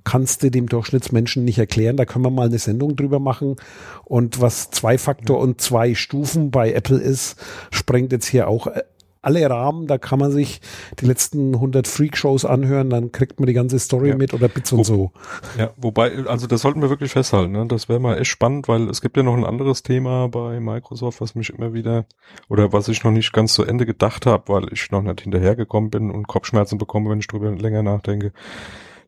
[0.04, 1.96] kannst du dem Durchschnittsmenschen nicht erklären.
[1.96, 3.56] Da können wir mal eine Sendung drüber machen.
[4.04, 7.36] Und was Zwei-Faktor und zwei Stufen bei Apple ist,
[7.70, 8.82] sprengt jetzt hier auch äh,
[9.24, 10.60] alle Rahmen, da kann man sich
[11.00, 14.16] die letzten 100 Freak-Shows anhören, dann kriegt man die ganze Story ja.
[14.16, 15.12] mit oder Bits und so.
[15.58, 17.66] Ja, wobei, also das sollten wir wirklich festhalten, ne?
[17.66, 21.20] das wäre mal echt spannend, weil es gibt ja noch ein anderes Thema bei Microsoft,
[21.20, 22.06] was mich immer wieder,
[22.48, 25.90] oder was ich noch nicht ganz zu Ende gedacht habe, weil ich noch nicht hinterhergekommen
[25.90, 28.32] bin und Kopfschmerzen bekomme, wenn ich drüber länger nachdenke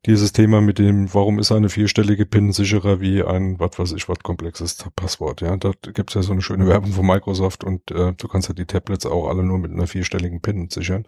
[0.07, 4.09] dieses Thema mit dem, warum ist eine vierstellige PIN sicherer wie ein, was weiß ich,
[4.09, 5.41] was komplexes Passwort.
[5.41, 8.55] Ja, da gibt's ja so eine schöne Werbung von Microsoft und äh, du kannst ja
[8.55, 11.05] die Tablets auch alle nur mit einer vierstelligen PIN sichern.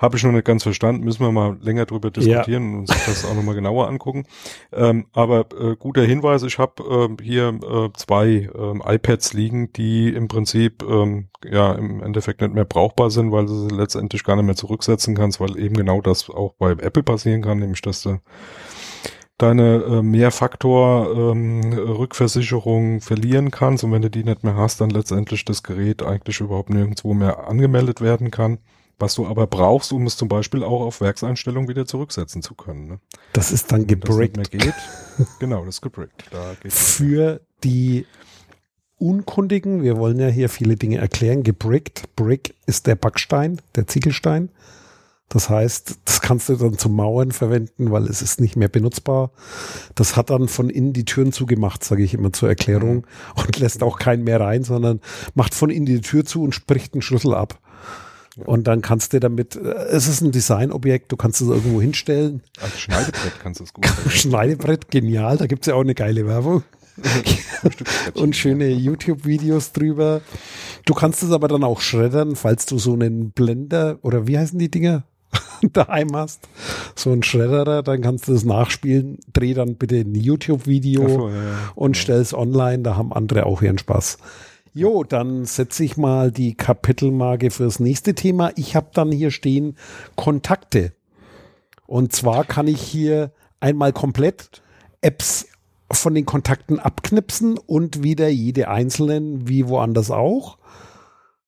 [0.00, 2.70] Habe ich noch nicht ganz verstanden, müssen wir mal länger drüber diskutieren ja.
[2.70, 4.24] und uns das auch nochmal genauer angucken.
[4.72, 10.08] Ähm, aber äh, guter Hinweis, ich habe äh, hier äh, zwei äh, iPads liegen, die
[10.08, 14.36] im Prinzip ähm, ja im Endeffekt nicht mehr brauchbar sind, weil du sie letztendlich gar
[14.36, 18.02] nicht mehr zurücksetzen kannst, weil eben genau das auch bei Apple passieren kann, nämlich dass
[18.02, 18.18] du
[19.38, 25.44] deine äh, Mehrfaktor-Rückversicherung ähm, verlieren kannst und wenn du die nicht mehr hast, dann letztendlich
[25.44, 28.58] das Gerät eigentlich überhaupt nirgendwo mehr angemeldet werden kann.
[28.96, 32.86] Was du aber brauchst, um es zum Beispiel auch auf Werkseinstellungen wieder zurücksetzen zu können.
[32.86, 33.00] Ne?
[33.32, 34.52] Das ist dann gebrickt.
[34.52, 34.72] Geht.
[35.40, 36.26] genau, das ist gebrickt.
[36.30, 38.06] Da Für die
[38.98, 42.04] Unkundigen, wir wollen ja hier viele Dinge erklären, gebrickt.
[42.14, 44.50] Brick ist der Backstein, der Ziegelstein.
[45.28, 49.32] Das heißt, das kannst du dann zum Mauern verwenden, weil es ist nicht mehr benutzbar.
[49.94, 53.04] Das hat dann von innen die Türen zugemacht, sage ich immer zur Erklärung, mhm.
[53.36, 55.00] und lässt auch keinen mehr rein, sondern
[55.34, 57.58] macht von innen die Tür zu und spricht einen Schlüssel ab.
[58.36, 62.42] Und dann kannst du damit, äh, es ist ein Designobjekt, du kannst es irgendwo hinstellen.
[62.60, 63.86] Als Schneidebrett kannst du es gut.
[64.08, 66.64] Schneidebrett, genial, da gibt's ja auch eine geile Werbung.
[68.14, 70.20] und schöne YouTube-Videos drüber.
[70.84, 74.58] Du kannst es aber dann auch schreddern, falls du so einen Blender oder wie heißen
[74.58, 75.04] die Dinger?
[75.72, 76.48] daheim hast,
[76.94, 81.34] so ein Schredderer, dann kannst du das nachspielen, dreh dann bitte ein YouTube-Video so, ja,
[81.34, 81.42] ja.
[81.74, 84.18] und stell's online, da haben andere auch ihren Spaß.
[84.76, 88.50] Jo, dann setze ich mal die Kapitelmarke fürs nächste Thema.
[88.56, 89.76] Ich habe dann hier stehen
[90.16, 90.92] Kontakte.
[91.86, 93.30] Und zwar kann ich hier
[93.60, 94.62] einmal komplett
[95.00, 95.46] Apps
[95.92, 100.58] von den Kontakten abknipsen und wieder jede einzelnen wie woanders auch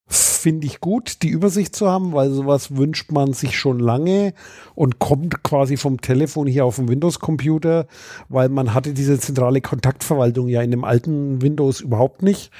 [0.08, 4.32] finde ich gut, die Übersicht zu haben, weil sowas wünscht man sich schon lange
[4.76, 7.88] und kommt quasi vom Telefon hier auf den Windows-Computer,
[8.28, 12.52] weil man hatte diese zentrale Kontaktverwaltung ja in dem alten Windows überhaupt nicht.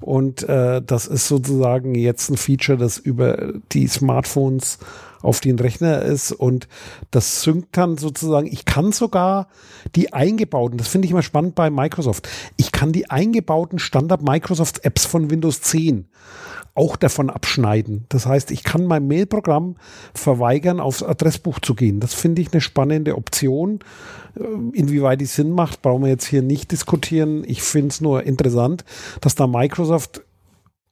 [0.00, 4.78] Und äh, das ist sozusagen jetzt ein Feature, das über die Smartphones
[5.20, 6.68] auf den Rechner ist und
[7.10, 8.46] das synkt dann sozusagen.
[8.46, 9.48] Ich kann sogar
[9.96, 14.84] die eingebauten, das finde ich immer spannend bei Microsoft, ich kann die eingebauten Standard Microsoft
[14.84, 16.06] Apps von Windows 10
[16.74, 18.04] auch davon abschneiden.
[18.08, 19.76] Das heißt, ich kann mein Mailprogramm
[20.12, 22.00] verweigern, aufs Adressbuch zu gehen.
[22.00, 23.78] Das finde ich eine spannende Option.
[24.38, 24.42] Äh,
[24.76, 27.44] inwieweit die Sinn macht, brauchen wir jetzt hier nicht diskutieren.
[27.46, 28.84] Ich finde es nur interessant,
[29.20, 30.22] dass da Microsoft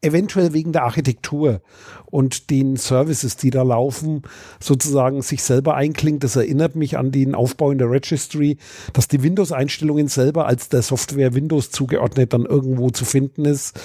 [0.02, 1.60] eventuell wegen der Architektur
[2.06, 4.22] und den Services, die da laufen,
[4.60, 6.24] sozusagen sich selber einklingt.
[6.24, 8.58] Das erinnert mich an den Aufbau in der Registry,
[8.92, 13.78] dass die Windows-Einstellungen selber als der Software Windows zugeordnet dann irgendwo zu finden ist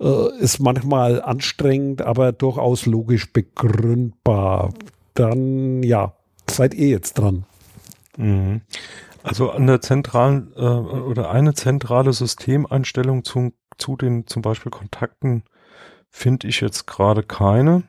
[0.00, 4.74] äh, ist manchmal anstrengend, aber durchaus logisch begründbar.
[5.14, 6.14] Dann, ja,
[6.50, 7.44] seid ihr jetzt dran.
[8.16, 8.62] Mhm.
[9.22, 15.44] Also an der zentralen äh, oder eine zentrale Systemeinstellung zu, zu den zum Beispiel Kontakten
[16.10, 17.82] finde ich jetzt gerade keine.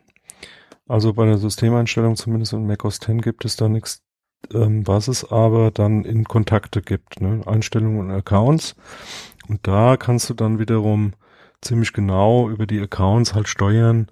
[0.87, 4.03] Also bei der Systemeinstellung zumindest in Mac OS X gibt es da nichts,
[4.53, 7.21] ähm, was es aber dann in Kontakte gibt.
[7.21, 7.41] Ne?
[7.45, 8.75] Einstellungen und Accounts.
[9.47, 11.13] Und da kannst du dann wiederum
[11.61, 14.07] ziemlich genau über die Accounts halt steuern,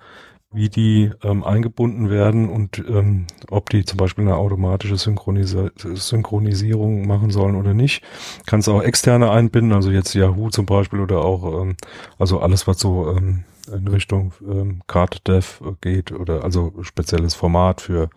[0.54, 7.08] wie die ähm, eingebunden werden und ähm, ob die zum Beispiel eine automatische Synchronisi Synchronisierung
[7.08, 8.04] machen sollen oder nicht.
[8.46, 11.76] Kannst auch externe einbinden, also jetzt Yahoo zum Beispiel oder auch ähm,
[12.20, 17.82] also alles, was so ähm, in Richtung ähm, Card Dev geht oder also spezielles Format
[17.82, 18.10] für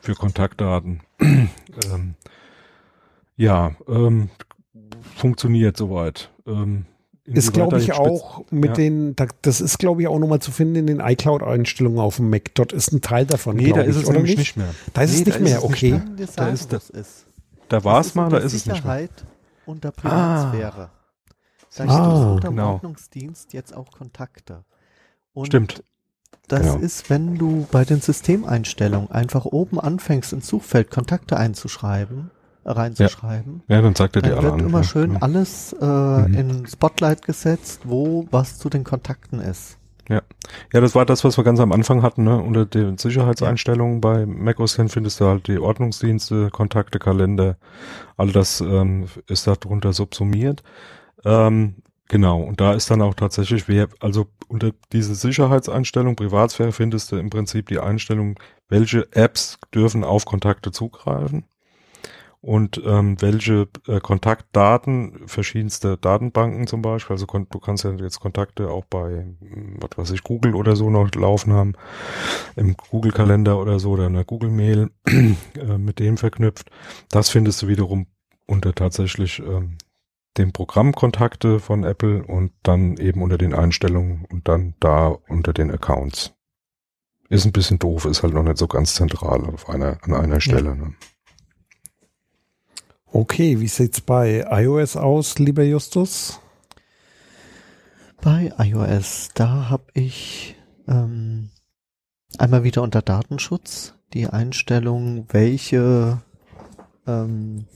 [0.00, 1.00] für Kontaktdaten.
[1.20, 2.14] ähm,
[3.36, 4.30] ja, ähm,
[5.16, 6.30] funktioniert soweit.
[6.46, 6.86] Ähm,
[7.36, 8.74] ist, glaube ich, auch mit ja.
[8.74, 12.54] den, das ist, glaube ich, auch nochmal zu finden in den iCloud-Einstellungen auf dem Mac.
[12.54, 13.56] Dort ist ein Teil davon.
[13.56, 14.56] Nee, da ist es nämlich nicht?
[14.56, 14.74] mehr.
[14.92, 16.00] Da ist nee, es nicht mehr, okay.
[16.16, 16.80] Nicht da ist, da,
[17.68, 19.08] da war es mal, da ist es nicht mehr.
[19.66, 20.90] und der Privatsphäre.
[20.92, 21.00] Ah.
[21.76, 22.72] Da ah, unter genau.
[22.74, 24.64] Ordnungsdienst jetzt auch Kontakte.
[25.32, 25.84] Und Stimmt.
[26.48, 26.78] Das genau.
[26.78, 32.32] ist, wenn du bei den Systemeinstellungen einfach oben anfängst, ins Suchfeld Kontakte einzuschreiben,
[32.64, 33.62] reinzuschreiben.
[33.68, 34.60] Ja, ja dann sagt er dir alle wird an.
[34.60, 35.18] immer schön ja.
[35.20, 36.34] alles äh, mhm.
[36.34, 39.78] in Spotlight gesetzt, wo was zu den Kontakten ist.
[40.08, 40.22] Ja.
[40.72, 42.36] Ja, das war das, was wir ganz am Anfang hatten, ne?
[42.36, 44.00] Unter den Sicherheitseinstellungen ja.
[44.00, 47.56] bei Mac OS X findest du halt die Ordnungsdienste, Kontakte, Kalender,
[48.16, 50.64] all das ähm, ist da drunter subsumiert.
[51.24, 51.76] Ähm,
[52.08, 57.16] genau, und da ist dann auch tatsächlich, wer, also unter diese Sicherheitseinstellung, Privatsphäre findest du
[57.16, 58.36] im Prinzip die Einstellung,
[58.68, 61.44] welche Apps dürfen auf Kontakte zugreifen.
[62.42, 68.70] Und ähm, welche äh, Kontaktdaten verschiedenste Datenbanken zum Beispiel, also du kannst ja jetzt Kontakte
[68.70, 71.74] auch bei, hm, was weiß ich, Google oder so noch laufen haben,
[72.56, 76.70] im Google-Kalender oder so oder in der Google-Mail äh, mit dem verknüpft.
[77.10, 78.06] Das findest du wiederum
[78.46, 79.76] unter tatsächlich ähm,
[80.38, 85.52] dem Programm Kontakte von Apple und dann eben unter den Einstellungen und dann da unter
[85.52, 86.34] den Accounts.
[87.28, 90.40] Ist ein bisschen doof, ist halt noch nicht so ganz zentral auf einer, an einer
[90.40, 90.70] Stelle.
[90.70, 90.74] Ja.
[90.74, 90.94] Ne?
[93.12, 96.40] Okay, wie sieht's bei iOS aus, lieber Justus?
[98.20, 100.54] Bei iOS, da habe ich
[100.86, 101.50] ähm,
[102.38, 106.22] einmal wieder unter Datenschutz die Einstellung, welche
[107.04, 107.66] ähm,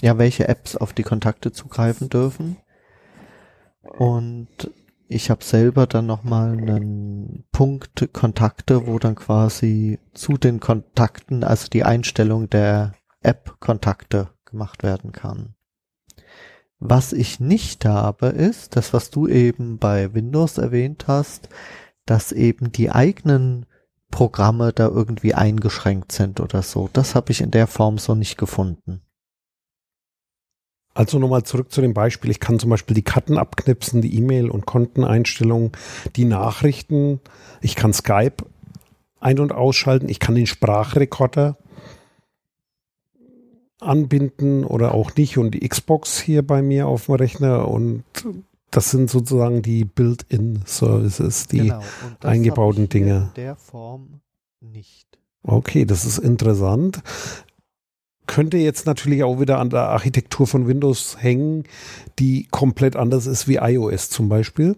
[0.00, 2.56] ja, welche Apps auf die Kontakte zugreifen dürfen.
[3.82, 4.48] Und
[5.08, 11.68] ich habe selber dann nochmal einen Punkt Kontakte, wo dann quasi zu den Kontakten, also
[11.68, 15.54] die Einstellung der App-Kontakte gemacht werden kann.
[16.78, 21.48] Was ich nicht habe, ist das, was du eben bei Windows erwähnt hast,
[22.06, 23.66] dass eben die eigenen
[24.10, 26.88] Programme da irgendwie eingeschränkt sind oder so.
[26.92, 29.02] Das habe ich in der Form so nicht gefunden.
[30.94, 32.30] Also nochmal zurück zu dem Beispiel.
[32.30, 35.72] Ich kann zum Beispiel die Karten abknipsen, die E-Mail- und Konteneinstellungen,
[36.16, 37.20] die Nachrichten.
[37.60, 38.44] Ich kann Skype
[39.20, 40.08] ein- und ausschalten.
[40.08, 41.56] Ich kann den Sprachrekorder
[43.80, 48.04] anbinden oder auch nicht und die Xbox hier bei mir auf dem Rechner und
[48.70, 51.82] das sind sozusagen die Built-in-Services, die genau,
[52.22, 53.30] eingebauten Dinge.
[53.34, 54.20] In der Form
[54.60, 55.18] nicht.
[55.42, 57.02] Okay, das ist interessant.
[58.26, 61.64] Könnte jetzt natürlich auch wieder an der Architektur von Windows hängen,
[62.20, 64.76] die komplett anders ist wie iOS zum Beispiel.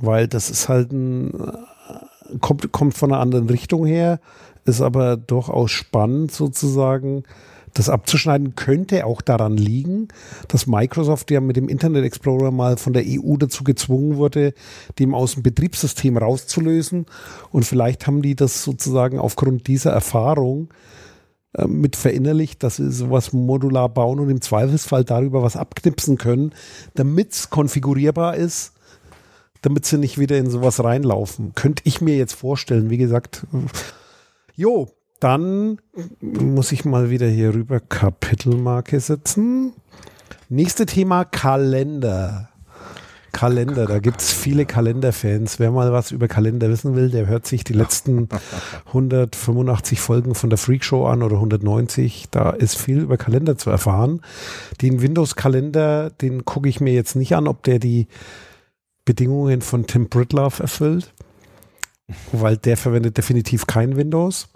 [0.00, 4.18] Weil das ist halt ein, äh, kommt, kommt von einer anderen Richtung her,
[4.64, 7.22] ist aber durchaus spannend sozusagen
[7.74, 10.08] das abzuschneiden könnte auch daran liegen,
[10.48, 14.54] dass Microsoft ja mit dem Internet Explorer mal von der EU dazu gezwungen wurde,
[14.98, 17.06] dem aus dem Betriebssystem rauszulösen.
[17.50, 20.68] Und vielleicht haben die das sozusagen aufgrund dieser Erfahrung
[21.54, 26.52] äh, mit verinnerlicht, dass sie sowas modular bauen und im Zweifelsfall darüber was abknipsen können,
[26.94, 28.72] damit es konfigurierbar ist,
[29.62, 31.54] damit sie nicht wieder in sowas reinlaufen.
[31.54, 33.46] Könnte ich mir jetzt vorstellen, wie gesagt.
[34.56, 34.88] Jo,
[35.20, 35.78] dann
[36.20, 39.74] muss ich mal wieder hier rüber Kapitelmarke setzen.
[40.48, 42.48] Nächste Thema Kalender.
[43.32, 45.60] Kalender, da gibt es viele Kalenderfans.
[45.60, 48.28] Wer mal was über Kalender wissen will, der hört sich die letzten
[48.86, 52.28] 185 Folgen von der Freak Show an oder 190.
[52.30, 54.22] Da ist viel über Kalender zu erfahren.
[54.82, 58.08] Den Windows-Kalender, den gucke ich mir jetzt nicht an, ob der die
[59.04, 61.12] Bedingungen von Tim Britlove erfüllt,
[62.32, 64.48] weil der verwendet definitiv kein Windows.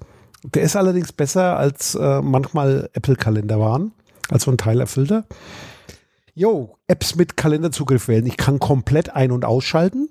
[0.44, 3.92] Der ist allerdings besser als äh, manchmal Apple-Kalender waren,
[4.28, 5.24] als so ein Teil erfüllter.
[6.34, 8.26] Jo, Apps mit Kalenderzugriff wählen.
[8.26, 10.10] Ich kann komplett ein- und ausschalten,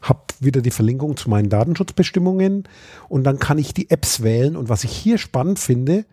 [0.00, 2.64] habe wieder die Verlinkung zu meinen Datenschutzbestimmungen
[3.08, 4.56] und dann kann ich die Apps wählen.
[4.56, 6.06] Und was ich hier spannend finde,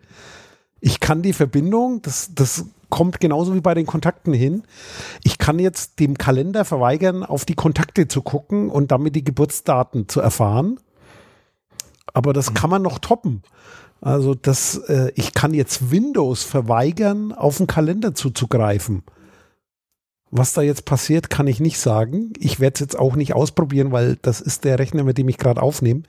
[0.80, 4.62] ich kann die Verbindung, das, das kommt genauso wie bei den Kontakten hin.
[5.22, 10.08] Ich kann jetzt dem Kalender verweigern, auf die Kontakte zu gucken und damit die Geburtsdaten
[10.08, 10.78] zu erfahren.
[12.14, 12.54] Aber das mhm.
[12.54, 13.42] kann man noch toppen.
[14.00, 19.02] Also das, äh, ich kann jetzt Windows verweigern, auf den Kalender zuzugreifen.
[20.30, 22.32] Was da jetzt passiert, kann ich nicht sagen.
[22.38, 25.38] Ich werde es jetzt auch nicht ausprobieren, weil das ist der Rechner, mit dem ich
[25.38, 26.02] gerade aufnehme.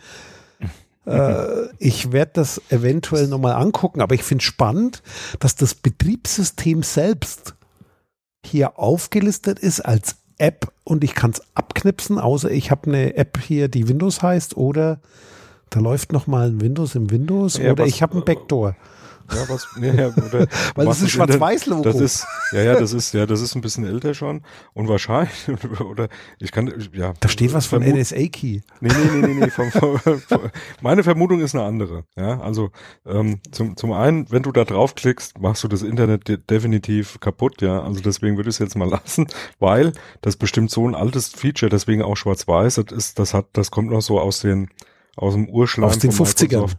[1.05, 5.01] äh, ich werde das eventuell nochmal angucken, aber ich finde spannend,
[5.39, 7.55] dass das Betriebssystem selbst
[8.45, 13.39] hier aufgelistet ist als App und ich kann es abknipsen, außer ich habe eine App
[13.39, 14.99] hier, die Windows heißt oder
[15.75, 18.77] da läuft noch mal ein Windows im Windows ja, oder was, ich habe ein Backdoor.
[19.29, 21.81] Ja, was, nee, ja, oder, Weil das ist ein Schwarz-Weiß-Logo.
[21.81, 24.41] Das ist, ja, ja, das ist, ja, das ist ein bisschen älter schon
[24.73, 25.33] und wahrscheinlich,
[25.81, 26.07] oder
[26.39, 27.13] ich kann, ja.
[27.19, 28.61] Da steht was von NSA-Key.
[28.79, 30.41] Nee, nee, nee, nee, nee vom, vom, vom,
[30.81, 32.69] meine Vermutung ist eine andere, ja, also,
[33.05, 37.61] ähm, zum, zum einen, wenn du da draufklickst, machst du das Internet de definitiv kaputt,
[37.61, 39.27] ja, also deswegen würde ich es jetzt mal lassen,
[39.59, 39.91] weil
[40.21, 43.89] das bestimmt so ein altes Feature, deswegen auch schwarz-weiß, das ist, das hat, das kommt
[43.89, 44.69] noch so aus den,
[45.15, 46.71] aus dem Urschleim aus den 50ern.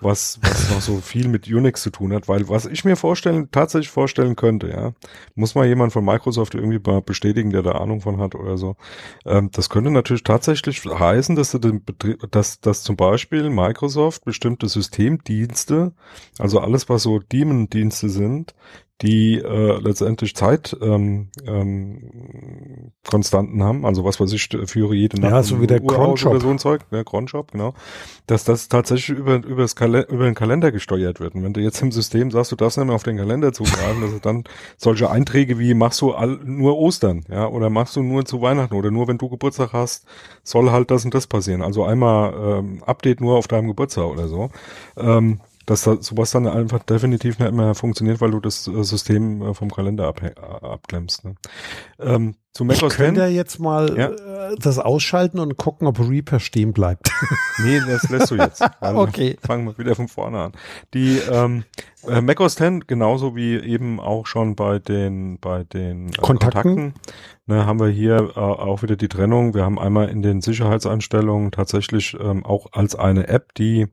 [0.00, 3.50] was, was noch so viel mit Unix zu tun hat, weil was ich mir vorstellen,
[3.50, 4.92] tatsächlich vorstellen könnte, ja,
[5.34, 8.76] muss mal jemand von Microsoft irgendwie mal bestätigen, der da Ahnung von hat oder so.
[9.26, 14.68] Ähm, das könnte natürlich tatsächlich heißen, dass, den Betrieb, dass, dass zum Beispiel Microsoft bestimmte
[14.68, 15.92] Systemdienste,
[16.38, 18.54] also alles, was so Daemon-Dienste sind,
[19.02, 25.32] die äh, letztendlich Zeit ähm, ähm, Konstanten haben, also was weiß ich, führe jede Nacht
[25.32, 27.72] ja, so wie der Cronshop oder so ein Zeug, ne, Cronshop, genau,
[28.26, 31.34] dass das tatsächlich über über, das Kal über den Kalender gesteuert wird.
[31.34, 34.02] Und wenn du jetzt im System sagst, du darfst nicht mehr auf den Kalender zugreifen,
[34.02, 34.44] dass dann
[34.76, 38.74] solche Einträge wie machst du all, nur Ostern, ja, oder machst du nur zu Weihnachten
[38.74, 40.06] oder nur wenn du Geburtstag hast,
[40.42, 41.62] soll halt das und das passieren.
[41.62, 44.50] Also einmal ähm, Update nur auf deinem Geburtstag oder so.
[44.98, 45.40] Ähm,
[45.70, 49.54] dass da sowas dann einfach definitiv nicht mehr funktioniert, weil du das äh, System äh,
[49.54, 50.20] vom Kalender ab,
[50.62, 51.24] abklemmst.
[51.24, 51.36] Ne?
[52.00, 54.08] Ähm, zu Mac OS Könnt ihr jetzt mal ja?
[54.08, 57.12] Äh, das ausschalten und gucken, ob Reaper stehen bleibt?
[57.62, 58.64] nee, das lässt du jetzt.
[58.80, 59.36] Also okay.
[59.46, 60.52] Fangen wir wieder von vorne an.
[60.94, 61.64] Die ähm,
[62.08, 66.62] äh, Mac OS 10, genauso wie eben auch schon bei den bei den äh, Kontakten,
[66.62, 66.94] Kontakten
[67.46, 69.54] ne, haben wir hier äh, auch wieder die Trennung.
[69.54, 73.86] Wir haben einmal in den Sicherheitseinstellungen tatsächlich ähm, auch als eine App, die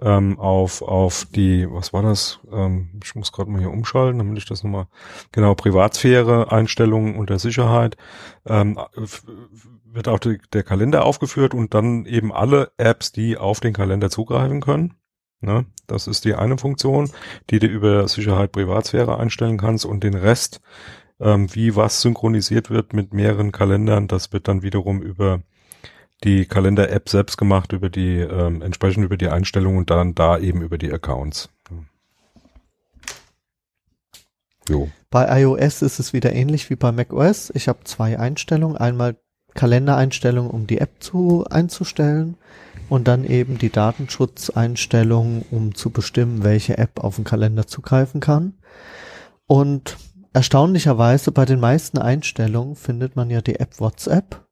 [0.00, 2.40] ähm, auf, auf die, was war das?
[2.52, 4.86] Ähm, ich muss gerade mal hier umschalten, damit ich das nochmal,
[5.32, 7.96] genau, Privatsphäre, Einstellungen unter Sicherheit,
[8.46, 8.78] ähm,
[9.84, 14.10] wird auch die, der Kalender aufgeführt und dann eben alle Apps, die auf den Kalender
[14.10, 14.94] zugreifen können.
[15.40, 15.66] Ne?
[15.86, 17.10] Das ist die eine Funktion,
[17.50, 20.60] die du über Sicherheit Privatsphäre einstellen kannst und den Rest,
[21.20, 25.42] ähm, wie was synchronisiert wird mit mehreren Kalendern, das wird dann wiederum über
[26.22, 30.62] die Kalender-App selbst gemacht über die, ähm, entsprechend über die Einstellungen und dann da eben
[30.62, 31.50] über die Accounts.
[34.68, 34.88] Jo.
[35.10, 37.50] Bei iOS ist es wieder ähnlich wie bei macOS.
[37.54, 38.76] Ich habe zwei Einstellungen.
[38.76, 39.16] Einmal
[39.54, 42.36] Kalendereinstellungen, um die App zu einzustellen
[42.88, 48.54] und dann eben die Datenschutzeinstellungen, um zu bestimmen, welche App auf den Kalender zugreifen kann.
[49.46, 49.96] Und
[50.32, 54.43] erstaunlicherweise bei den meisten Einstellungen findet man ja die App WhatsApp.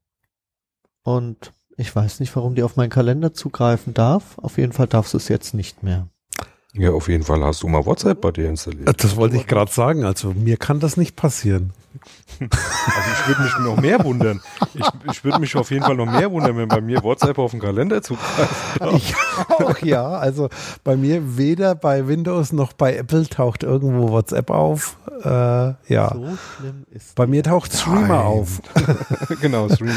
[1.02, 4.38] Und ich weiß nicht, warum die auf meinen Kalender zugreifen darf.
[4.38, 6.08] Auf jeden Fall darfst du es jetzt nicht mehr.
[6.74, 9.02] Ja, auf jeden Fall hast du mal WhatsApp bei dir installiert.
[9.02, 10.04] Das wollte ich gerade sagen.
[10.04, 11.72] Also mir kann das nicht passieren.
[12.40, 14.40] Also ich würde mich noch mehr wundern.
[14.74, 17.52] Ich, ich würde mich auf jeden Fall noch mehr wundern, wenn bei mir WhatsApp auf
[17.52, 18.50] den Kalender zugreift.
[18.94, 19.14] Ich
[19.48, 20.08] auch, ja.
[20.08, 20.48] Also
[20.84, 24.96] bei mir weder bei Windows noch bei Apple taucht irgendwo WhatsApp auf.
[25.24, 25.28] Äh,
[25.92, 26.10] ja.
[26.12, 28.18] So schlimm ist Bei mir taucht Streamer Nein.
[28.18, 28.62] auf.
[29.40, 29.94] genau, Streamer,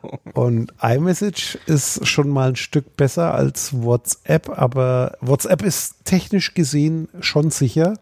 [0.00, 0.18] genau.
[0.32, 7.08] Und iMessage ist schon mal ein Stück besser als WhatsApp, aber WhatsApp ist technisch gesehen
[7.20, 7.94] schon sicher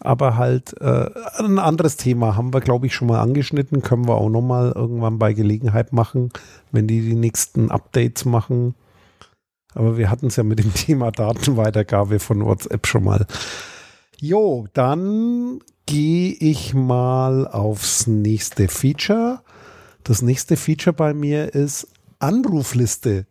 [0.00, 3.82] aber halt äh, ein anderes Thema haben wir, glaube ich, schon mal angeschnitten.
[3.82, 6.30] Können wir auch noch mal irgendwann bei Gelegenheit machen,
[6.72, 8.74] wenn die die nächsten Updates machen.
[9.74, 13.26] Aber wir hatten es ja mit dem Thema Datenweitergabe von WhatsApp schon mal.
[14.18, 19.40] Jo, dann gehe ich mal aufs nächste Feature.
[20.02, 21.88] Das nächste Feature bei mir ist
[22.18, 23.26] Anrufliste.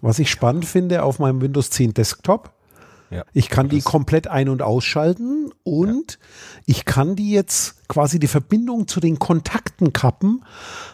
[0.00, 2.50] Was ich spannend finde auf meinem Windows 10 Desktop
[3.12, 6.18] ja, ich kann die komplett ein- und ausschalten und ja.
[6.66, 10.44] ich kann die jetzt quasi die Verbindung zu den Kontakten kappen.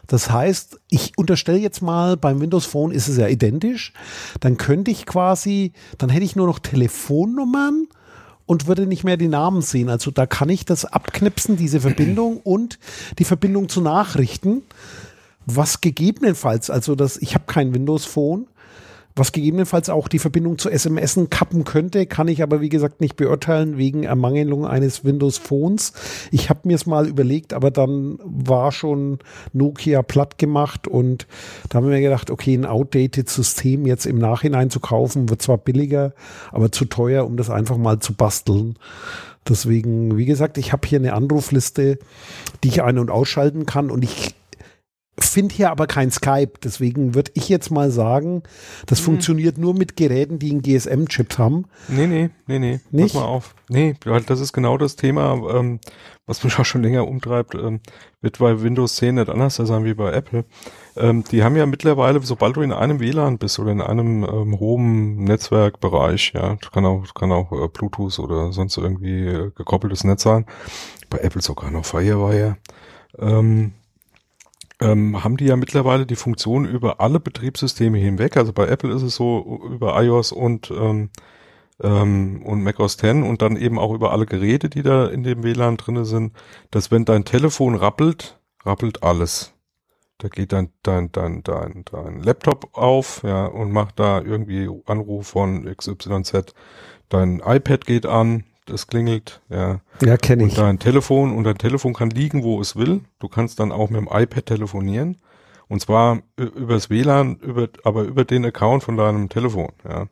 [0.06, 3.92] Das heißt, ich unterstelle jetzt mal, beim Windows Phone ist es ja identisch.
[4.40, 7.86] Dann könnte ich quasi, dann hätte ich nur noch Telefonnummern
[8.46, 9.90] und würde nicht mehr die Namen sehen.
[9.90, 12.78] Also da kann ich das abknipsen, diese Verbindung und
[13.18, 14.62] die Verbindung zu Nachrichten.
[15.46, 18.46] Was gegebenenfalls, also das, ich habe kein Windows Phone,
[19.18, 23.16] was gegebenenfalls auch die Verbindung zu SMS kappen könnte, kann ich aber wie gesagt nicht
[23.16, 25.92] beurteilen wegen Ermangelung eines Windows Phones.
[26.30, 29.18] Ich habe mir es mal überlegt, aber dann war schon
[29.52, 31.26] Nokia platt gemacht und
[31.68, 35.58] da haben wir gedacht, okay, ein outdated System jetzt im Nachhinein zu kaufen, wird zwar
[35.58, 36.12] billiger,
[36.52, 38.76] aber zu teuer, um das einfach mal zu basteln.
[39.48, 41.98] Deswegen, wie gesagt, ich habe hier eine Anrufliste,
[42.62, 44.34] die ich ein- und ausschalten kann und ich
[45.26, 46.52] finde hier aber kein Skype.
[46.62, 48.42] Deswegen würde ich jetzt mal sagen,
[48.86, 49.04] das mhm.
[49.04, 51.66] funktioniert nur mit Geräten, die einen GSM-Chip haben.
[51.88, 52.80] Nee, nee, nee, nee.
[52.90, 53.14] Nicht?
[53.14, 53.54] Pass mal auf.
[53.68, 53.96] Nee,
[54.26, 55.80] das ist genau das Thema, ähm,
[56.26, 57.54] was mich auch schon länger umtreibt.
[57.54, 57.80] Ähm,
[58.20, 60.44] wird bei Windows 10 nicht anders sein wie bei Apple.
[60.96, 64.58] Ähm, die haben ja mittlerweile, sobald du in einem WLAN bist oder in einem ähm,
[64.58, 70.22] hohen Netzwerkbereich, ja, kann auch, kann auch äh, Bluetooth oder sonst irgendwie äh, gekoppeltes Netz
[70.22, 70.46] sein.
[71.10, 72.56] Bei Apple sogar noch Firewire.
[73.18, 73.72] Ähm,
[74.80, 78.36] ähm, haben die ja mittlerweile die Funktion über alle Betriebssysteme hinweg.
[78.36, 81.10] Also bei Apple ist es so über iOS und ähm,
[81.82, 85.42] ähm, und macOS 10 und dann eben auch über alle Geräte, die da in dem
[85.42, 86.32] WLAN drinne sind,
[86.70, 89.54] dass wenn dein Telefon rappelt, rappelt alles.
[90.18, 95.28] Da geht dein, dein, dein, dein, dein Laptop auf, ja, und macht da irgendwie Anruf
[95.28, 96.54] von XYZ.
[97.08, 99.80] Dein iPad geht an, es klingelt, ja.
[100.02, 100.50] Ja, kenne ich.
[100.50, 103.00] Und dein Telefon und dein Telefon kann liegen, wo es will.
[103.18, 105.16] Du kannst dann auch mit dem iPad telefonieren.
[105.68, 110.06] Und zwar übers WLAN, über, aber über den Account von deinem Telefon, ja.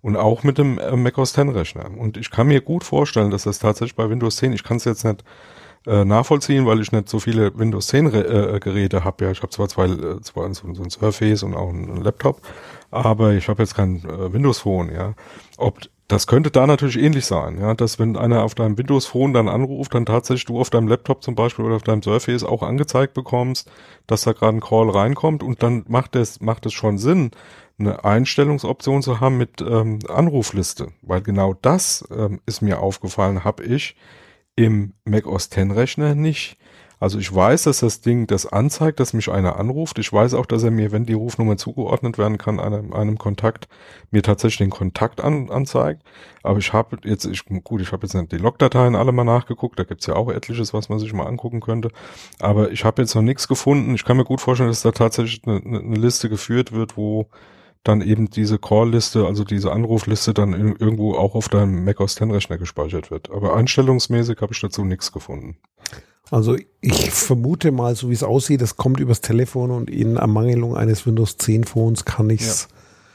[0.00, 1.90] Und auch mit dem äh, Mac OS X Rechner.
[1.96, 4.84] Und ich kann mir gut vorstellen, dass das tatsächlich bei Windows 10, ich kann es
[4.84, 5.22] jetzt nicht
[5.86, 9.24] äh, nachvollziehen, weil ich nicht so viele Windows 10 Re äh, Geräte habe.
[9.24, 12.40] Ja, ich habe zwar zwei, äh, zwei so, so ein Surface und auch einen Laptop,
[12.90, 14.92] aber ich habe jetzt kein äh, Windows Phone.
[14.92, 15.14] Ja,
[15.56, 15.80] ob
[16.12, 19.48] das könnte da natürlich ähnlich sein, ja, dass wenn einer auf deinem Windows Phone dann
[19.48, 23.14] anruft, dann tatsächlich du auf deinem Laptop zum Beispiel oder auf deinem Surface auch angezeigt
[23.14, 23.70] bekommst,
[24.06, 27.30] dass da gerade ein Call reinkommt und dann macht es macht es schon Sinn,
[27.78, 33.64] eine Einstellungsoption zu haben mit ähm, Anrufliste, weil genau das ähm, ist mir aufgefallen, habe
[33.64, 33.96] ich
[34.54, 36.58] im Mac OS X Rechner nicht.
[37.02, 39.98] Also ich weiß, dass das Ding das anzeigt, dass mich einer anruft.
[39.98, 43.66] Ich weiß auch, dass er mir, wenn die Rufnummer zugeordnet werden kann, einem, einem Kontakt,
[44.12, 46.04] mir tatsächlich den Kontakt an, anzeigt.
[46.44, 49.80] Aber ich habe jetzt, ich, gut, ich habe jetzt nicht die Logdateien alle mal nachgeguckt,
[49.80, 51.90] da gibt's ja auch etliches, was man sich mal angucken könnte.
[52.38, 53.96] Aber ich habe jetzt noch nichts gefunden.
[53.96, 57.26] Ich kann mir gut vorstellen, dass da tatsächlich eine, eine Liste geführt wird, wo
[57.82, 62.12] dann eben diese Call-Liste, also diese Anrufliste dann in, irgendwo auch auf deinem Mac OS
[62.12, 63.28] X Rechner gespeichert wird.
[63.32, 65.56] Aber einstellungsmäßig habe ich dazu nichts gefunden.
[66.32, 70.74] Also ich vermute mal, so wie es aussieht, es kommt übers Telefon und in Ermangelung
[70.74, 72.68] eines Windows 10 Phones kann ich es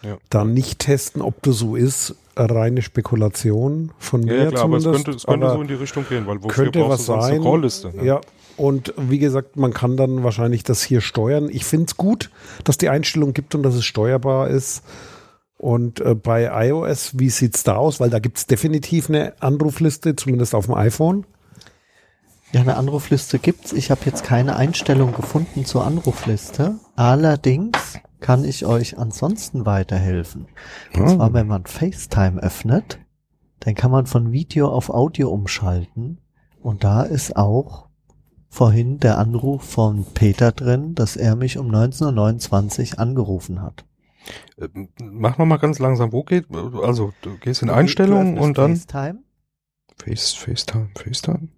[0.03, 0.11] ja.
[0.11, 0.17] ja.
[0.29, 2.15] dann nicht testen, ob das so ist.
[2.35, 4.87] Reine Spekulation von mir ja, klar, zumindest.
[4.87, 7.19] Aber es könnte, es könnte so in die Richtung gehen, weil wofür könnte was sein.
[7.19, 7.91] eine Call-Liste?
[7.95, 8.05] Ne?
[8.05, 8.21] Ja,
[8.55, 11.49] und wie gesagt, man kann dann wahrscheinlich das hier steuern.
[11.51, 12.29] Ich finde es gut,
[12.65, 14.83] dass die Einstellung gibt und dass es steuerbar ist.
[15.57, 17.99] Und äh, bei iOS, wie sieht's da aus?
[17.99, 21.25] Weil da gibt's definitiv eine Anrufliste, zumindest auf dem iPhone.
[22.53, 23.73] Ja, eine Anrufliste gibt's.
[23.73, 26.75] Ich habe jetzt keine Einstellung gefunden zur Anrufliste.
[26.95, 30.47] Allerdings kann ich euch ansonsten weiterhelfen.
[30.95, 31.15] Und oh.
[31.15, 32.99] zwar, wenn man FaceTime öffnet,
[33.59, 36.21] dann kann man von Video auf Audio umschalten.
[36.61, 37.87] Und da ist auch
[38.49, 43.85] vorhin der Anruf von Peter drin, dass er mich um 19.29 Uhr angerufen hat.
[44.57, 46.11] Ähm, mach noch mal ganz langsam.
[46.11, 49.19] Wo geht, also du gehst in Einstellungen und dann FaceTime.
[49.97, 51.49] Face, FaceTime, FaceTime.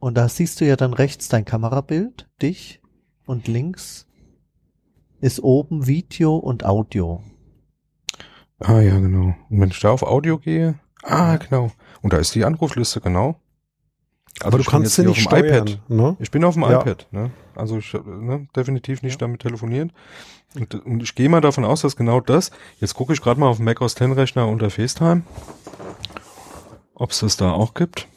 [0.00, 2.80] Und da siehst du ja dann rechts dein Kamerabild, dich,
[3.26, 4.08] und links
[5.20, 7.22] ist oben Video und Audio.
[8.58, 9.34] Ah ja, genau.
[9.48, 11.70] Und wenn ich da auf Audio gehe, ah genau.
[12.00, 13.36] Und da ist die Anrufliste, genau.
[14.40, 15.80] Also Aber du kannst sie nicht steuern, iPad.
[15.88, 16.16] Ne?
[16.18, 16.80] Ich bin auf dem ja.
[16.80, 17.06] iPad.
[17.10, 17.30] Ne?
[17.54, 19.26] Also ich ne, definitiv nicht ja.
[19.26, 19.92] damit telefonieren.
[20.54, 22.50] Und, und ich gehe mal davon aus, dass genau das.
[22.80, 25.22] Jetzt gucke ich gerade mal auf dem Mac OS X Rechner unter FaceTime,
[26.94, 28.08] ob es das da auch gibt.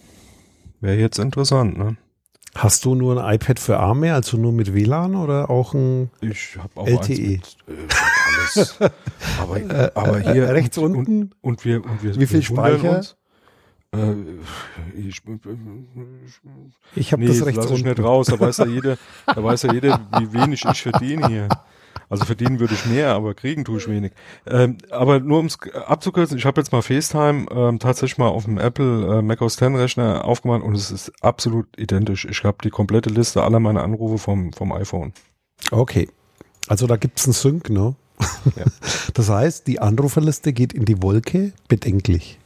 [0.83, 1.95] Wäre jetzt interessant, ne?
[2.55, 6.57] Hast du nur ein iPad für Arme, also nur mit WLAN oder auch ein ich
[6.61, 7.21] hab auch LTE?
[7.21, 7.71] Mit, äh,
[8.27, 8.79] alles.
[9.39, 12.97] aber, aber hier rechts und, unten und, und, wir und wir wie viel Speicher?
[12.97, 13.15] Uns,
[13.95, 14.13] äh,
[14.99, 15.21] ich,
[16.95, 17.77] ich habe nee, das rechts lass unten.
[17.77, 18.27] ich nicht raus.
[18.27, 21.47] Da weiß ja jeder, da weiß ja jeder, wie wenig ich verdiene hier.
[22.09, 24.13] Also verdienen würde ich mehr, aber kriegen tue ich wenig.
[24.45, 28.45] Ähm, aber nur um es abzukürzen, ich habe jetzt mal FaceTime ähm, tatsächlich mal auf
[28.45, 32.25] dem Apple äh, Mac OS X Rechner aufgemacht und es ist absolut identisch.
[32.25, 35.13] Ich habe die komplette Liste aller meiner Anrufe vom, vom iPhone.
[35.71, 36.09] Okay.
[36.67, 37.95] Also da gibt's einen Sync, ne?
[38.55, 38.65] Ja.
[39.13, 42.39] Das heißt, die Anruferliste geht in die Wolke, bedenklich.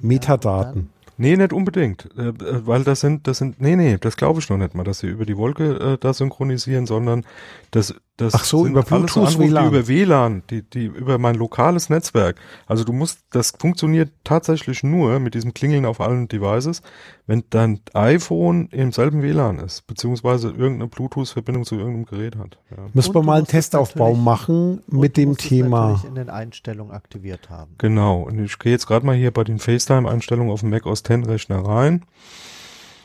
[0.00, 0.90] Metadaten.
[1.18, 4.48] Nee, nicht unbedingt, äh, äh, weil das sind, das sind, nee, nee, das glaube ich
[4.48, 7.24] noch nicht mal, dass sie über die Wolke äh, da synchronisieren, sondern
[7.70, 9.68] das, das Ach so, über Bluetooth, alles Anrufe, WLAN.
[9.68, 12.36] über WLAN, die, die über mein lokales Netzwerk.
[12.66, 16.82] Also du musst, das funktioniert tatsächlich nur mit diesem Klingeln auf allen Devices,
[17.26, 22.58] wenn dein iPhone im selben WLAN ist, beziehungsweise irgendeine Bluetooth-Verbindung zu irgendeinem Gerät hat.
[22.70, 22.84] Ja.
[22.92, 26.02] Müssen wir mal einen Testaufbau machen mit dem Thema.
[26.06, 27.74] in den Einstellungen aktiviert haben.
[27.78, 28.22] Genau.
[28.22, 31.26] Und ich gehe jetzt gerade mal hier bei den FaceTime-Einstellungen auf dem Mac OS X
[31.26, 32.04] Rechner rein.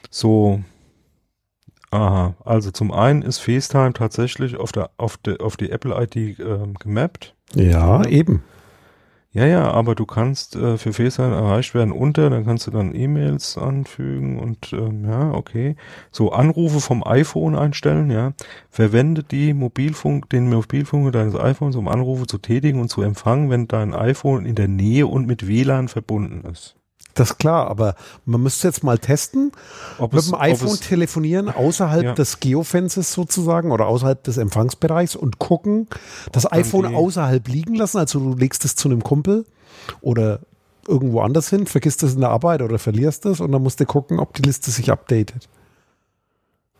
[0.09, 0.61] So,
[1.91, 6.39] Aha, also zum einen ist FaceTime tatsächlich auf der auf der auf die Apple ID
[6.39, 7.33] ähm, gemappt.
[7.55, 8.43] Ja, eben.
[9.37, 12.95] Ja, ja, aber du kannst äh, für FaceTime erreicht werden unter, dann kannst du dann
[12.95, 15.75] E-Mails anfügen und ähm, ja, okay.
[16.11, 18.33] So Anrufe vom iPhone einstellen, ja.
[18.71, 23.67] Verwende die Mobilfunk, den Mobilfunk deines iPhones, um Anrufe zu tätigen und zu empfangen, wenn
[23.67, 26.76] dein iPhone in der Nähe und mit WLAN verbunden ist.
[27.17, 27.95] Das ist klar, aber
[28.25, 29.51] man müsste jetzt mal testen,
[29.97, 32.13] ob mit es, dem iPhone es, telefonieren außerhalb ja.
[32.13, 35.87] des Geofences sozusagen oder außerhalb des Empfangsbereichs und gucken,
[36.31, 37.97] das iPhone außerhalb liegen lassen.
[37.97, 39.45] Also du legst es zu einem Kumpel
[40.01, 40.41] oder
[40.87, 43.85] irgendwo anders hin, vergisst es in der Arbeit oder verlierst es und dann musst du
[43.85, 45.49] gucken, ob die Liste sich updatet.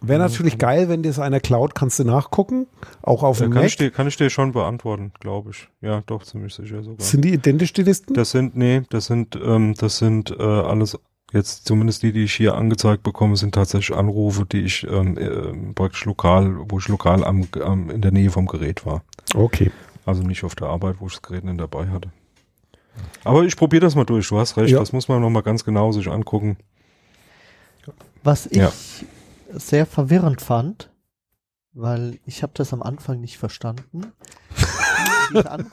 [0.08, 2.68] Wäre natürlich geil, wenn dir es einer klaut, kannst du nachgucken,
[3.02, 3.66] auch auf dem kann Mac.
[3.68, 5.68] Ich dir, kann ich dir schon beantworten, glaube ich.
[5.82, 7.06] Ja, doch, ziemlich sicher sogar.
[7.06, 8.14] Sind die identisch, die Listen?
[8.14, 10.98] Das sind, nee, das sind, ähm, das sind äh, alles
[11.34, 15.74] Jetzt zumindest die, die ich hier angezeigt bekomme, sind tatsächlich Anrufe, die ich ähm, äh,
[15.74, 19.04] praktisch lokal, wo ich lokal am, am, in der Nähe vom Gerät war.
[19.36, 19.72] Okay.
[20.06, 22.12] Also nicht auf der Arbeit, wo ich das Gerät nicht dabei hatte.
[23.26, 24.30] Aber ich probiere das mal durch.
[24.30, 24.80] Du hast recht, Ja.
[24.80, 26.56] das muss man nochmal ganz genau sich angucken.
[28.24, 28.72] Was ich Ja.
[29.60, 30.90] Sehr verwirrend fand,
[31.74, 34.12] weil ich habe das am Anfang nicht verstanden.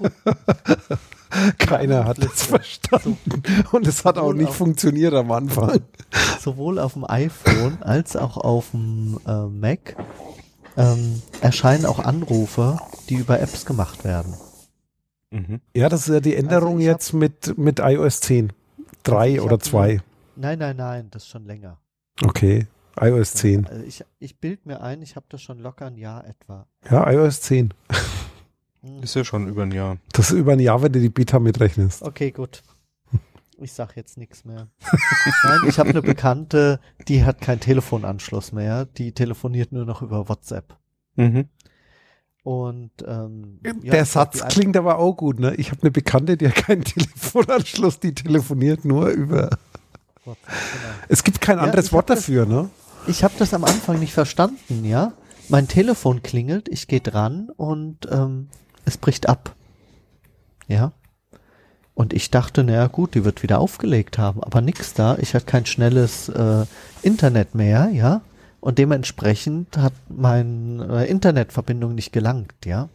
[1.58, 3.42] Keiner hat es verstanden.
[3.72, 5.80] Und es hat auch nicht auf- funktioniert am Anfang.
[6.40, 9.96] sowohl auf dem iPhone als auch auf dem äh, Mac
[10.76, 12.78] ähm, erscheinen auch Anrufe,
[13.08, 14.34] die über Apps gemacht werden.
[15.30, 15.60] Mhm.
[15.74, 18.52] Ja, das ist ja die Änderung Also ich hab- jetzt mit, mit iOS 10.
[19.02, 20.00] Drei Also ich oder hab zwei.
[20.36, 21.78] Nein, nein, nein, das ist schon länger.
[22.24, 22.66] Okay.
[23.00, 23.66] iOS 10.
[23.66, 26.66] Also ich ich bild mir ein, ich habe das schon locker ein Jahr etwa.
[26.90, 27.74] Ja, iOS 10.
[28.82, 29.02] Hm.
[29.02, 29.96] Ist ja schon über ein Jahr.
[30.12, 32.02] Das ist über ein Jahr, wenn du die Beta mitrechnest.
[32.02, 32.62] Okay, gut.
[33.58, 34.68] Ich sag jetzt nichts mehr.
[35.44, 38.84] Nein, ich habe eine Bekannte, die hat keinen Telefonanschluss mehr.
[38.84, 40.76] Die telefoniert nur noch über WhatsApp.
[41.14, 41.48] Mhm.
[42.42, 45.54] Und ähm, ja, Der glaub, Satz klingt aber auch gut, ne?
[45.54, 49.50] Ich habe eine Bekannte, die hat keinen Telefonanschluss, die telefoniert nur über.
[50.24, 50.94] WhatsApp, genau.
[51.08, 52.68] Es gibt kein Ja, anderes Wort hab das- dafür, ne?
[53.06, 55.12] Ich habe das am Anfang nicht verstanden, ja.
[55.48, 58.48] Mein Telefon klingelt, ich gehe dran und ähm,
[58.86, 59.54] es bricht ab.
[60.68, 60.92] Ja.
[61.92, 65.16] Und ich dachte, naja gut, die wird wieder aufgelegt haben, aber nix da.
[65.18, 66.64] Ich hatte kein schnelles äh,
[67.02, 68.22] Internet mehr, ja.
[68.60, 72.88] Und dementsprechend hat meine äh, Internetverbindung nicht gelangt, ja.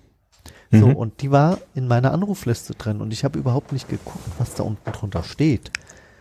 [0.72, 0.96] So, Mhm.
[0.96, 4.64] und die war in meiner Anrufliste drin und ich habe überhaupt nicht geguckt, was da
[4.64, 5.72] unten drunter steht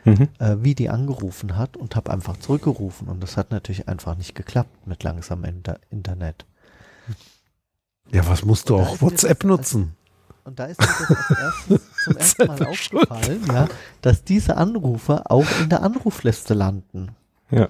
[0.08, 0.28] Mhm.
[0.38, 3.08] äh, wie die angerufen hat und habe einfach zurückgerufen.
[3.08, 6.44] Und das hat natürlich einfach nicht geklappt mit langsamem Inter Internet.
[8.10, 9.94] Ja, was musst du Da auch WhatsApp das- nutzen?
[10.44, 13.68] Und da ist mir das als erstes, zum ersten Mal aufgefallen, ja,
[14.00, 17.14] dass diese Anrufe auch in der Anrufliste landen.
[17.50, 17.68] Ja.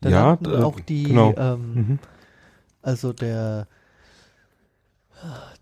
[0.00, 1.32] Da Ja, landen äh, auch die, genau.
[1.36, 1.98] ähm, Mhm.
[2.82, 3.68] also der,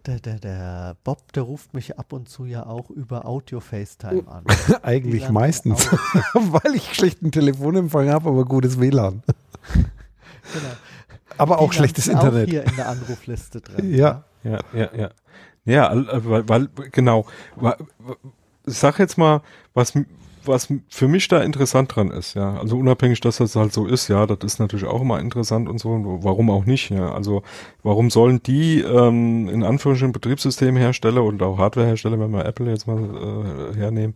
[0.06, 4.26] der, der, der Bob, der ruft mich ab und zu ja auch über Audio FaceTime
[4.28, 4.44] an.
[4.82, 5.88] Eigentlich meistens.
[6.34, 9.22] Weil ich schlechten Telefonempfang habe, aber gutes WLAN.
[10.52, 10.74] Genau.
[11.38, 12.48] Aber auch schlechtes Internet.
[12.48, 13.94] Auch hier in der Anrufliste drin.
[13.94, 14.24] Ja.
[14.42, 15.10] Ja, ja, ja.
[15.64, 17.24] Ja, äh, weil, weil genau.
[18.66, 19.40] Sag jetzt mal,
[19.72, 20.06] was m-
[20.44, 22.58] was für mich da interessant dran ist, ja.
[22.58, 25.78] Also unabhängig, dass das halt so ist, ja, das ist natürlich auch immer interessant und
[25.78, 26.18] so.
[26.22, 27.12] Warum auch nicht, ja.
[27.12, 27.42] Also
[27.82, 33.72] warum sollen die ähm, in Anführungsstrichen Betriebssystemhersteller und auch Hardwarehersteller, wenn wir Apple jetzt mal
[33.72, 34.14] äh, hernehmen,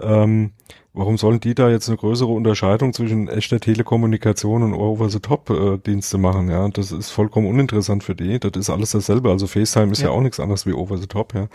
[0.00, 0.52] ähm,
[0.98, 6.50] warum sollen die da jetzt eine größere Unterscheidung zwischen echter Telekommunikation und Over-the-Top-Dienste machen?
[6.50, 8.38] Ja, das ist vollkommen uninteressant für die.
[8.38, 9.30] Das ist alles dasselbe.
[9.30, 10.12] Also FaceTime ist ja, Ja.
[10.14, 11.34] auch nichts anderes wie Over-the-Top.
[11.34, 11.48] Ja,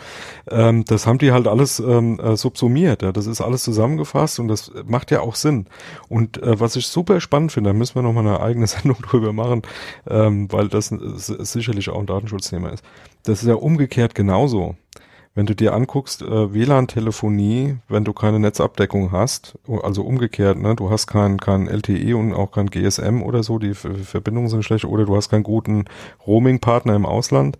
[0.49, 3.01] ähm, das haben die halt alles ähm, äh, subsumiert.
[3.01, 5.67] Ja, das ist alles zusammengefasst und das macht ja auch Sinn.
[6.09, 8.97] Und äh, was ich super spannend finde, da müssen wir noch mal eine eigene Sendung
[9.01, 9.61] drüber machen,
[10.09, 12.83] ähm, weil das sicherlich auch ein Datenschutzthema ist.
[13.23, 14.75] Das ist ja umgekehrt genauso.
[15.35, 20.91] Wenn du dir anguckst, äh, WLAN-Telefonie, wenn du keine Netzabdeckung hast, also umgekehrt, ne, du
[20.91, 25.05] hast kein, kein LTE und auch kein GSM oder so, die Verbindungen sind schlecht, oder
[25.05, 25.85] du hast keinen guten
[26.27, 27.57] Roaming-Partner im Ausland,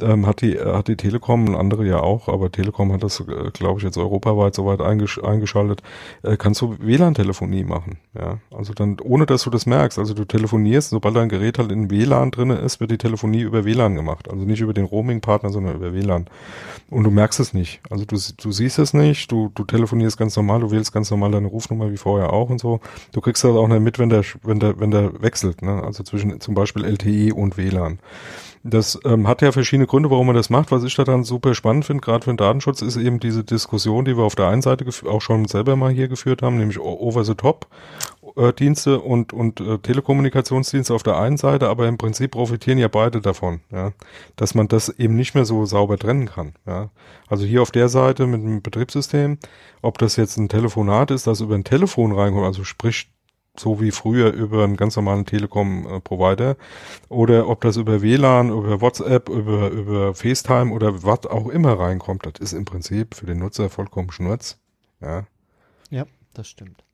[0.00, 3.20] ähm, hat die äh, hat die Telekom und andere ja auch, aber Telekom hat das,
[3.20, 5.82] äh, glaube ich, jetzt europaweit soweit eingesch eingeschaltet,
[6.22, 10.24] äh, kannst du WLAN-Telefonie machen, ja, also dann, ohne dass du das merkst, also du
[10.24, 14.30] telefonierst, sobald dein Gerät halt in WLAN drinne ist, wird die Telefonie über WLAN gemacht,
[14.30, 16.26] also nicht über den Roaming-Partner, sondern über WLAN
[16.90, 20.36] und du merkst es nicht, also du, du siehst es nicht, du, du telefonierst ganz
[20.36, 22.80] normal, du wählst ganz normal deine Rufnummer wie vorher auch und so,
[23.12, 26.02] du kriegst das auch nicht mit, wenn der, wenn der, wenn der wechselt, ne, also
[26.02, 27.98] zwischen zum Beispiel LTE und WLAN.
[28.62, 30.72] Das ähm, hat ja verschiedene Gründe, warum man das macht.
[30.72, 34.16] Was ich daran super spannend finde, gerade für den Datenschutz, ist eben diese Diskussion, die
[34.16, 38.98] wir auf der einen Seite auch schon selber mal hier geführt haben, nämlich o- Over-the-Top-Dienste
[39.00, 43.60] und, und äh, Telekommunikationsdienste auf der einen Seite, aber im Prinzip profitieren ja beide davon,
[43.70, 43.92] ja,
[44.34, 46.54] dass man das eben nicht mehr so sauber trennen kann.
[46.66, 46.90] Ja.
[47.28, 49.38] Also hier auf der Seite mit dem Betriebssystem,
[49.82, 53.10] ob das jetzt ein Telefonat ist, das über ein Telefon reinkommt, also sprich
[53.60, 56.56] so wie früher über einen ganz normalen Telekom-Provider
[57.08, 62.26] oder ob das über WLAN, über WhatsApp, über, über FaceTime oder was auch immer reinkommt,
[62.26, 64.58] das ist im Prinzip für den Nutzer vollkommen Schnurz.
[65.00, 65.26] Ja.
[65.90, 66.85] Ja, das stimmt.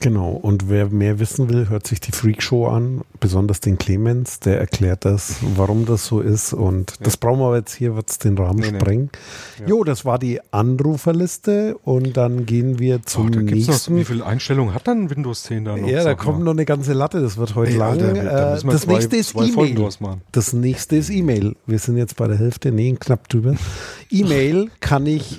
[0.00, 4.60] Genau, und wer mehr wissen will, hört sich die Freakshow an, besonders den Clemens, der
[4.60, 6.96] erklärt das, warum das so ist und ja.
[7.02, 9.10] das brauchen wir aber jetzt hier, wird es den Rahmen nee, sprengen.
[9.58, 9.64] Nee.
[9.64, 9.68] Ja.
[9.70, 13.94] Jo, das war die Anruferliste und dann gehen wir zum oh, nächsten.
[13.94, 15.88] Noch, wie viele Einstellungen hat dann Windows 10 da noch?
[15.88, 17.90] Ja, da kommt noch eine ganze Latte, das wird heute Ey, lang.
[17.90, 19.88] Alter, da äh, das zwei, nächste ist E-Mail.
[20.30, 21.56] Das nächste ist E-Mail.
[21.66, 23.56] Wir sind jetzt bei der Hälfte, nee, knapp drüber.
[24.10, 25.38] E-Mail kann ich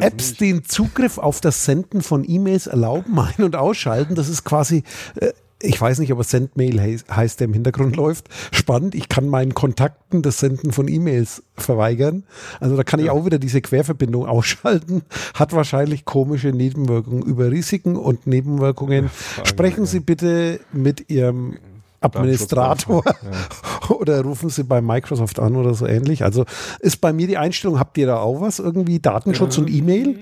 [0.00, 4.14] Apps den Zugriff auf das Senden von E-Mails erlauben, ein- und ausschalten.
[4.14, 4.82] Das ist quasi,
[5.16, 8.28] äh, ich weiß nicht, ob es Sendmail heißt, heißt, der im Hintergrund läuft.
[8.52, 8.94] Spannend.
[8.94, 12.24] Ich kann meinen Kontakten das Senden von E-Mails verweigern.
[12.60, 13.06] Also da kann ja.
[13.06, 15.02] ich auch wieder diese Querverbindung ausschalten.
[15.34, 17.22] Hat wahrscheinlich komische Nebenwirkungen.
[17.22, 19.10] Über Risiken und Nebenwirkungen
[19.44, 21.58] sprechen Sie bitte mit Ihrem
[22.00, 23.90] Administrator ja.
[23.90, 26.24] oder rufen Sie bei Microsoft an oder so ähnlich.
[26.24, 26.44] Also
[26.80, 29.00] ist bei mir die Einstellung, habt ihr da auch was irgendwie?
[29.00, 30.18] Datenschutz äh, und E-Mail?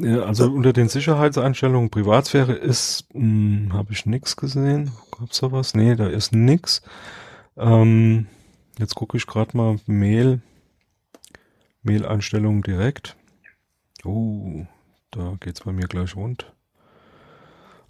[0.00, 4.92] Ja, also unter den Sicherheitseinstellungen Privatsphäre ist, hm, habe ich nichts gesehen.
[5.18, 5.74] Gab's da was?
[5.74, 6.82] Nee, da ist nix.
[7.56, 8.26] Ähm,
[8.78, 10.40] jetzt gucke ich gerade mal Mail.
[11.82, 13.16] Mail-Einstellungen direkt.
[14.04, 14.66] Oh,
[15.12, 16.52] da geht's bei mir gleich rund.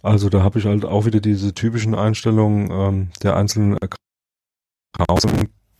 [0.07, 5.27] Also da habe ich halt auch wieder diese typischen Einstellungen ähm, der einzelnen Accounts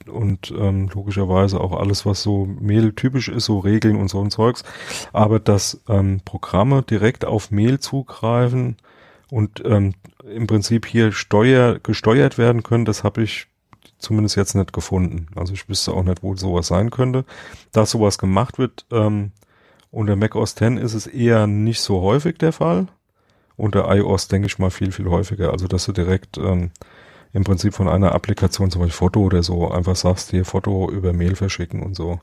[0.05, 4.29] und, ähm, logischerweise auch alles, was so Mail typisch ist, so Regeln und so ein
[4.29, 4.65] Zeugs.
[5.13, 8.75] Aber dass ähm, Programme direkt auf Mail zugreifen
[9.31, 9.93] und ähm,
[10.29, 13.47] im Prinzip hier steuer, gesteuert werden können, das habe ich
[13.97, 15.27] zumindest jetzt nicht gefunden.
[15.37, 17.23] Also ich wüsste auch nicht, wo sowas sein könnte.
[17.71, 19.31] Dass sowas gemacht wird, ähm,
[19.89, 22.87] unter Mac OS X ist es eher nicht so häufig der Fall
[23.57, 25.51] unter iOS denke ich mal viel, viel häufiger.
[25.51, 26.71] Also, dass du direkt ähm,
[27.33, 31.11] im Prinzip von einer Applikation, zum Beispiel Foto oder so, einfach sagst, hier Foto über
[31.11, 32.19] Mail verschicken und so.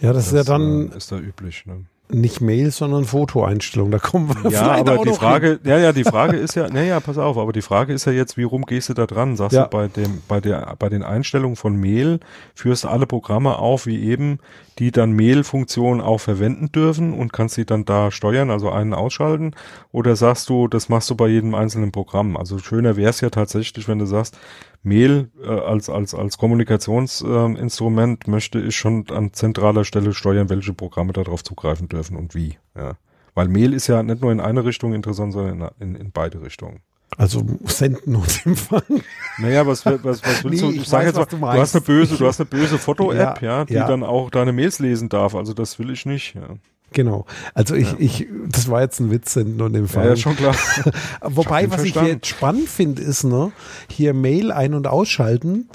[0.00, 0.92] Ja, das, das ist ja dann.
[0.92, 1.84] Äh, ist da üblich, ne?
[2.08, 3.90] Nicht Mail, sondern Fotoeinstellung.
[3.90, 5.58] Da kommen wir Ja, aber die Frage, hin.
[5.64, 8.36] ja, ja, die Frage ist ja, naja, pass auf, aber die Frage ist ja jetzt,
[8.36, 9.36] wie rum gehst du da dran?
[9.36, 9.64] Sagst ja.
[9.64, 12.20] du bei dem, bei der, bei den Einstellungen von Mail
[12.54, 14.38] führst du alle Programme auf, wie eben,
[14.78, 19.54] die dann Mail-Funktionen auch verwenden dürfen und kannst sie dann da steuern, also einen ausschalten?
[19.90, 22.36] Oder sagst du, das machst du bei jedem einzelnen Programm?
[22.36, 24.38] Also schöner wäre es ja tatsächlich, wenn du sagst,
[24.86, 30.72] Mail äh, als, als, als Kommunikationsinstrument äh, möchte ich schon an zentraler Stelle steuern, welche
[30.72, 32.56] Programme darauf zugreifen dürfen und wie.
[32.76, 32.92] Ja.
[33.34, 36.40] Weil Mail ist ja nicht nur in eine Richtung interessant, sondern in, in, in beide
[36.40, 36.80] Richtungen.
[37.18, 39.02] Also senden und empfangen.
[39.38, 40.80] Naja, was, was, was willst nee, du?
[40.80, 43.58] Ich sag jetzt mal, du, du, hast eine böse, du hast eine böse Foto-App, ja,
[43.58, 43.86] ja, die ja.
[43.88, 45.34] dann auch deine Mails lesen darf.
[45.34, 46.34] Also das will ich nicht.
[46.34, 46.56] Ja.
[46.96, 47.26] Genau.
[47.52, 47.96] Also ich, ja.
[47.98, 50.08] ich, das war jetzt ein Witz senden und empfangen.
[50.08, 50.56] Ja, schon klar.
[51.20, 52.08] Wobei, was verstanden.
[52.08, 53.52] ich jetzt spannend finde, ist, ne,
[53.90, 55.68] hier Mail ein- und ausschalten,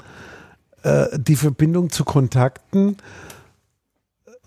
[0.82, 2.96] äh, die Verbindung zu Kontakten.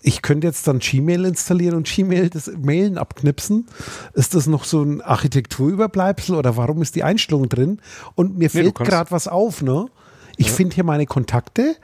[0.02, 3.66] Ich könnte jetzt dann Gmail installieren und Gmail das Mailen abknipsen.
[4.12, 7.80] Ist das noch so ein Architekturüberbleibsel oder warum ist die Einstellung drin?
[8.16, 9.86] Und mir nee, fällt gerade was auf, ne?
[10.36, 10.52] Ich ja.
[10.52, 11.74] finde hier meine Kontakte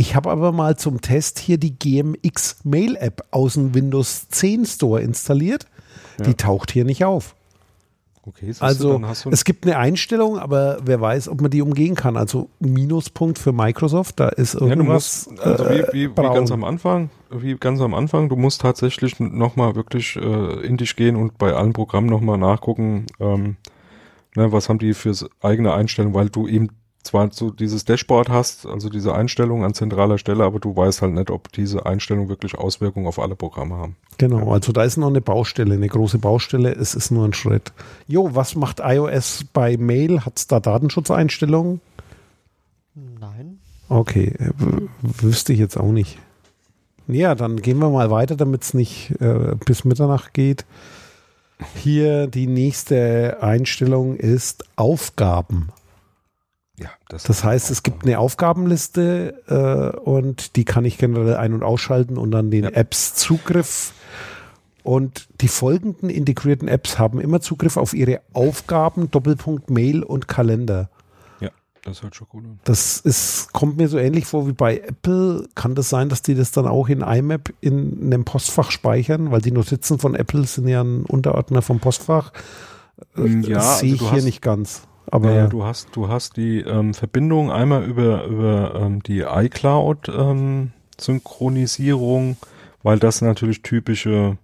[0.00, 4.64] ich habe aber mal zum Test hier die GMX Mail App aus dem Windows 10
[4.64, 5.66] Store installiert.
[6.18, 6.24] Ja.
[6.24, 7.34] Die taucht hier nicht auf.
[8.22, 12.16] Okay, also du, es gibt eine Einstellung, aber wer weiß, ob man die umgehen kann.
[12.16, 15.26] Also Minuspunkt für Microsoft, da ist irgendwas.
[15.26, 18.62] Ja, musst, also wie, wie, wie, ganz am Anfang, wie ganz am Anfang, du musst
[18.62, 23.56] tatsächlich nochmal wirklich äh, in dich gehen und bei allen Programmen nochmal nachgucken, ähm,
[24.34, 26.68] ne, was haben die für eigene Einstellungen, weil du eben
[27.02, 31.14] zwar so dieses Dashboard hast, also diese Einstellung an zentraler Stelle, aber du weißt halt
[31.14, 33.96] nicht, ob diese Einstellungen wirklich Auswirkungen auf alle Programme haben.
[34.18, 37.72] Genau, also da ist noch eine Baustelle, eine große Baustelle, es ist nur ein Schritt.
[38.06, 40.20] Jo, was macht iOS bei Mail?
[40.24, 41.80] Hat es da Datenschutzeinstellungen?
[42.94, 43.58] Nein.
[43.88, 44.34] Okay,
[45.00, 46.18] wüsste ich jetzt auch nicht.
[47.08, 50.64] Ja, dann gehen wir mal weiter, damit es nicht äh, bis Mitternacht geht.
[51.74, 55.70] Hier die nächste Einstellung ist Aufgaben.
[56.80, 61.52] Ja, das, das heißt, es gibt eine Aufgabenliste äh, und die kann ich generell ein-
[61.52, 62.70] und ausschalten und dann den ja.
[62.70, 63.92] Apps Zugriff.
[64.82, 70.88] Und die folgenden integrierten Apps haben immer Zugriff auf ihre Aufgaben, Doppelpunkt Mail und Kalender.
[71.40, 71.50] Ja,
[71.82, 72.60] das hört schon gut an.
[72.64, 75.46] Das ist, kommt mir so ähnlich vor wie bei Apple.
[75.54, 79.30] Kann das sein, dass die das dann auch in IMAP in einem Postfach speichern?
[79.30, 82.32] Weil die Notizen von Apple sind ja ein Unterordner vom Postfach.
[83.16, 84.82] Ja, das sehe also ich hier nicht ganz.
[85.06, 90.08] Aber ja, du hast, du hast die ähm, Verbindung einmal über, über ähm, die iCloud
[90.08, 92.36] ähm, Synchronisierung,
[92.82, 94.36] weil das natürlich typische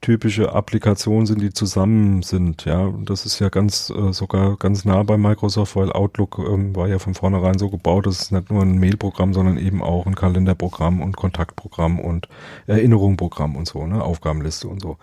[0.00, 2.80] typische Applikationen sind, die zusammen sind, ja.
[2.82, 6.88] Und das ist ja ganz äh, sogar ganz nah bei Microsoft, weil Outlook ähm, war
[6.88, 10.14] ja von vornherein so gebaut, dass es nicht nur ein Mailprogramm, sondern eben auch ein
[10.14, 12.28] Kalenderprogramm und Kontaktprogramm und
[12.68, 14.98] Erinnerungsprogramm und so, ne, Aufgabenliste und so.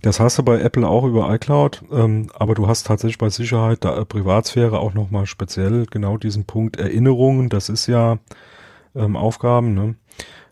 [0.00, 3.84] Das hast du bei Apple auch über iCloud, ähm, aber du hast tatsächlich bei Sicherheit,
[3.84, 8.18] da, äh, Privatsphäre auch nochmal speziell genau diesen Punkt Erinnerungen, das ist ja
[8.94, 9.96] ähm, Aufgaben, ne?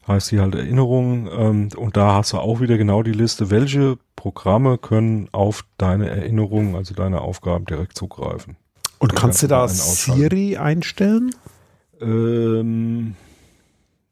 [0.09, 3.98] Heißt die halt Erinnerungen ähm, und da hast du auch wieder genau die Liste, welche
[4.16, 8.56] Programme können auf deine Erinnerungen, also deine Aufgaben direkt zugreifen.
[8.98, 11.30] Und kannst du da Siri einstellen?
[12.01, 13.14] Ähm,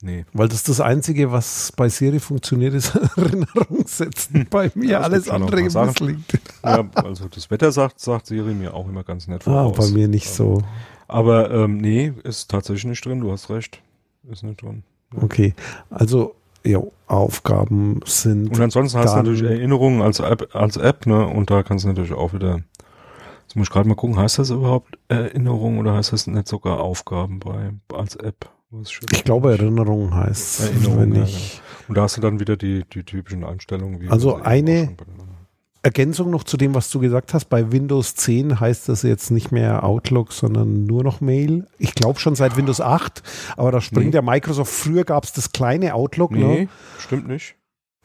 [0.02, 0.24] nee.
[0.32, 4.47] Weil das ist das Einzige, was bei Siri funktioniert, ist Erinnerung setzen.
[4.51, 6.40] Bei mir Ja, es alles andere misslingt.
[6.64, 9.77] Ja, also das Wetter sagt, sagt Siri mir auch immer ganz nett Ah, voraus.
[9.77, 10.62] bei mir nicht so.
[11.09, 13.81] Aber ähm, nee, ist tatsächlich nicht drin, du hast recht.
[14.31, 14.82] Ist nicht drin.
[15.14, 15.54] Okay.
[15.90, 16.34] Also,
[16.64, 18.48] ja, Aufgaben sind.
[18.48, 21.26] Und ansonsten hast du natürlich Erinnerungen als App, als App, ne?
[21.26, 22.60] Und da kannst du natürlich auch wieder.
[23.42, 26.80] Jetzt muss ich gerade mal gucken, heißt das überhaupt Erinnerung oder heißt das nicht sogar
[26.80, 28.50] Aufgaben bei als App?
[29.12, 31.62] Ich glaube, Erinnerung heißt Erinnerung, wenn ja, ich.
[31.88, 34.10] Und da hast du dann wieder die, die typischen Einstellungen.
[34.10, 34.96] Also eine-
[35.86, 37.44] Ergänzung noch zu dem, was du gesagt hast.
[37.44, 41.68] Bei Windows 10 heißt das jetzt nicht mehr Outlook, sondern nur noch Mail.
[41.78, 43.22] Ich glaube schon seit Windows 8,
[43.56, 44.10] aber da springt Nee.
[44.10, 44.72] der Microsoft.
[44.72, 46.32] Früher gab es das kleine Outlook.
[46.32, 46.68] Nee, Ne?
[46.98, 47.54] stimmt nicht.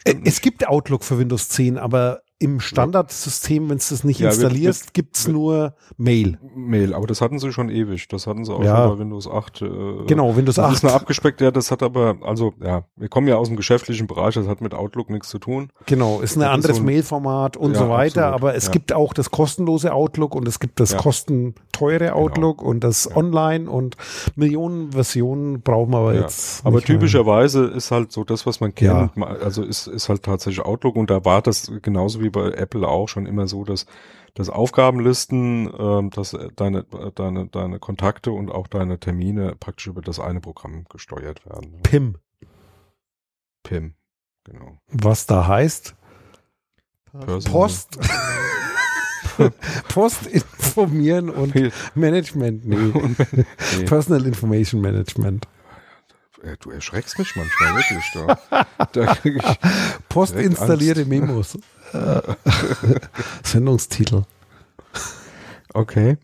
[0.04, 4.20] Äh, Stimmt Es gibt Outlook für Windows 10, aber im Standardsystem, wenn du das nicht
[4.20, 6.38] Ja, installierst, gibt es wird- nur Mail.
[6.56, 8.08] Mail, aber das hatten sie schon ewig.
[8.08, 8.78] Das hatten sie auch Ja.
[8.88, 9.62] schon bei Windows 8.
[9.62, 9.70] Äh,
[10.08, 10.74] Genau, Windows Das 8.
[10.78, 14.08] ist eine abgespeckt, ja, das hat aber, also, ja, wir kommen ja aus dem geschäftlichen
[14.08, 15.70] Bereich, das hat mit Outlook nichts zu tun.
[15.86, 18.92] Genau, ist ein anderes so ein- Mailformat und Ja, so weiter, absolut, aber es gibt
[18.94, 20.98] auch das kostenlose Outlook und es gibt das Ja.
[20.98, 21.04] Genau.
[21.04, 23.10] kostenteure Outlook und das.
[23.16, 23.98] Online und
[24.36, 26.66] Millionen Versionen brauchen wir aber jetzt.
[26.66, 26.98] Aber nicht mehr.
[26.98, 29.12] typischerweise ist halt so das, was man kennt,
[29.44, 33.08] also ist, ist halt tatsächlich Outlook und da war das genauso wie bei Apple auch
[33.08, 33.86] schon immer so, dass,
[34.34, 36.86] dass Aufgabenlisten, ähm, dass deine,
[37.16, 41.82] deine, deine Kontakte und auch deine Termine praktisch über das eine Programm gesteuert werden.
[41.84, 42.16] PIM,
[43.64, 43.94] PIM,
[44.44, 44.78] genau.
[44.88, 45.96] was da heißt,
[47.12, 48.00] Personal- Post.
[49.90, 51.54] Post informieren und
[51.96, 52.76] Management, nee.
[52.94, 53.84] Und- nee.
[53.86, 55.46] Personal Information Management.
[56.44, 58.12] Äh, Du erschreckst mich manchmal wirklich.
[58.94, 59.18] Da,
[60.10, 61.10] Post installierte Angst.
[61.10, 61.58] Memos.
[63.44, 64.24] Sendungstitel.
[65.74, 66.18] okay.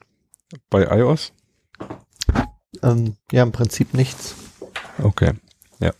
[0.70, 1.34] Bei iOS?
[2.82, 4.36] Ähm, ja, im Prinzip nichts.
[5.02, 5.34] Okay.
[5.80, 5.92] Ja.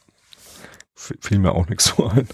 [0.96, 2.28] F fiel mir auch nichts so ein.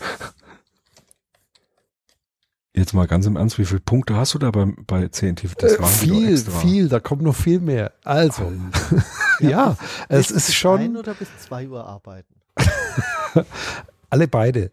[2.76, 5.43] Jetzt mal ganz im Ernst, wie viele Punkte hast du da bei, bei CNT?
[5.61, 6.60] Das Äh, die doch viel, extra.
[6.60, 7.93] viel, da kommt noch viel mehr.
[8.03, 8.51] Also,
[9.39, 9.77] ja,
[10.10, 12.34] es Bis ist Ein schon oder bis zwei Uhr arbeiten.
[14.10, 14.72] alle beide.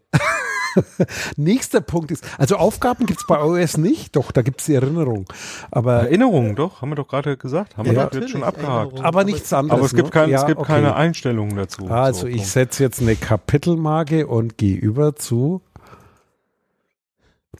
[1.37, 4.75] Nächster Punkt ist, also Aufgaben gibt es bei iOS nicht, doch, da gibt es die
[4.75, 5.25] Erinnerung.
[5.71, 7.77] Aber, Erinnerungen doch, haben wir doch gerade gesagt.
[7.77, 8.69] Haben wir Ja, doch jetzt schon abgehakt.
[8.91, 9.05] Erinnerungen.
[9.05, 9.77] aber nichts anderes.
[9.79, 10.11] Aber es gibt, ne?
[10.11, 10.67] kein, Ja, es gibt okay.
[10.73, 11.87] keine Einstellungen dazu.
[11.87, 15.61] Also So, ich setze jetzt eine Kapitelmarke und gehe über zu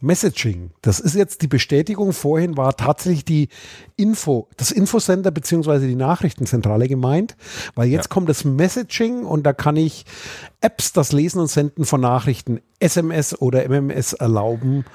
[0.02, 0.72] Messaging.
[0.82, 2.11] Das ist jetzt die Bestätigung.
[2.11, 3.49] Vorhin war tatsächlich die
[3.95, 7.38] Info, das Infocenter beziehungsweise die Nachrichtenzentrale gemeint,
[7.76, 8.10] weil jetzt Ja.
[8.10, 10.06] kommt das Messaging und da kann ich
[10.60, 14.86] Apps das Lesen und Senden von Nachrichten, SMS oder MMS erlauben.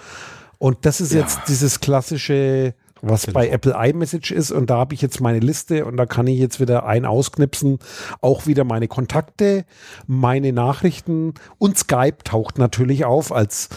[0.59, 1.21] Und das ist Ja.
[1.21, 4.51] jetzt dieses klassische, was bei Apple iMessage ist.
[4.51, 7.79] Und da habe ich jetzt meine Liste und da kann ich jetzt wieder ein ausknipsen.
[8.23, 9.65] Auch wieder meine Kontakte,
[10.07, 13.69] meine Nachrichten und Skype taucht natürlich auf als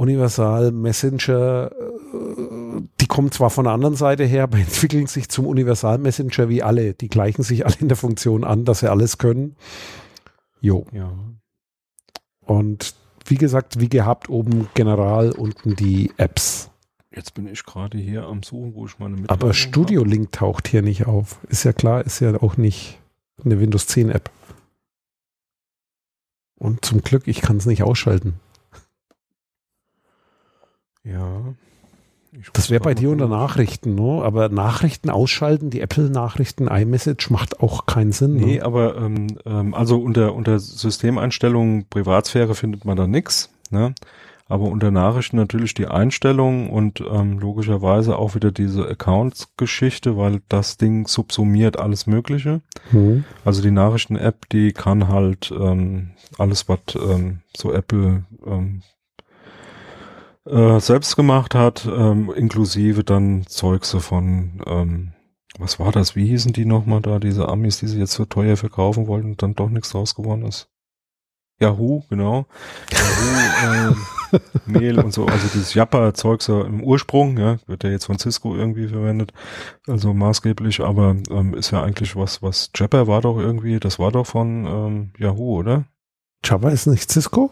[0.00, 1.70] Universal Messenger.
[1.72, 6.48] äh, Die kommen zwar von der anderen Seite her, aber entwickeln sich zum Universal Messenger
[6.48, 6.94] wie alle.
[6.94, 9.56] Die gleichen sich alle in der Funktion an, dass sie alles können.
[10.60, 10.86] Jo.
[10.92, 11.12] Ja.
[12.40, 12.94] Und
[13.26, 16.70] wie gesagt, wie gehabt, oben General, unten die Apps.
[17.14, 20.66] Jetzt bin ich gerade hier am Suchen, wo ich meine Aber Mitteilung Studio Link taucht
[20.68, 21.40] hier nicht auf.
[21.48, 22.98] Ist ja klar, ist ja auch nicht
[23.44, 24.30] eine Windows 10 App.
[26.58, 28.40] Und zum Glück, ich kann es nicht ausschalten.
[31.04, 31.54] Ja.
[32.52, 33.26] Das wäre bei dir unter.
[33.26, 34.22] Nachrichten, ne?
[34.22, 38.36] Aber Nachrichten ausschalten, die Apple-Nachrichten, iMessage macht auch keinen Sinn.
[38.36, 38.62] Nee, Ne?
[38.62, 43.94] aber ähm, ähm, also unter, unter Systemeinstellungen Privatsphäre findet man da nix, ne?
[44.46, 50.76] Aber unter Nachrichten natürlich die Einstellungen und ähm, logischerweise auch wieder diese Accounts-Geschichte, weil das
[50.76, 52.60] Ding subsumiert alles Mögliche.
[52.90, 53.22] Hm.
[53.44, 58.82] Also die Nachrichten-App, die kann halt ähm, alles, was ähm, so Apple ähm,
[60.46, 65.12] äh, selbst gemacht hat, ähm, inklusive dann Zeugse von, ähm,
[65.58, 68.56] was war das, wie hießen die nochmal da, diese Amis, die sie jetzt so teuer
[68.56, 70.68] verkaufen wollten und dann doch nichts draus geworden ist.
[71.60, 72.46] Yahoo, genau.
[72.90, 73.96] Yahoo, ähm,
[74.66, 78.56] Mehl und so, also dieses Japa-Zeug so im Ursprung, ja, wird ja jetzt von Cisco
[78.56, 79.32] irgendwie verwendet,
[79.86, 84.12] also maßgeblich, aber ähm, ist ja eigentlich was, was Jabber war doch irgendwie, das war
[84.12, 85.84] doch von ähm, Yahoo, oder?
[86.42, 87.50] Java ist nicht Cisco?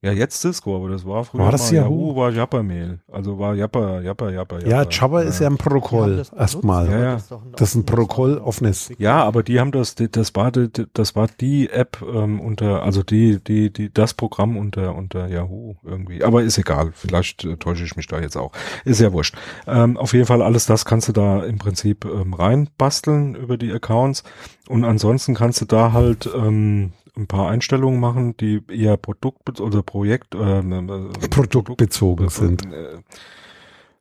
[0.00, 2.14] Ja, jetzt Cisco, aber das war früher War das mal Yahoo?
[2.14, 6.88] war Japa-Mehl, also war Japa, Japa, Japa, Ja, Java ist ja ein Protokoll das erstmal.
[6.88, 7.14] Ja, ja.
[7.16, 8.92] ist doch ein Das ist ein offenes Protokoll, offenes.
[8.98, 13.02] Ja, aber die haben das, das war die, das war die App ähm, unter, also
[13.02, 16.22] die, die, die, das Programm unter unter Yahoo irgendwie.
[16.22, 16.92] Aber ist egal.
[16.94, 18.52] Vielleicht äh, täusche ich mich da jetzt auch.
[18.84, 19.34] Ist ja wurscht.
[19.66, 23.72] Ähm, auf jeden Fall alles das kannst du da im Prinzip ähm, reinbasteln über die
[23.72, 24.22] Accounts
[24.68, 29.82] und ansonsten kannst du da halt ähm, ein paar Einstellungen machen, die eher Produkt oder
[29.82, 32.66] Projekt ähm, äh, Produktbezogen sind.
[32.72, 32.98] äh,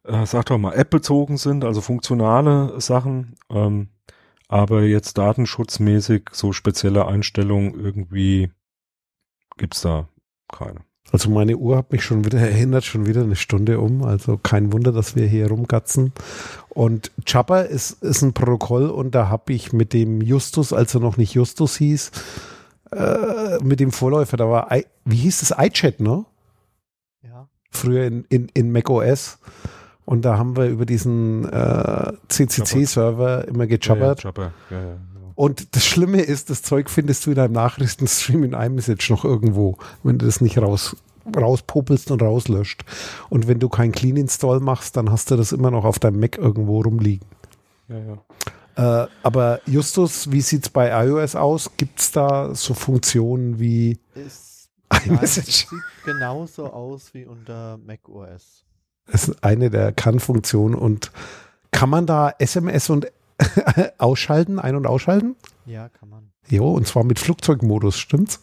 [0.08, 3.90] äh, sag doch mal, App-bezogen sind, also funktionale Sachen, ähm,
[4.48, 8.52] aber jetzt datenschutzmäßig so spezielle Einstellungen irgendwie
[9.58, 10.08] gibt's da
[10.48, 10.82] keine.
[11.12, 14.04] Also meine Uhr hat mich schon wieder erinnert, schon wieder eine Stunde um.
[14.04, 16.12] Also kein Wunder, dass wir hier rumgatzen.
[16.70, 21.00] Und Jabba ist, ist ein Protokoll und da habe ich mit dem Justus, als er
[21.00, 22.12] noch nicht Justus hieß,
[22.92, 26.26] äh, mit dem Vorläufer, da war, I, wie hieß das, iChat, ne?
[27.24, 27.48] Ja.
[27.72, 29.40] Früher in, in, in Mac OS.
[30.06, 34.24] Und da haben wir über diesen äh, CCC-Server immer gejabbert.
[34.24, 34.98] Ja, ja, ja, ja, ja.
[35.36, 39.78] Und das Schlimme ist, das Zeug findest du in deinem Nachrichtenstream in iMessage noch irgendwo,
[40.04, 40.96] wenn du das nicht raus,
[41.36, 42.86] rauspopelst und rauslöscht.
[43.30, 46.20] Und wenn du kein Clean Install machst, dann hast du das immer noch auf deinem
[46.20, 47.28] Mac irgendwo rumliegen.
[47.90, 48.18] ja, ja.
[48.78, 51.72] Äh, aber Justus, wie sieht's bei iOS aus?
[51.78, 54.70] Gibt's da so Funktionen wie es
[55.06, 55.68] iMessage?
[55.68, 58.64] sieht genauso aus wie unter Mac OS.
[59.12, 61.12] Das ist eine der Kann-Funktionen und
[61.72, 63.08] kann man da SMS und
[63.98, 65.36] ausschalten, ein- und ausschalten?
[65.66, 66.32] Ja, kann man.
[66.48, 68.42] Jo, und zwar mit Flugzeugmodus, stimmt's?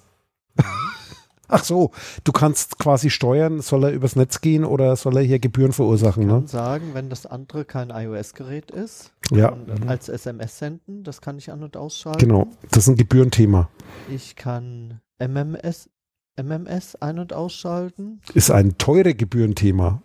[1.49, 1.91] Ach so,
[2.25, 6.23] du kannst quasi steuern, soll er übers Netz gehen oder soll er hier Gebühren verursachen,
[6.23, 6.35] Ich ne?
[6.35, 11.37] kann sagen, wenn das andere kein iOS-Gerät ist, Ja, und als SMS senden, das kann
[11.39, 12.19] ich an- und ausschalten.
[12.19, 12.47] genau.
[12.71, 13.69] Das ist ein Gebührenthema.
[14.11, 15.91] Ich kann MMS,
[16.37, 18.21] MMS ein- und ausschalten.
[18.33, 20.03] Ist ein teure Gebührenthema.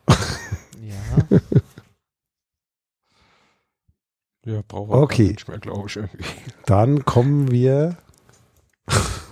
[0.82, 1.40] Ja.
[4.46, 5.28] Ja, braucht Okay.
[5.30, 6.24] nicht mehr, glaube ich, irgendwie.
[6.66, 7.98] Dann kommen wir,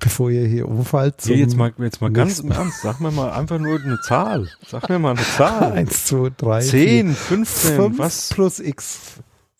[0.00, 3.10] bevor ihr hier umfallt, zum Nee, jetzt mal, jetzt mal ganz im Ernst, sag mir
[3.10, 4.48] mal einfach nur eine Zahl.
[4.66, 5.72] Sag mir mal eine Zahl.
[5.72, 8.28] 1, 2, 3, 10, 15, 5 was?
[8.32, 8.98] plus X.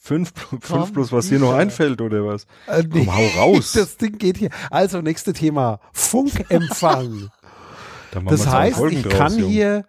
[0.01, 2.47] 5, Komm, 5 plus was dir noch einfällt oder was?
[2.69, 3.73] Äh, Komm, hau raus.
[3.75, 4.51] Das Ding geht hier.
[4.71, 5.81] Also, nächste Thema.
[5.93, 7.31] Funkempfang.
[8.31, 9.47] Das zwei heißt, ich draus, kann Junge.
[9.53, 9.85] hier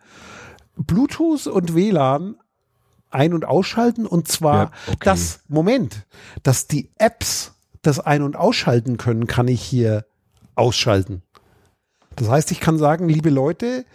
[0.76, 2.36] Bluetooth und WLAN
[3.10, 4.98] ein- und ausschalten und zwar Ja, okay.
[5.06, 6.06] das, Moment,
[6.44, 7.54] dass die Apps
[7.84, 10.07] das ein- und ausschalten können, kann ich hier
[10.58, 11.22] ausschalten.
[12.16, 13.86] Das heißt, ich kann sagen, liebe Leute,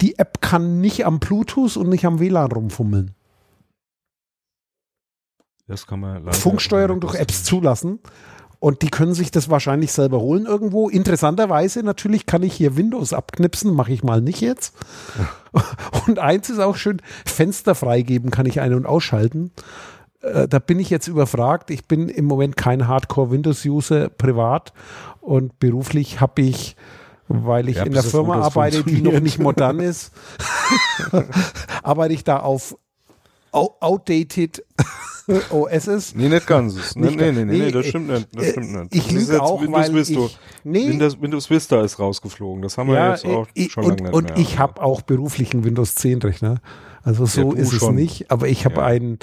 [0.00, 3.14] die App kann nicht am Bluetooth und nicht am WLAN rumfummeln.
[5.66, 8.00] Das kann man leider Funksteuerung durch Apps zulassen.
[8.58, 10.90] Und die können sich das wahrscheinlich selber holen irgendwo.
[10.90, 14.74] Interessanterweise natürlich kann ich hier Windows abknipsen, mache ich mal nicht jetzt.
[16.06, 19.50] Und eins ist auch schön, Fenster freigeben kann ich ein- und ausschalten.
[20.22, 21.70] Äh, da bin ich jetzt überfragt.
[21.70, 24.72] Ich bin im Moment kein Hardcore-Windows-User privat
[25.20, 26.76] und beruflich habe ich,
[27.28, 30.12] weil ich Ja, in der Firma arbeite, die noch nicht modern ist,
[31.82, 32.76] arbeite ich da auf
[33.52, 34.64] out- outdated
[35.50, 36.14] OSs.
[36.16, 36.96] Nee, nicht ganz.
[36.96, 38.28] Nee, nee, nee, nee, das äh, stimmt nicht.
[38.34, 38.94] Das äh, stimmt nicht.
[38.94, 40.20] ich Das ist lüge auch, Windows weil Vista.
[40.20, 40.38] ich-.
[40.64, 42.62] Windows, Windows Vista ist rausgeflogen.
[42.62, 45.02] Das haben wir Ja, jetzt auch ich, schon und, lange nicht und ich habe auch
[45.02, 46.60] beruflich einen Windows 10 Rechner.
[47.02, 49.18] Also so ist es nicht, aber ich habe einen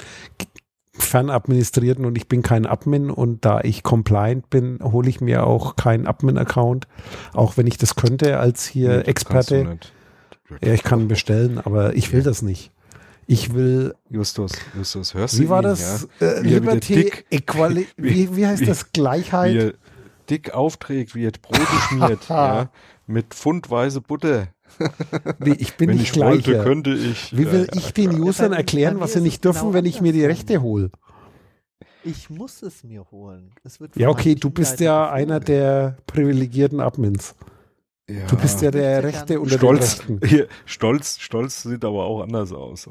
[1.02, 5.76] fernadministrierten und ich bin kein Admin und da ich compliant bin, hole ich mir auch
[5.76, 6.86] keinen Admin-Account,
[7.34, 9.78] auch wenn ich das könnte als hier Nee, Experte.
[10.62, 12.72] Ja, ich kann bestellen, aber ich will das nicht.
[13.26, 16.08] Ich will, Justus, Justus, hörst du wie war ihn, das?
[16.20, 16.26] Ja?
[16.26, 18.92] Äh, Wie er Liberty, Equality, wie, wie heißt wie- das?
[18.92, 19.54] Gleichheit?
[19.54, 19.72] Wie
[20.30, 22.70] dick aufträgt, wie er Brote schmiert, ja,
[23.06, 24.48] mit pfundweise Butter.
[25.38, 26.64] nee, ich bin Wenn nicht ich wollte, gleicher.
[26.64, 27.36] könnte ich.
[27.36, 30.00] Wie will ja, ich den Usern erklären, was sie nicht es dürfen, genau wenn ich
[30.00, 30.24] mir die.
[30.24, 30.90] Rechte hole?
[32.04, 33.50] Ich muss es mir holen.
[33.64, 37.34] Es wird Ja, okay, du bist ja einer der privilegierten Admins.
[38.08, 38.24] ja.
[38.26, 40.20] Du bist ja der Rechte unter den Stolz, Rechten.
[40.24, 42.88] hier, stolz, stolz sieht aber auch anders aus.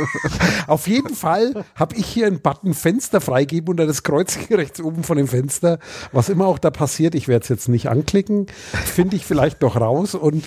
[0.66, 5.04] Auf jeden Fall habe ich hier einen Button Fenster freigeben unter das Kreuzchen rechts oben
[5.04, 5.78] von dem Fenster.
[6.12, 8.46] Was immer auch da passiert, ich werde es jetzt nicht anklicken,
[8.84, 10.44] finde ich vielleicht noch raus und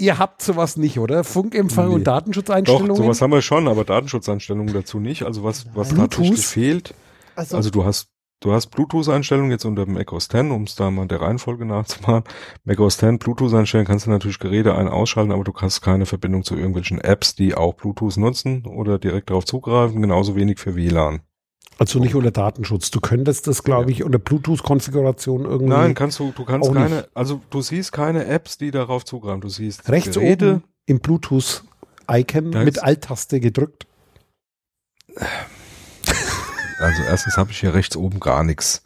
[0.00, 1.22] ihr habt sowas nicht, oder?
[1.24, 1.94] Funkempfang Nee.
[1.96, 2.96] und Doch, Datenschutzeinstellungen?
[2.96, 5.22] sowas haben wir schon, aber Datenschutzeinstellungen dazu nicht.
[5.24, 5.98] Also was, was Nein.
[6.10, 6.44] tatsächlich Bluetooth?
[6.44, 6.94] fehlt,
[7.36, 8.08] Also, also du hast
[8.42, 12.24] du hast Bluetooth-Einstellungen jetzt unter Mac OS X, um es da mal der Reihenfolge nachzumachen.
[12.64, 16.06] Mac OS X, Bluetooth einstellen, kannst du natürlich Geräte ein- ausschalten, aber du hast keine
[16.06, 20.74] Verbindung zu irgendwelchen Apps, die auch Bluetooth nutzen oder direkt darauf zugreifen, genauso wenig für
[20.74, 21.20] WLAN.
[21.78, 22.90] Also nicht unter Datenschutz.
[22.90, 25.70] Du könntest das, glaube ich, unter Bluetooth-Konfiguration irgendwie.
[25.72, 27.08] Nein, kannst du, du kannst keine, nicht.
[27.14, 29.40] also du siehst keine Apps, die darauf zugreifen.
[29.40, 30.56] Du siehst rechts Geräte.
[30.56, 33.86] oben im Bluetooth-Icon mit Alt-Taste gedrückt.
[36.78, 38.82] Also erstens habe ich hier rechts oben gar nichts.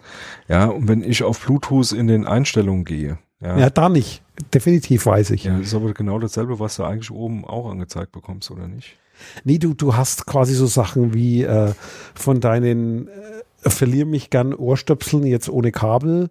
[0.49, 4.23] Ja, und wenn ich auf Bluetooth in den Einstellungen gehe, ja, Ja, da nicht.
[4.53, 5.45] Definitiv weiß ich.
[5.45, 8.97] ja, ist aber genau dasselbe, was du eigentlich oben auch angezeigt bekommst, oder nicht?
[9.45, 11.73] Nee, du, du hast quasi so Sachen wie äh,
[12.15, 16.31] von deinen äh, verlier mich gern Ohrstöpseln jetzt ohne Kabel.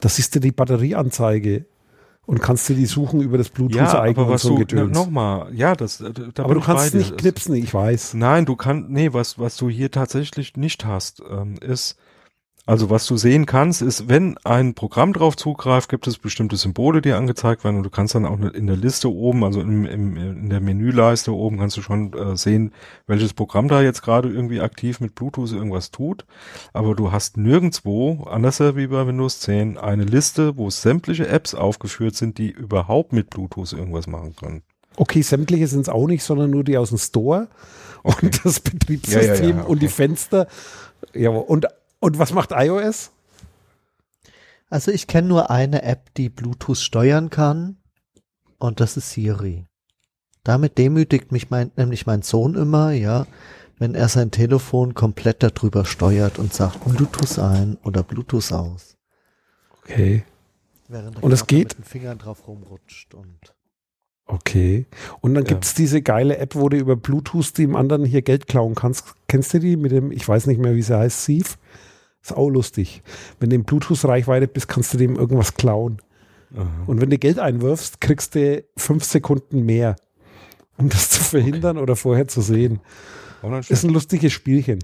[0.00, 1.64] Das ist dir die Batterieanzeige
[2.26, 4.94] und kannst dir die suchen über das Ja, Bluetooth-Icon aber und was so du, Gedöns.
[4.94, 8.14] nochmal, ja, das, äh, da aber du kannst nicht knipsen, ich weiß.
[8.14, 11.96] Nein, du kannst, nee, was, was du hier tatsächlich nicht hast, ähm, ist,
[12.66, 17.02] also was du sehen kannst, ist, wenn ein Programm drauf zugreift, gibt es bestimmte Symbole,
[17.02, 20.16] die angezeigt werden und du kannst dann auch in der Liste oben, also im, im,
[20.16, 22.72] in der Menüleiste oben kannst du schon äh, sehen,
[23.06, 26.24] welches Programm da jetzt gerade irgendwie aktiv mit Bluetooth irgendwas tut.
[26.72, 32.14] Aber du hast nirgendwo, anders wie bei Windows 10, eine Liste, wo sämtliche Apps aufgeführt
[32.14, 34.62] sind, die überhaupt mit Bluetooth irgendwas machen können.
[34.96, 37.48] Okay, sämtliche sind es auch nicht, sondern nur die aus dem Store
[38.04, 38.26] Okay.
[38.26, 39.94] und das Betriebssystem Ja, ja, ja, und die okay.
[39.94, 40.46] Fenster.
[41.14, 41.66] Ja, und,
[42.04, 43.10] und was macht iOS?
[44.68, 47.78] Also ich kenne nur eine App, die Bluetooth steuern kann
[48.58, 49.66] und das ist Siri.
[50.42, 53.26] Damit demütigt mich mein, nämlich mein Sohn immer, ja,
[53.78, 58.96] wenn er sein Telefon komplett darüber steuert und sagt Bluetooth ein oder Bluetooth aus.
[59.78, 60.24] Okay.
[60.88, 61.70] Während er Und es geht?
[61.70, 63.38] mit den Fingern drauf rumrutscht und
[64.26, 64.86] Okay.
[65.20, 65.48] Und dann Ja.
[65.50, 69.14] gibt's diese geile App, wo du über Bluetooth dem anderen hier Geld klauen kannst.
[69.28, 71.58] Kennst du die mit dem, ich weiß nicht mehr, wie sie heißt, Thief?
[72.24, 73.02] Ist auch lustig.
[73.38, 75.98] Wenn du in Bluetooth-Reichweite bist, kannst du dem irgendwas klauen.
[76.56, 76.66] Aha.
[76.86, 79.96] Und wenn du Geld einwirfst, kriegst du fünf Sekunden mehr,
[80.78, 82.80] um das zu verhindern oder vorher zu sehen.
[83.68, 84.78] Ist ein lustiges Spielchen.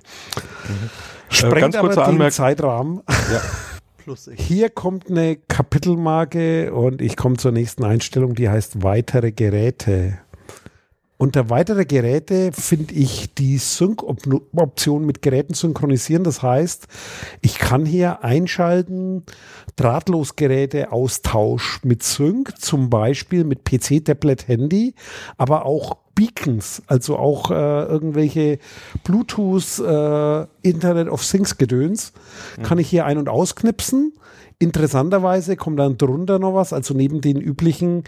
[1.31, 2.33] Sprengt Äh, ganz aber kurze den Anmerkung.
[2.33, 3.01] Zeitrahmen.
[4.05, 4.39] plus ich.
[4.39, 10.19] Hier kommt eine Kapitelmarke und ich komme zur nächsten Einstellung, die heißt weitere Geräte.
[11.21, 16.25] Unter weitere Geräte finde ich die Sync-Option mit Geräten synchronisieren.
[16.25, 16.89] Das heißt,
[17.43, 19.25] ich kann hier einschalten
[19.77, 24.95] Drahtlosgeräte Austausch mit Sync, zum Beispiel mit PC, Tablet, Handy,
[25.37, 28.59] aber auch Beacons, also auch äh, irgendwelche
[29.05, 32.15] Bluetooth, äh, Internet of Things Gedöns,
[32.63, 34.15] kann ich hier ein- und ausknipsen.
[34.59, 38.05] Interessanterweise kommt dann drunter noch was, also neben den üblichen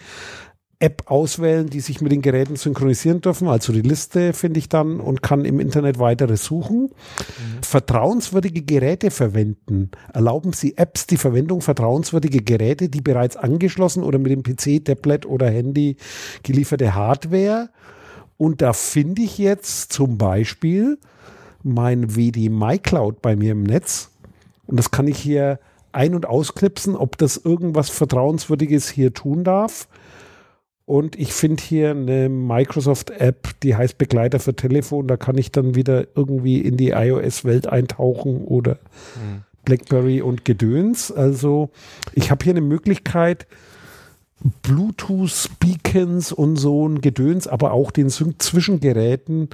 [0.83, 3.47] App auswählen, die sich mit den Geräten synchronisieren dürfen.
[3.47, 6.91] Also die Liste finde ich dann und kann im Internet weitere suchen.
[7.63, 9.93] Vertrauenswürdige Geräte verwenden.
[10.13, 15.25] Erlauben Sie Apps die Verwendung vertrauenswürdiger Geräte, die bereits angeschlossen oder mit dem PC, Tablet
[15.25, 15.97] oder Handy
[16.43, 17.71] gelieferte Hardware.
[18.37, 20.99] Und da finde ich jetzt zum Beispiel
[21.63, 24.11] mein WD MyCloud bei mir im Netz.
[24.67, 25.61] Und das kann ich hier
[25.93, 29.87] ein- und ausknipsen, ob das irgendwas Vertrauenswürdiges hier tun darf.
[30.85, 35.07] Und ich finde hier eine Microsoft-App, die heißt Begleiter für Telefon.
[35.07, 38.79] Da kann ich dann wieder irgendwie in die iOS-Welt eintauchen oder
[39.17, 39.45] Mhm.
[39.65, 41.13] BlackBerry und Gedöns.
[41.13, 41.71] Also
[42.15, 43.47] ich habe hier eine Möglichkeit,
[44.63, 49.51] Bluetooth-Beacons und so ein Gedöns, aber auch den Sync zwischen Geräten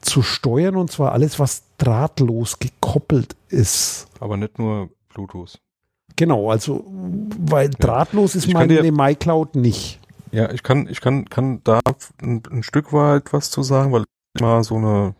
[0.00, 4.08] zu steuern und zwar alles, was drahtlos gekoppelt ist.
[4.20, 5.60] Aber nicht nur Bluetooth.
[6.16, 6.84] Genau, also
[7.38, 10.00] weil drahtlos ist meine MyCloud nicht.
[10.36, 11.80] Ja, ich kann, ich kann, kann da
[12.20, 14.04] ein, ein Stück weit was zu sagen, weil
[14.34, 15.14] ich mal so eine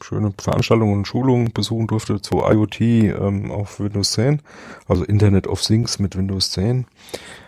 [0.00, 4.42] schöne Veranstaltung und Schulung besuchen durfte zu IoT ähm, auf Windows 10,
[4.86, 6.86] also Internet of Things mit Windows 10.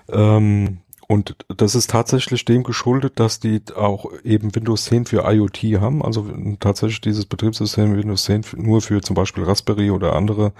[0.08, 0.78] Ähm,
[1.08, 6.02] und das ist tatsächlich dem geschuldet, dass die auch eben Windows 10 für IoT haben,
[6.02, 6.26] also
[6.58, 10.52] tatsächlich dieses Betriebssystem Windows 10 für- nur für zum Beispiel Raspberry oder andere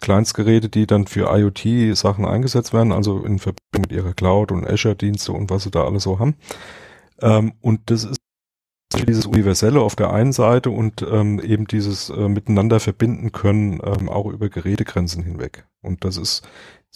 [0.00, 5.32] Kleinstgeräte, die dann für IoT-Sachen eingesetzt werden, also in Verbindung mit ihrer Cloud und Azure-Dienste
[5.32, 6.36] und was sie da alles so haben.
[7.20, 8.18] Ähm, und das ist
[9.06, 14.08] dieses Universelle auf der einen Seite und ähm, eben dieses äh, Miteinander verbinden können, ähm,
[14.08, 15.66] auch über Gerätegrenzen hinweg.
[15.82, 16.46] Und das ist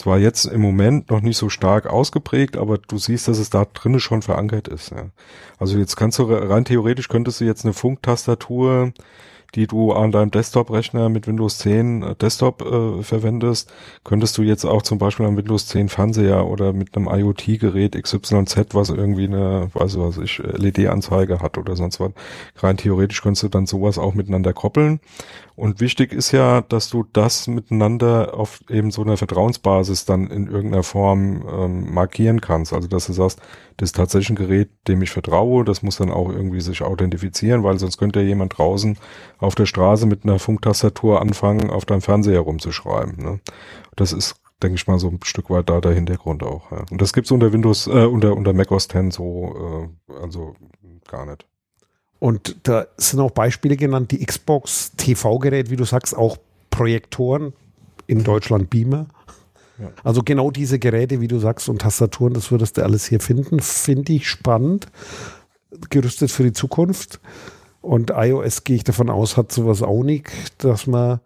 [0.03, 3.65] zwar jetzt im Moment noch nicht so stark ausgeprägt, aber du siehst, dass es da
[3.65, 4.91] drinnen schon verankert ist.
[4.91, 5.11] Ja.
[5.59, 8.93] Also jetzt kannst du rein theoretisch könntest du jetzt eine Funktastatur
[9.55, 13.73] die du an deinem Desktop-Rechner mit Windows 10 äh, Desktop äh, verwendest,
[14.05, 18.69] könntest du jetzt auch zum Beispiel am Windows 10 Fernseher oder mit einem IoT-Gerät XYZ,
[18.73, 22.13] was irgendwie eine, weiß was ich, LED-Anzeige hat oder sonst was,
[22.57, 25.01] rein theoretisch könntest du dann sowas auch miteinander koppeln.
[25.63, 30.49] Und wichtig ist ja, dass du das miteinander auf eben so einer Vertrauensbasis dann in
[30.49, 32.73] irgendeiner Form ähm, markieren kannst.
[32.73, 33.41] Also dass du sagst,
[33.77, 37.63] das ist tatsächlich ein Gerät, dem ich vertraue, das muss dann auch irgendwie sich authentifizieren,
[37.63, 38.99] weil sonst könnte ja jemand draußen
[39.39, 43.25] auf der Straße mit einer Funktastatur anfangen, auf deinem Fernseher rumzuschreiben.
[43.25, 43.39] Ne?
[43.95, 44.35] Das ist
[44.65, 46.73] denke ich mal, so ein Stück weit da der Hintergrund auch.
[46.73, 46.85] Ja.
[46.91, 50.55] Und das gibt's unter Windows, äh, unter, unter Mac OS X so, äh, also
[51.07, 51.47] gar nicht.
[52.23, 56.37] Und da sind auch Beispiele genannt, die Xbox TV-Gerät, wie du sagst, auch
[56.71, 57.53] Projektoren,
[58.07, 59.07] in Deutschland Beamer.
[59.81, 59.91] Ja.
[60.05, 63.59] Also genau diese Geräte, wie du sagst, und Tastaturen, das würdest du alles hier finden,
[63.59, 64.87] finde ich spannend,
[65.91, 67.19] gerüstet für die Zukunft.
[67.81, 70.31] Und iOS gehe ich davon aus, hat sowas auch nicht,
[70.63, 71.19] dass man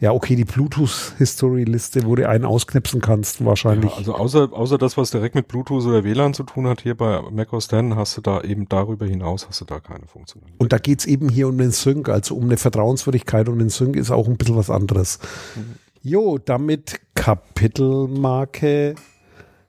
[0.00, 3.90] ja, okay, die Bluetooth-History-Liste, wo du einen ausknipsen kannst, wahrscheinlich.
[3.90, 6.96] Ja, also außer, außer das, was direkt mit Bluetooth oder WLAN zu tun hat, hier
[6.96, 10.58] bei macOS 10 hast du da eben darüber hinaus, hast du da keine Funktionalität.
[10.58, 13.94] Und da geht's eben hier um den Sync, also um eine Vertrauenswürdigkeit und den Sync
[13.94, 15.18] ist auch ein bisschen was anderes.
[15.54, 15.74] Mhm.
[16.02, 18.94] Jo, damit Kapitelmarke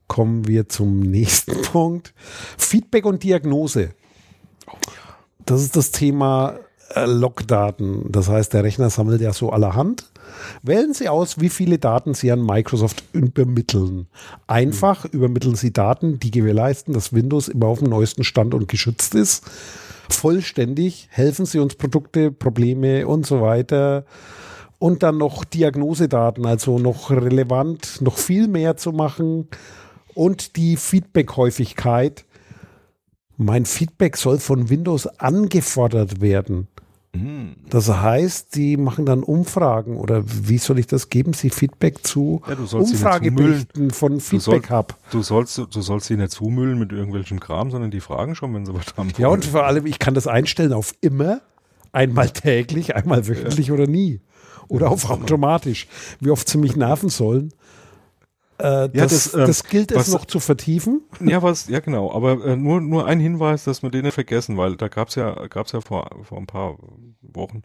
[0.08, 2.14] kommen wir zum nächsten Punkt.
[2.58, 3.90] Feedback und Diagnose.
[5.46, 6.58] Das ist das Thema
[6.96, 8.10] äh, Logdaten.
[8.10, 10.12] Das heißt, der Rechner sammelt ja so allerhand
[10.64, 14.08] Wählen Sie aus, wie viele Daten Sie an Microsoft übermitteln.
[14.48, 15.10] Einfach mhm.
[15.12, 19.44] übermitteln Sie Daten, die gewährleisten, dass Windows immer auf dem neuesten Stand und geschützt ist.
[20.10, 24.06] Vollständig helfen Sie uns Produkte, Probleme und so weiter.
[24.80, 29.48] Und dann noch Diagnosedaten, also noch relevant, noch viel mehr zu machen.
[30.14, 32.26] Und die Feedback-Häufigkeit.
[33.38, 36.68] Mein Feedback soll von Windows angefordert werden.
[37.70, 41.34] Das heißt, die machen dann Umfragen oder wie soll ich das geben?
[41.34, 44.96] Sie Feedback zu ja, Umfrageberichten von Feedback Hub.
[45.12, 48.66] Du sollst, du sollst sie nicht zumüllen mit irgendwelchem Kram, sondern die fragen schon, wenn
[48.66, 49.12] sie was haben.
[49.18, 51.42] Ja, und vor allem, ich kann das einstellen auf immer,
[51.92, 53.74] einmal täglich, einmal wöchentlich ja.
[53.74, 54.22] oder nie.
[54.70, 55.88] Oder ja, auf automatisch.
[56.22, 57.54] Wie oft sie mich nerven sollen.
[58.62, 61.02] Äh, ja, das, das, ähm, das gilt was, es noch zu vertiefen.
[61.20, 64.56] Ja, was, ja genau, aber äh, nur, nur ein Hinweis, dass wir den nicht vergessen,
[64.58, 66.78] weil da gab's ja, gab's ja vor, vor ein paar
[67.22, 67.64] Wochen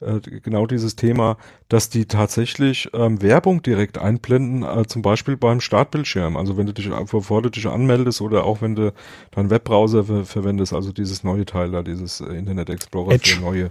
[0.00, 1.38] äh, genau dieses Thema,
[1.68, 6.36] dass die tatsächlich ähm, Werbung direkt einblenden, äh, zum Beispiel beim Startbildschirm.
[6.36, 8.92] Also wenn du dich, bevor du dich anmeldest oder auch wenn du
[9.30, 13.36] deinen Webbrowser ver verwendest, also dieses neue Teil da, dieses äh, Internet Explorer Edge.
[13.36, 13.70] für neue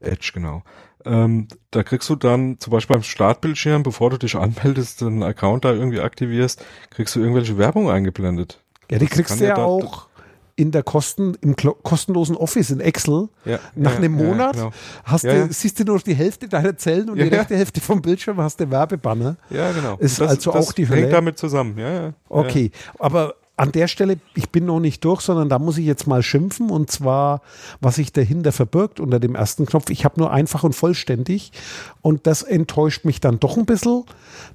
[0.00, 0.62] Edge, genau.
[1.04, 5.64] Ähm, da kriegst du dann zum Beispiel beim Startbildschirm, bevor du dich anmeldest, einen Account
[5.64, 8.60] da irgendwie aktivierst, kriegst du irgendwelche Werbung eingeblendet.
[8.90, 10.08] Ja, die kriegst du ja, ja auch
[10.56, 13.28] in der Kosten, im kostenlosen Office in Excel.
[13.46, 14.74] Ja, nach ja, einem Monat ja, genau.
[15.04, 18.02] hast du, siehst du nur noch die Hälfte deiner Zellen und die rechte Hälfte vom
[18.02, 19.36] Bildschirm hast du Werbebanner.
[19.48, 19.96] Ja, genau.
[19.96, 21.02] Ist das, also das auch die Hölle.
[21.02, 22.12] Hängt damit zusammen, ja.
[22.28, 26.06] Okay, aber an der Stelle, ich bin noch nicht durch, sondern da muss ich jetzt
[26.06, 27.42] mal schimpfen und zwar,
[27.82, 29.90] was sich dahinter verbirgt unter dem ersten Knopf.
[29.90, 31.52] Ich habe nur einfach und vollständig
[32.00, 34.04] und das enttäuscht mich dann doch ein bisschen,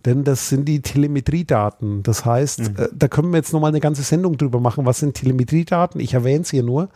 [0.06, 2.02] denn das sind die Telemetriedaten.
[2.02, 2.76] Das heißt, mhm.
[2.78, 4.88] äh, da können wir jetzt nochmal eine ganze Sendung drüber machen.
[4.88, 6.02] Was sind Telemetriedaten?
[6.02, 6.90] Ich erwähne es hier nur.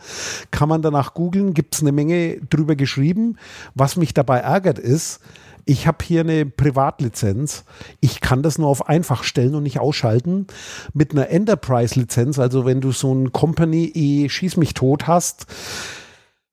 [0.50, 3.36] Kann man danach googeln, gibt es eine Menge drüber geschrieben.
[3.76, 5.20] Was mich dabei ärgert ist,
[5.64, 7.64] ich habe hier eine Privatlizenz.
[8.00, 10.46] Ich kann das nur auf einfach stellen und nicht ausschalten.
[10.94, 15.46] Mit einer Enterprise-Lizenz, also wenn du so ein Company E schieß mich tot hast,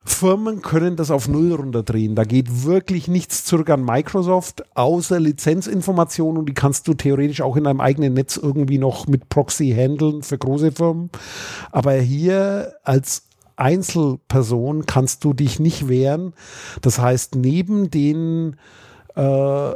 [0.07, 2.15] Firmen können das auf Null runterdrehen.
[2.15, 7.57] Da geht wirklich nichts zurück an Microsoft, außer Lizenzinformationen und die kannst du theoretisch auch
[7.57, 11.09] in deinem eigenen Netz irgendwie noch mit Proxy handeln für große Firmen.
[11.71, 13.23] Aber hier als
[13.57, 16.33] Einzelperson kannst du dich nicht wehren.
[16.81, 18.55] Das heißt, neben den
[19.17, 19.75] äh,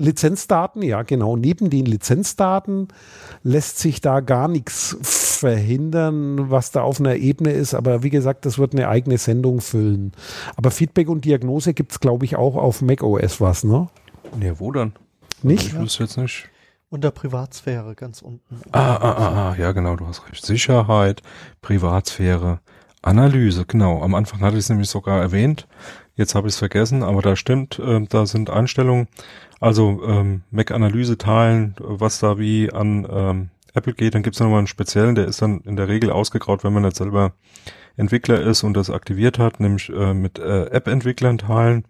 [0.00, 2.88] Lizenzdaten, ja genau, neben den Lizenzdaten
[3.42, 7.74] lässt sich da gar nichts verhindern, was da auf einer Ebene ist.
[7.74, 10.12] Aber wie gesagt, das wird eine eigene Sendung füllen.
[10.56, 13.88] Aber Feedback und Diagnose gibt es, glaube ich, auch auf macOS was, ne?
[14.40, 14.92] Ja, wo dann?
[15.42, 15.68] Nicht?
[15.68, 16.48] Ich wüsste jetzt nicht.
[16.90, 18.62] Unter Privatsphäre ganz unten.
[18.72, 20.46] Ah, ah, ah, ah, ja, genau, du hast recht.
[20.46, 21.22] Sicherheit,
[21.60, 22.60] Privatsphäre,
[23.02, 24.02] Analyse, genau.
[24.02, 25.66] Am Anfang hatte ich es nämlich sogar erwähnt.
[26.18, 29.06] Jetzt habe ich es vergessen, aber da stimmt, äh, da sind Einstellungen,
[29.60, 34.14] also ähm, Mac-Analyse teilen, was da wie an ähm, Apple geht.
[34.14, 36.82] Dann gibt es nochmal einen speziellen, der ist dann in der Regel ausgegraut, wenn man
[36.82, 37.32] nicht selber
[37.96, 41.84] Entwickler ist und das aktiviert hat, nämlich äh, mit äh, App-Entwicklern teilen.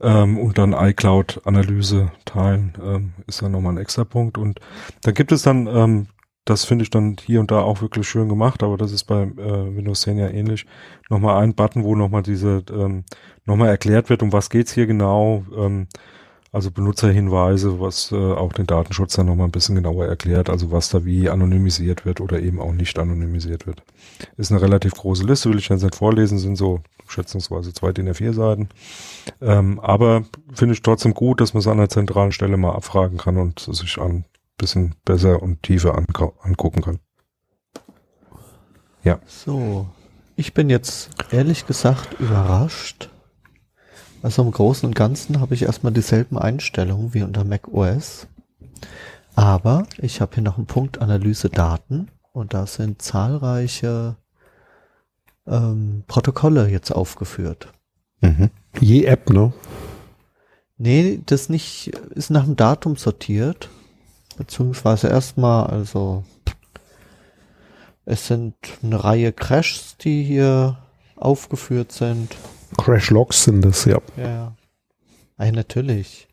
[0.00, 4.38] ähm, und dann iCloud-Analyse teilen, ähm, ist dann nochmal ein extra Punkt.
[4.38, 4.60] Und
[5.02, 6.06] da gibt es dann, ähm,
[6.46, 9.24] das finde ich dann hier und da auch wirklich schön gemacht, aber das ist bei
[9.24, 10.64] äh, Windows 10 ja ähnlich,
[11.10, 13.04] nochmal ein Button, wo nochmal diese, ähm,
[13.44, 15.88] nochmal erklärt wird, um was geht's hier genau, ähm,
[16.52, 20.88] also Benutzerhinweise, was äh, auch den Datenschutz dann nochmal ein bisschen genauer erklärt, also was
[20.88, 23.82] da wie anonymisiert wird oder eben auch nicht anonymisiert wird.
[24.36, 28.08] Ist eine relativ große Liste, will ich jetzt nicht vorlesen, sind so schätzungsweise zwei DIN
[28.08, 28.68] A4 Seiten.
[29.42, 30.24] Ähm, aber
[30.54, 33.58] finde ich trotzdem gut, dass man es an der zentralen Stelle mal abfragen kann und
[33.58, 34.24] sich ein
[34.56, 36.98] bisschen besser und tiefer angucken kann.
[39.02, 39.20] Ja.
[39.26, 39.86] So.
[40.36, 43.08] Ich bin jetzt ehrlich gesagt überrascht.
[44.22, 48.26] Also im Großen und Ganzen habe ich erstmal dieselben Einstellungen wie unter Mac OS.
[49.34, 54.16] Aber ich habe hier noch einen Punkt Analyse Daten und da sind zahlreiche
[55.46, 57.72] ähm, Protokolle jetzt aufgeführt.
[58.20, 58.50] Mhm.
[58.80, 59.52] Je App, ne?
[60.78, 63.70] Nee, das nicht, ist nach dem Datum sortiert.
[64.36, 66.24] Beziehungsweise erstmal, also
[68.04, 70.78] es sind eine Reihe Crashs, die hier
[71.16, 72.36] aufgeführt sind.
[72.76, 74.00] Crash Logs sind das, ja.
[74.16, 74.54] Ja.
[75.38, 76.28] Ja, natürlich.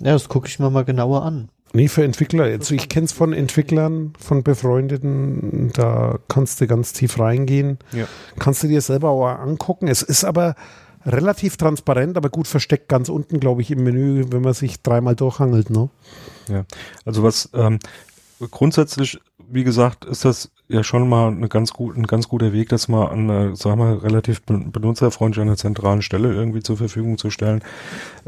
[0.00, 1.50] Ja, das gucke ich mir mal genauer an.
[1.72, 2.44] Nee, für Entwickler.
[2.44, 7.78] Also ich kenne es von Entwicklern, von Befreundeten, da kannst du ganz tief reingehen.
[7.92, 8.06] Ja.
[8.38, 9.86] Kannst du dir selber auch angucken.
[9.86, 10.56] Es ist aber
[11.04, 15.16] relativ transparent, aber gut versteckt ganz unten, glaube ich, im Menü, wenn man sich dreimal
[15.16, 15.70] durchhangelt.
[15.70, 15.88] Ne?
[16.48, 16.64] Ja,
[17.04, 17.78] also was ähm,
[18.50, 22.68] grundsätzlich, wie gesagt, ist das ja schon mal eine ganz gut, ein ganz guter Weg,
[22.68, 27.30] das mal an, sagen wir, relativ benutzerfreundlich an einer zentralen Stelle irgendwie zur Verfügung zu
[27.30, 27.62] stellen.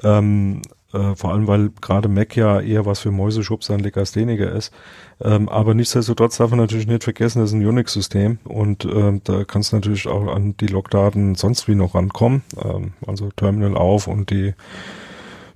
[0.02, 0.62] Ähm,
[0.92, 4.72] äh, vor allem, weil gerade Mac ja eher was für Mäuseschubser und Legastheniker ist.
[5.20, 9.44] Ähm, aber nichtsdestotrotz darf man natürlich nicht vergessen, das ist ein Unix-System und ähm, da
[9.44, 12.42] kannst du natürlich auch an die Logdaten sonst wie noch rankommen.
[12.62, 14.54] Ähm, also Terminal auf und die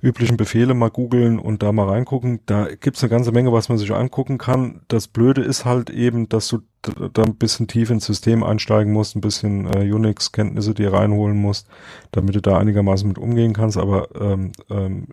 [0.01, 2.39] üblichen Befehle mal googeln und da mal reingucken.
[2.45, 4.81] Da gibt's eine ganze Menge, was man sich angucken kann.
[4.87, 6.59] Das Blöde ist halt eben, dass du
[7.13, 11.67] da ein bisschen tief ins System einsteigen musst, ein bisschen äh, Unix-Kenntnisse dir reinholen musst,
[12.11, 13.77] damit du da einigermaßen mit umgehen kannst.
[13.77, 15.07] Aber ähm, ähm,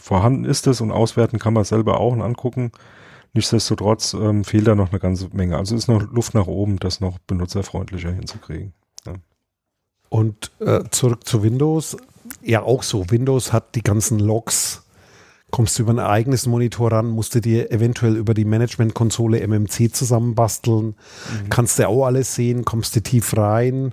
[0.00, 2.72] vorhanden ist es und auswerten kann man selber auch und angucken.
[3.32, 5.56] Nichtsdestotrotz ähm, fehlt da noch eine ganze Menge.
[5.56, 8.72] Also ist noch Luft nach oben, das noch benutzerfreundlicher hinzukriegen.
[9.06, 9.14] Ja.
[10.08, 11.96] Und äh, zurück zu Windows.
[12.42, 13.10] Ja, auch so.
[13.10, 14.82] Windows hat die ganzen Logs.
[15.50, 19.92] Kommst du über ein eigenes Monitor ran, musst du dir eventuell über die Management-Konsole MMC
[19.92, 20.86] zusammenbasteln.
[20.86, 21.50] Mhm.
[21.50, 23.92] Kannst du auch alles sehen, kommst du tief rein.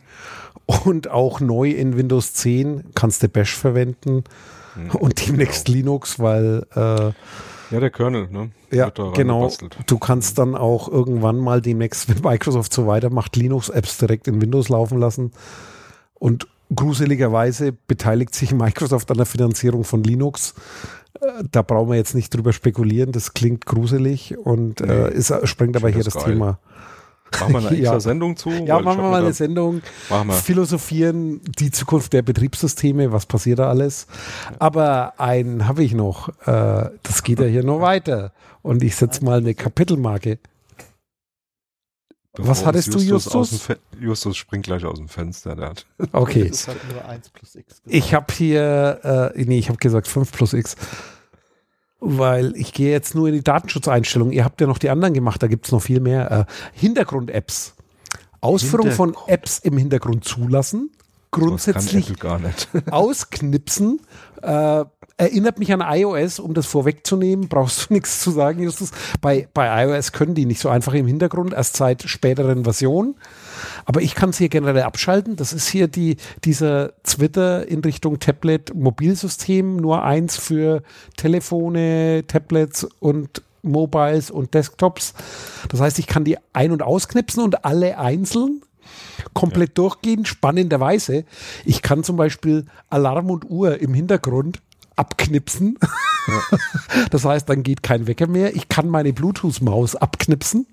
[0.66, 4.24] Und auch neu in Windows 10 kannst du Bash verwenden.
[4.78, 4.90] Mhm.
[4.99, 5.78] Und demnächst genau.
[5.78, 7.12] Linux, weil äh,
[7.70, 8.52] ja, der Kernel, ne?
[8.72, 9.52] Ja, genau.
[9.86, 14.70] Du kannst dann auch irgendwann mal demnächst, wenn Microsoft so weitermacht, Linux-Apps direkt in Windows
[14.70, 15.32] laufen lassen.
[16.14, 20.54] Und gruseligerweise beteiligt sich Microsoft an der Finanzierung von Linux.
[21.20, 25.34] Äh, da brauchen wir jetzt nicht drüber spekulieren, das klingt gruselig und nee, äh, ist,
[25.48, 26.60] sprengt aber hier das, das Thema.
[27.32, 27.99] Machen wir eine extra ja.
[27.99, 28.49] Sendung zu?
[28.49, 29.82] Ja, machen wir mal eine Sendung.
[30.10, 30.34] Machen wir.
[30.34, 34.08] Philosophieren, die Zukunft der Betriebssysteme, was passiert da alles?
[34.60, 36.30] Aber einen habe ich noch.
[36.45, 38.32] Äh, das geht ja hier noch weiter.
[38.62, 40.40] Und ich setze mal eine Kapitelmarke.
[42.38, 43.68] Bevor was hattest du, Justus?
[43.99, 45.56] Justus springt gleich aus dem Fenster.
[45.56, 46.49] Der hat okay.
[46.49, 47.82] Das hat nur 1 plus x.
[47.82, 47.82] Gesagt.
[47.86, 50.76] Ich habe hier, äh, nee, ich habe gesagt 5 plus x
[51.99, 54.34] weil ich gehe jetzt nur in die Datenschutzeinstellungen.
[54.34, 56.32] Ihr habt ja noch die anderen gemacht, da gibt es noch viel mehr.
[56.32, 57.74] Äh, Hintergrund-Apps.
[58.40, 60.91] Ausführung von Apps im Hintergrund zulassen.
[61.32, 62.14] Grundsätzlich
[62.91, 63.99] ausknipsen.
[64.41, 64.86] Äh,
[65.18, 68.91] erinnert mich an iOS, um das vorwegzunehmen, brauchst du nichts zu sagen, Justus.
[69.19, 73.15] Bei, bei iOS können die nicht so einfach im Hintergrund, erst seit späteren Versionen.
[73.85, 75.35] Aber ich kann es hier generell abschalten.
[75.35, 80.84] Das ist hier die, dieser Twitter in Richtung Tablet-Mobilsystem, nur eins für
[81.15, 85.14] Telefone, Tablets und Mobiles und Desktops.
[85.69, 88.61] Das heißt, ich kann die ein- und ausknipsen und alle einzeln
[89.34, 89.73] komplett ja.
[89.76, 91.26] durchgehen, spannenderweise.
[91.65, 94.60] Ich kann zum Beispiel Alarm und Uhr im Hintergrund
[94.98, 95.78] abknipsen.
[96.28, 96.57] Ja.
[97.11, 98.56] Das heißt, dann geht kein Wecker mehr.
[98.56, 100.68] Ich kann meine Bluetooth-Maus abknipsen.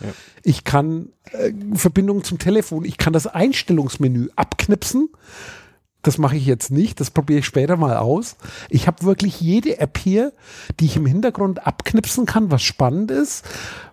[0.00, 0.08] Ja.
[0.42, 5.10] Ich kann äh, Verbindung zum Telefon, ich kann das Einstellungsmenü abknipsen.
[6.02, 8.36] Das mache ich jetzt nicht, das probiere ich später mal aus.
[8.70, 10.32] Ich habe wirklich jede App hier,
[10.78, 13.44] die ich im Hintergrund abknipsen kann, was spannend ist.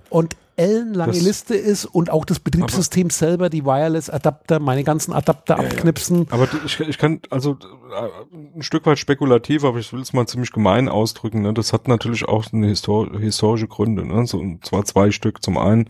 [0.09, 5.57] Und ellenlange das, Liste ist und auch das Betriebssystem selber, die Wireless-Adapter, meine ganzen Adapter
[5.57, 6.19] ja, abknipsen.
[6.19, 6.25] Ja.
[6.31, 10.27] Aber ich, ich kann, also äh, ein Stück weit spekulativ, aber ich will es mal
[10.27, 11.41] ziemlich gemein ausdrücken.
[11.41, 11.53] Ne?
[11.53, 14.25] Das hat natürlich auch eine Histor historische Gründe, ne?
[14.25, 15.43] so, und zwar zwei Stück.
[15.43, 15.89] Zum einen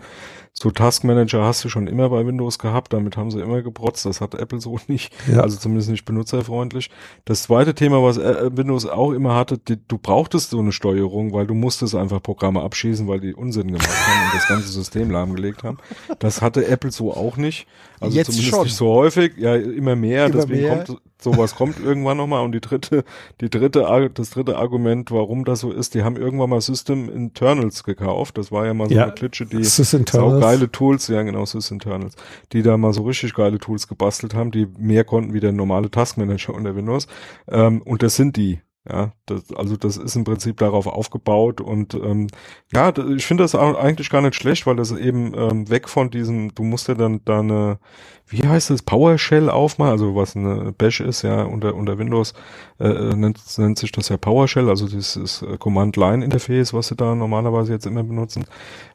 [0.57, 4.21] so Taskmanager hast du schon immer bei Windows gehabt, damit haben sie immer geprotzt, das
[4.21, 5.41] hat Apple so nicht, Ja.
[5.41, 6.89] also zumindest nicht benutzerfreundlich.
[7.25, 11.33] Das zweite Thema, was äh, Windows auch immer hatte, die, du brauchtest so eine Steuerung,
[11.33, 15.11] weil du musstest einfach Programme abschießen, weil die Unsinn gemacht haben und das ganze System
[15.11, 15.77] lahmgelegt haben.
[16.19, 17.67] Das hatte Apple so auch nicht.
[17.99, 18.63] Also Jetzt zumindest schon.
[18.63, 20.83] nicht so häufig, ja, immer mehr, Immer deswegen mehr.
[20.85, 23.03] kommt sowas kommt irgendwann nochmal und die dritte,
[23.41, 27.83] die dritte, das dritte Argument, warum das so ist, die haben irgendwann mal System Internals
[27.83, 28.37] gekauft.
[28.37, 29.03] Das war ja mal so Ja.
[29.05, 30.41] eine Klitsche, die Internals.
[30.41, 32.13] geile Tools, ja genau, Sys Internals,
[32.53, 35.89] die da mal so richtig geile Tools gebastelt haben, die mehr konnten wie der normale
[35.89, 37.07] Taskmanager unter Windows.
[37.49, 38.59] Ähm, und das sind die.
[38.87, 42.27] Ja, das, also das ist im Prinzip darauf aufgebaut und ähm,
[42.71, 46.53] ja, ich finde das eigentlich gar nicht schlecht, weil das eben ähm, weg von diesem,
[46.53, 47.79] du musst ja dann da eine,
[48.27, 52.33] wie heißt das, PowerShell aufmachen, also was eine Bash ist, ja, unter, unter Windows
[52.79, 57.15] äh, äh, nennt, nennt sich das ja PowerShell, also dieses äh, Command-Line-Interface, was sie da
[57.15, 58.45] normalerweise jetzt immer benutzen.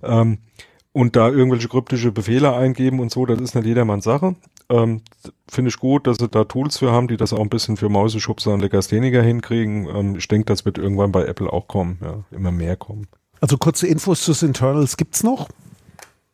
[0.05, 0.39] Ähm,
[0.93, 4.35] und da irgendwelche kryptische Befehle eingeben und so, das ist nicht jedermanns Sache.
[4.69, 5.03] Ähm,
[5.49, 7.89] Finde ich gut, dass sie da Tools für haben, die das auch ein bisschen für
[7.89, 9.89] Mäuseschubser und Legastheniker hinkriegen.
[9.89, 13.07] Ähm, ich denke, das wird irgendwann bei Apple auch kommen, ja, immer mehr kommen.
[13.41, 15.49] Also kurze Infos zu Internals gibt's noch.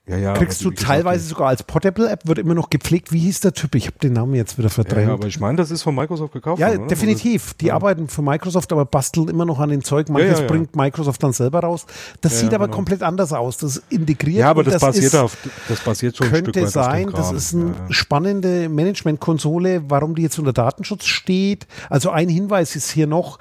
[0.08, 0.32] Ja, ja.
[0.34, 3.12] Kriegst du wie gesagt, teilweise sogar als Portable-App, wird immer noch gepflegt.
[3.12, 3.74] Wie hieß der Typ?
[3.74, 5.08] Ich habe den Namen jetzt wieder verdrängt.
[5.08, 6.60] ja, aber ich meine, das ist von Microsoft gekauft.
[6.60, 7.54] Ja, worden, definitiv.
[7.54, 10.08] Die arbeiten für Microsoft, aber basteln immer noch an den Zeug.
[10.08, 11.86] Manches bringt Microsoft dann selber raus.
[12.20, 12.76] Das sieht aber genau.
[12.76, 13.56] komplett anders aus.
[13.56, 14.38] Das ist integriert.
[14.38, 15.36] Ja, aber und das, basiert ist, auf,
[15.68, 20.14] das basiert schon ein Stück könnte auf dem sein, das ist eine spannende Management-Konsole, warum
[20.14, 21.66] die jetzt unter Datenschutz steht.
[21.90, 23.40] Also ein Hinweis ist hier noch,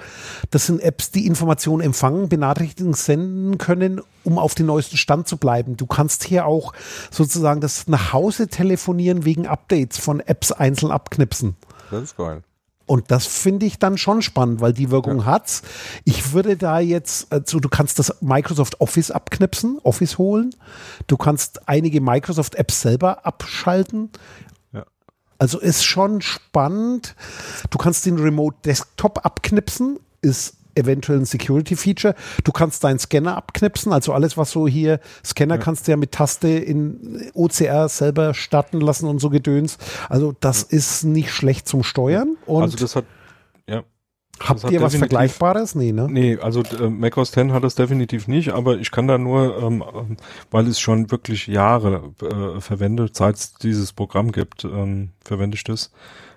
[0.49, 5.37] das sind Apps, die Informationen empfangen, Benachrichtigungen senden können, um auf den neuesten Stand zu
[5.37, 5.77] bleiben.
[5.77, 6.73] Du kannst hier auch
[7.11, 11.55] sozusagen das nach Hause telefonieren wegen Updates von Apps einzeln abknipsen.
[11.91, 12.43] Das ist geil.
[12.87, 15.63] Und das finde ich dann schon spannend, weil die Wirkung hat's.
[16.03, 20.51] Ich würde da jetzt, also du kannst das Microsoft Office abknipsen, Office holen.
[21.07, 24.11] Du kannst einige Microsoft Apps selber abschalten.
[24.71, 24.85] Ja.
[25.39, 27.15] Also ist schon spannend.
[27.71, 32.15] Du kannst den Remote Desktop abknipsen, ist eventuell ein Security Feature.
[32.43, 36.11] Du kannst deinen Scanner abknipsen, also alles, was so hier, Scanner kannst du ja mit
[36.11, 39.77] Taste in OCR selber starten lassen und so Gedöns.
[40.09, 42.37] Also das ist nicht schlecht zum Steuern.
[42.45, 43.05] Und also das hat,
[43.67, 43.83] ja.
[44.39, 45.75] Habt das ihr was Vergleichbares?
[45.75, 46.07] Nee, ne?
[46.09, 49.83] Nee, also äh, macOS 10 hat es definitiv nicht, aber ich kann da nur, ähm,
[49.95, 50.17] ähm,
[50.51, 55.63] weil es schon wirklich Jahre äh, verwendet, seit es dieses Programm gibt, ähm, verwende ich
[55.63, 55.91] das.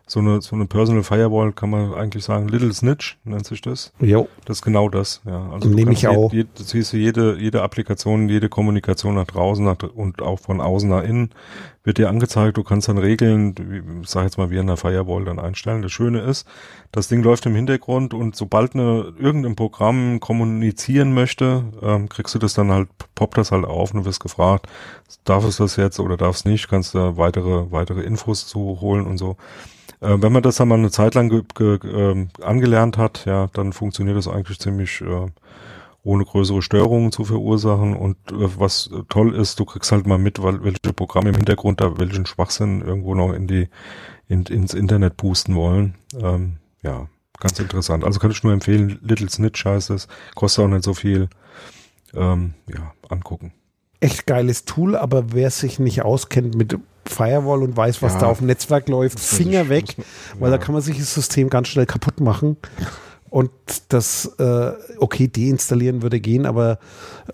[0.09, 3.93] So eine, so eine Personal Firewall kann man eigentlich sagen, Little Snitch nennt sich das.
[4.01, 4.27] Jo.
[4.47, 5.51] Das ist genau das, ja.
[5.53, 6.33] Also du Nehme ich auch.
[6.33, 10.89] Je, siehst du jede, jede Applikation, jede Kommunikation nach draußen nach, und auch von außen
[10.89, 11.31] nach innen
[11.85, 12.57] wird dir angezeigt.
[12.57, 15.83] Du kannst dann Regeln, wie, ich sag jetzt mal, wie in der Firewall dann einstellen.
[15.83, 16.47] Das Schöne ist,
[16.93, 22.39] das Ding läuft im Hintergrund und sobald eine, irgendein Programm kommunizieren möchte, ähm, kriegst du
[22.39, 24.67] das dann halt, poppt das halt auf und du wirst gefragt,
[25.25, 29.07] darf es das jetzt oder darf es nicht, kannst du weitere, weitere Infos zu holen
[29.07, 29.37] und so.
[30.01, 33.49] Äh, wenn man das dann mal eine Zeit lang ge ge ähm, angelernt hat, ja,
[33.53, 35.27] dann funktioniert das eigentlich ziemlich äh,
[36.05, 37.97] ohne größere Störungen zu verursachen.
[37.97, 41.81] Und äh, was toll ist, du kriegst halt mal mit, weil, welche Programme im Hintergrund
[41.81, 43.69] da welchen Schwachsinn irgendwo noch in die
[44.29, 45.95] in, ins Internet pusten wollen.
[46.20, 47.09] Ähm, ja,
[47.41, 48.05] ganz interessant.
[48.05, 51.29] Also kann ich nur empfehlen, Little Snitch heißt es, kostet auch nicht so viel.
[52.15, 53.53] Ähm, ja, angucken.
[54.01, 56.79] Echt geiles Tool, aber wer sich nicht auskennt mit
[57.11, 58.21] Firewall und weiß, was Ja.
[58.21, 59.97] da auf dem Netzwerk läuft, Finger weg,
[60.39, 60.57] weil ja.
[60.57, 62.57] da kann man sich das System ganz schnell kaputt machen.
[63.31, 63.51] Und
[63.89, 66.79] das, äh, okay, deinstallieren würde gehen, aber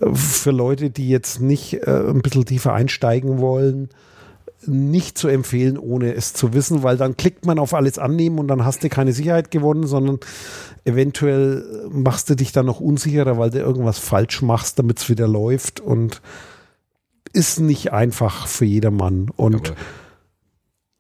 [0.00, 3.90] äh, für Leute, die jetzt nicht äh, ein bisschen tiefer einsteigen wollen,
[4.66, 8.48] nicht zu empfehlen, ohne es zu wissen, weil dann klickt man auf alles annehmen und
[8.48, 10.18] dann hast du keine Sicherheit gewonnen, sondern
[10.84, 15.28] eventuell machst du dich dann noch unsicherer, weil du irgendwas falsch machst, damit es wieder
[15.28, 16.20] läuft und
[17.34, 19.30] ist nicht einfach für jedermann.
[19.36, 19.76] Und aber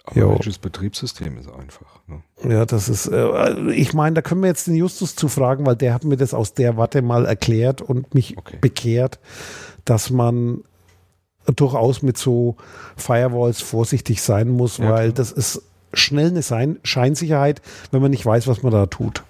[0.06, 0.30] aber Jo.
[0.32, 2.00] welches Betriebssystem ist einfach?
[2.06, 2.22] Ne?
[2.52, 5.94] ja, das ist, äh, ich meine, da können wir jetzt den Justus zufragen, weil der
[5.94, 8.58] hat mir das aus der Warte mal erklärt und mich Okay.
[8.60, 9.18] bekehrt,
[9.86, 10.62] dass man
[11.56, 12.56] durchaus mit so
[12.96, 15.12] Firewalls vorsichtig sein muss, Ja, weil klar.
[15.14, 15.62] das ist
[15.94, 19.22] schnell eine Sein Scheinsicherheit, wenn man nicht weiß, was man da tut.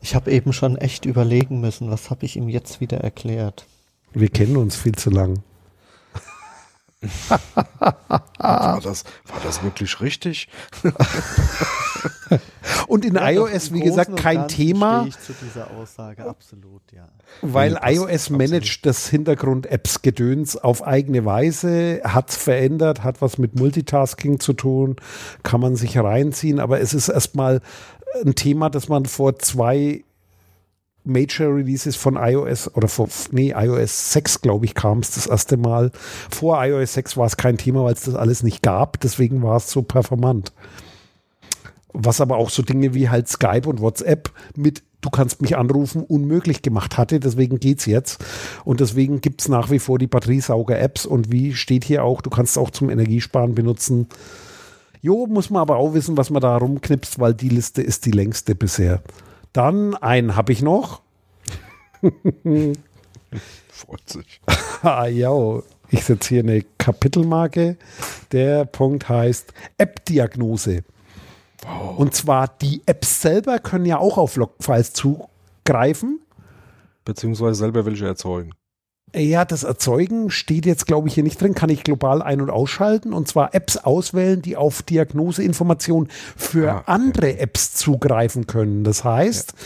[0.00, 3.66] Ich habe eben schon echt überlegen müssen, was habe ich ihm jetzt wieder erklärt.
[4.14, 5.42] Wir kennen uns viel zu lang.
[7.00, 10.48] War, das, war das wirklich richtig?
[12.88, 15.06] Und in Ja, iOS, wie gesagt, kein Thema.
[15.06, 17.08] Ich zu dieser Aussage absolut, ja.
[17.40, 24.40] Weil passt iOS managt das Hintergrund-Apps-Gedöns auf eigene Weise, hat verändert, hat was mit Multitasking
[24.40, 24.96] zu tun,
[25.44, 27.60] kann man sich reinziehen, aber es ist erstmal
[28.24, 30.04] ein Thema, das man vor zwei
[31.08, 35.56] Major Releases von iOS oder von, nee, iOS 6, glaube ich, kam es das erste
[35.56, 35.90] Mal.
[36.30, 39.00] Vor iOS 6 war es kein Thema, weil es das alles nicht gab.
[39.00, 40.52] Deswegen war es so performant.
[41.92, 46.02] Was aber auch so Dinge wie halt Skype und WhatsApp mit du kannst mich anrufen,
[46.02, 47.20] unmöglich gemacht hatte.
[47.20, 48.24] Deswegen geht's jetzt.
[48.64, 51.06] Und deswegen gibt's nach wie vor die Batteriesauger-Apps.
[51.06, 54.08] Und wie steht hier auch, du kannst auch zum Energiesparen benutzen.
[55.00, 58.10] Jo, muss man aber auch wissen, was man da rumknipst, weil die Liste ist die
[58.10, 59.02] längste bisher.
[59.52, 61.02] Dann einen habe ich noch.
[63.68, 64.40] Freut sich.
[64.82, 65.60] ah, ja,
[65.90, 67.76] ich setze hier eine Kapitelmarke.
[68.32, 70.84] Der Punkt heißt App-Diagnose.
[71.62, 71.98] Wow.
[71.98, 76.20] Und zwar die Apps selber können ja auch auf Logfiles zugreifen.
[77.04, 78.52] Beziehungsweise selber welche erzeugen.
[79.14, 81.54] Ja, das Erzeugen steht jetzt, glaube ich, hier nicht drin.
[81.54, 86.76] Kann ich global ein- und ausschalten und zwar Apps auswählen, die auf Diagnoseinformationen für ah,
[86.76, 86.84] okay.
[86.86, 88.84] andere Apps zugreifen können.
[88.84, 89.58] Das heißt, ja.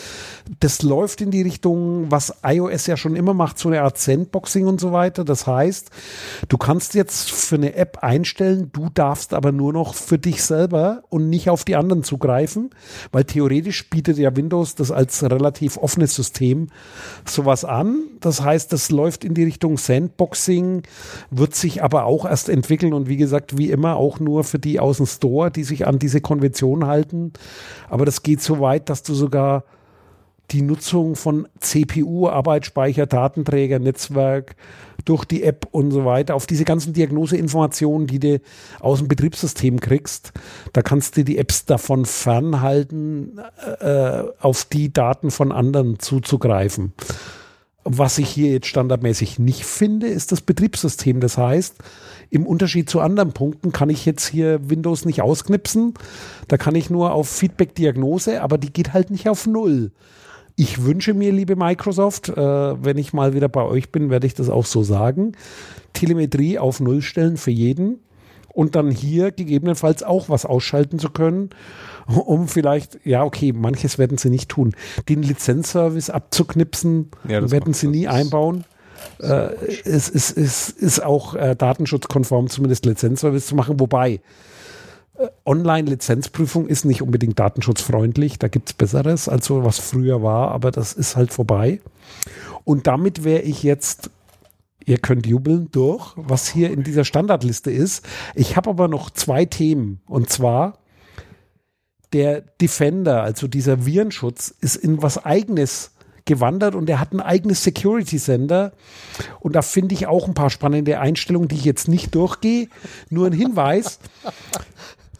[0.60, 4.66] Das läuft in die Richtung, was iOS ja schon immer macht, so eine Art Sandboxing
[4.66, 5.24] und so weiter.
[5.24, 5.90] Das heißt,
[6.48, 11.02] du kannst jetzt für eine App einstellen, du darfst aber nur noch für dich selber
[11.09, 12.70] und nicht auf die anderen zugreifen,
[13.12, 16.69] weil theoretisch bietet ja Windows das als relativ offenes System
[17.24, 18.02] sowas an.
[18.20, 20.82] Das heißt, das läuft in die Richtung Sandboxing,
[21.31, 24.81] wird sich aber auch erst entwickeln und wie gesagt, wie immer auch nur für die
[24.81, 27.32] aus dem Store, die sich an diese Konvention halten.
[27.89, 29.64] Aber das geht so weit, dass du sogar
[30.51, 34.56] die Nutzung von CPU, Arbeitsspeicher, Datenträger, Netzwerk
[35.05, 38.40] durch die App und so weiter, auf diese ganzen Diagnoseinformationen, die du
[38.81, 40.32] aus dem Betriebssystem kriegst,
[40.73, 43.40] da kannst du die Apps davon fernhalten,
[43.81, 46.93] äh, auf die Daten von anderen zuzugreifen.
[47.85, 51.19] Was ich hier jetzt standardmäßig nicht finde, ist das Betriebssystem.
[51.19, 51.78] Das heißt,
[52.31, 55.94] im Unterschied zu anderen Punkten kann ich jetzt hier Windows nicht ausknipsen.
[56.47, 59.90] Da kann ich nur auf Feedback-Diagnose, aber die geht halt nicht auf Null.
[60.56, 64.34] Ich wünsche mir, liebe Microsoft, äh, wenn ich mal wieder bei euch bin, werde ich
[64.34, 65.32] das auch so sagen.
[65.92, 68.00] Telemetrie auf Null stellen für jeden
[68.48, 71.50] und dann hier gegebenenfalls auch was ausschalten zu können
[72.06, 74.74] um vielleicht, ja, okay, manches werden sie nicht tun.
[75.08, 78.64] Den Lizenzservice abzuknipsen, ja, werden sie nie einbauen.
[79.20, 79.50] Äh,
[79.84, 84.20] es ist, ist, ist auch äh, datenschutzkonform, zumindest Lizenzservice zu machen, wobei
[85.44, 90.70] Online-Lizenzprüfung ist nicht unbedingt datenschutzfreundlich, da gibt es Besseres, als so was früher war, aber
[90.70, 91.80] das ist halt vorbei.
[92.64, 94.10] Und damit wäre ich jetzt
[94.86, 98.05] ihr könnt jubeln durch, was hier in dieser Standardliste ist.
[98.34, 100.01] Ich habe aber noch zwei Themen.
[100.06, 100.78] Und zwar
[102.12, 105.93] der Defender, also dieser Virenschutz, ist in was eigenes
[106.24, 108.72] gewandert und er hat ein eigenes Security Center.
[109.40, 112.68] Und da finde ich auch ein paar spannende Einstellungen, die ich jetzt nicht durchgehe.
[113.10, 113.98] Nur ein Hinweis.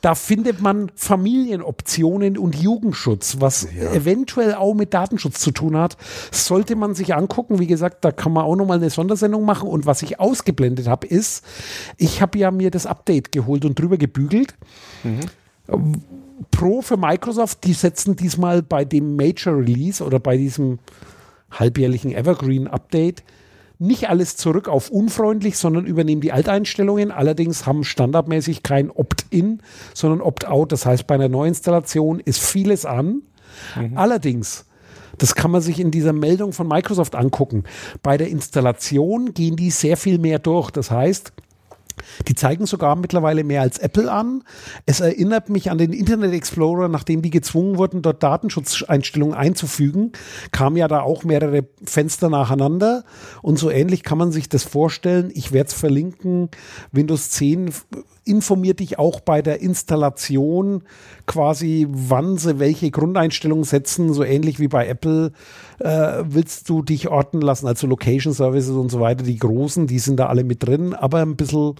[0.03, 3.93] Da findet man Familienoptionen und Jugendschutz, was ja.
[3.93, 5.97] eventuell auch mit Datenschutz zu tun hat.
[6.31, 7.59] Sollte man sich angucken.
[7.59, 9.69] Wie gesagt, da kann man auch nochmal eine Sondersendung machen.
[9.69, 11.45] Und was ich ausgeblendet habe, ist,
[11.97, 14.55] ich habe ja mir das Update geholt und drüber gebügelt.
[15.03, 15.21] Mhm
[16.51, 20.79] Pro für Microsoft, die setzen diesmal bei dem Major Release oder bei diesem
[21.51, 23.23] halbjährlichen Evergreen Update
[23.83, 27.11] nicht alles zurück auf unfreundlich, sondern übernehmen die Alteinstellungen.
[27.11, 29.61] Allerdings haben standardmäßig kein Opt-in,
[29.93, 30.73] sondern Opt-out.
[30.73, 33.23] Das heißt, bei einer Neuinstallation ist vieles an.
[33.77, 33.97] Mhm.
[33.99, 34.67] Allerdings,
[35.19, 37.65] das kann man sich in dieser Meldung von Microsoft angucken.
[38.03, 40.71] Bei der Installation gehen die sehr viel mehr durch.
[40.71, 41.33] Das heißt,
[42.29, 44.45] die zeigen sogar mittlerweile mehr als Apple an.
[44.87, 50.13] Es erinnert mich an den Internet Explorer, nachdem die gezwungen wurden, dort Datenschutzeinstellungen einzufügen,
[50.51, 53.05] kamen ja da auch mehrere Fenster nacheinander.
[53.43, 55.31] Und so ähnlich kann man sich das vorstellen.
[55.35, 56.51] Ich werde es verlinken.
[56.93, 57.73] Windows 10
[58.25, 60.85] informiert dich auch bei der Installation
[61.27, 65.33] quasi, wann sie welche Grundeinstellungen setzen, so ähnlich wie bei Apple.
[65.79, 69.99] Äh, willst du dich orten lassen, also Location Services und so weiter, die großen, die
[69.99, 71.75] sind da alle mit drin, aber ein bisschen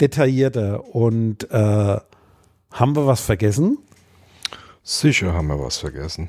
[0.00, 0.94] detaillierter.
[0.94, 1.98] Und äh,
[2.70, 3.78] haben wir was vergessen?
[4.82, 6.28] Sicher haben wir was vergessen.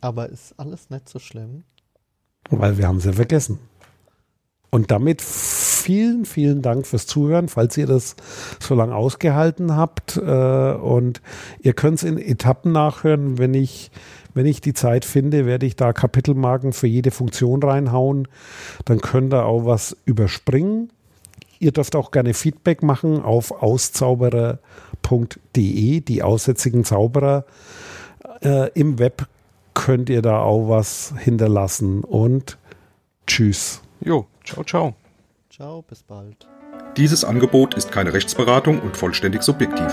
[0.00, 1.64] Aber ist alles nicht so schlimm.
[2.50, 3.58] Weil wir haben sie vergessen.
[4.70, 8.14] Und damit vielen, vielen Dank fürs Zuhören, falls ihr das
[8.60, 10.16] so lange ausgehalten habt.
[10.16, 11.20] Äh, und
[11.60, 13.38] ihr könnt es in Etappen nachhören.
[13.38, 13.90] Wenn ich,
[14.34, 18.28] wenn ich die Zeit finde, werde ich da Kapitelmarken für jede Funktion reinhauen.
[18.84, 20.90] Dann könnt ihr auch was überspringen.
[21.58, 27.44] Ihr dürft auch gerne Feedback machen auf auszauberer.de, die aussätzigen Zauberer.
[28.42, 29.26] Äh, Im Web
[29.74, 32.58] könnt ihr da auch was hinterlassen und
[33.26, 33.82] tschüss.
[34.00, 34.94] Jo, ciao, ciao.
[35.50, 36.48] Ciao, bis bald.
[36.96, 39.92] Dieses Angebot ist keine Rechtsberatung und vollständig subjektiv.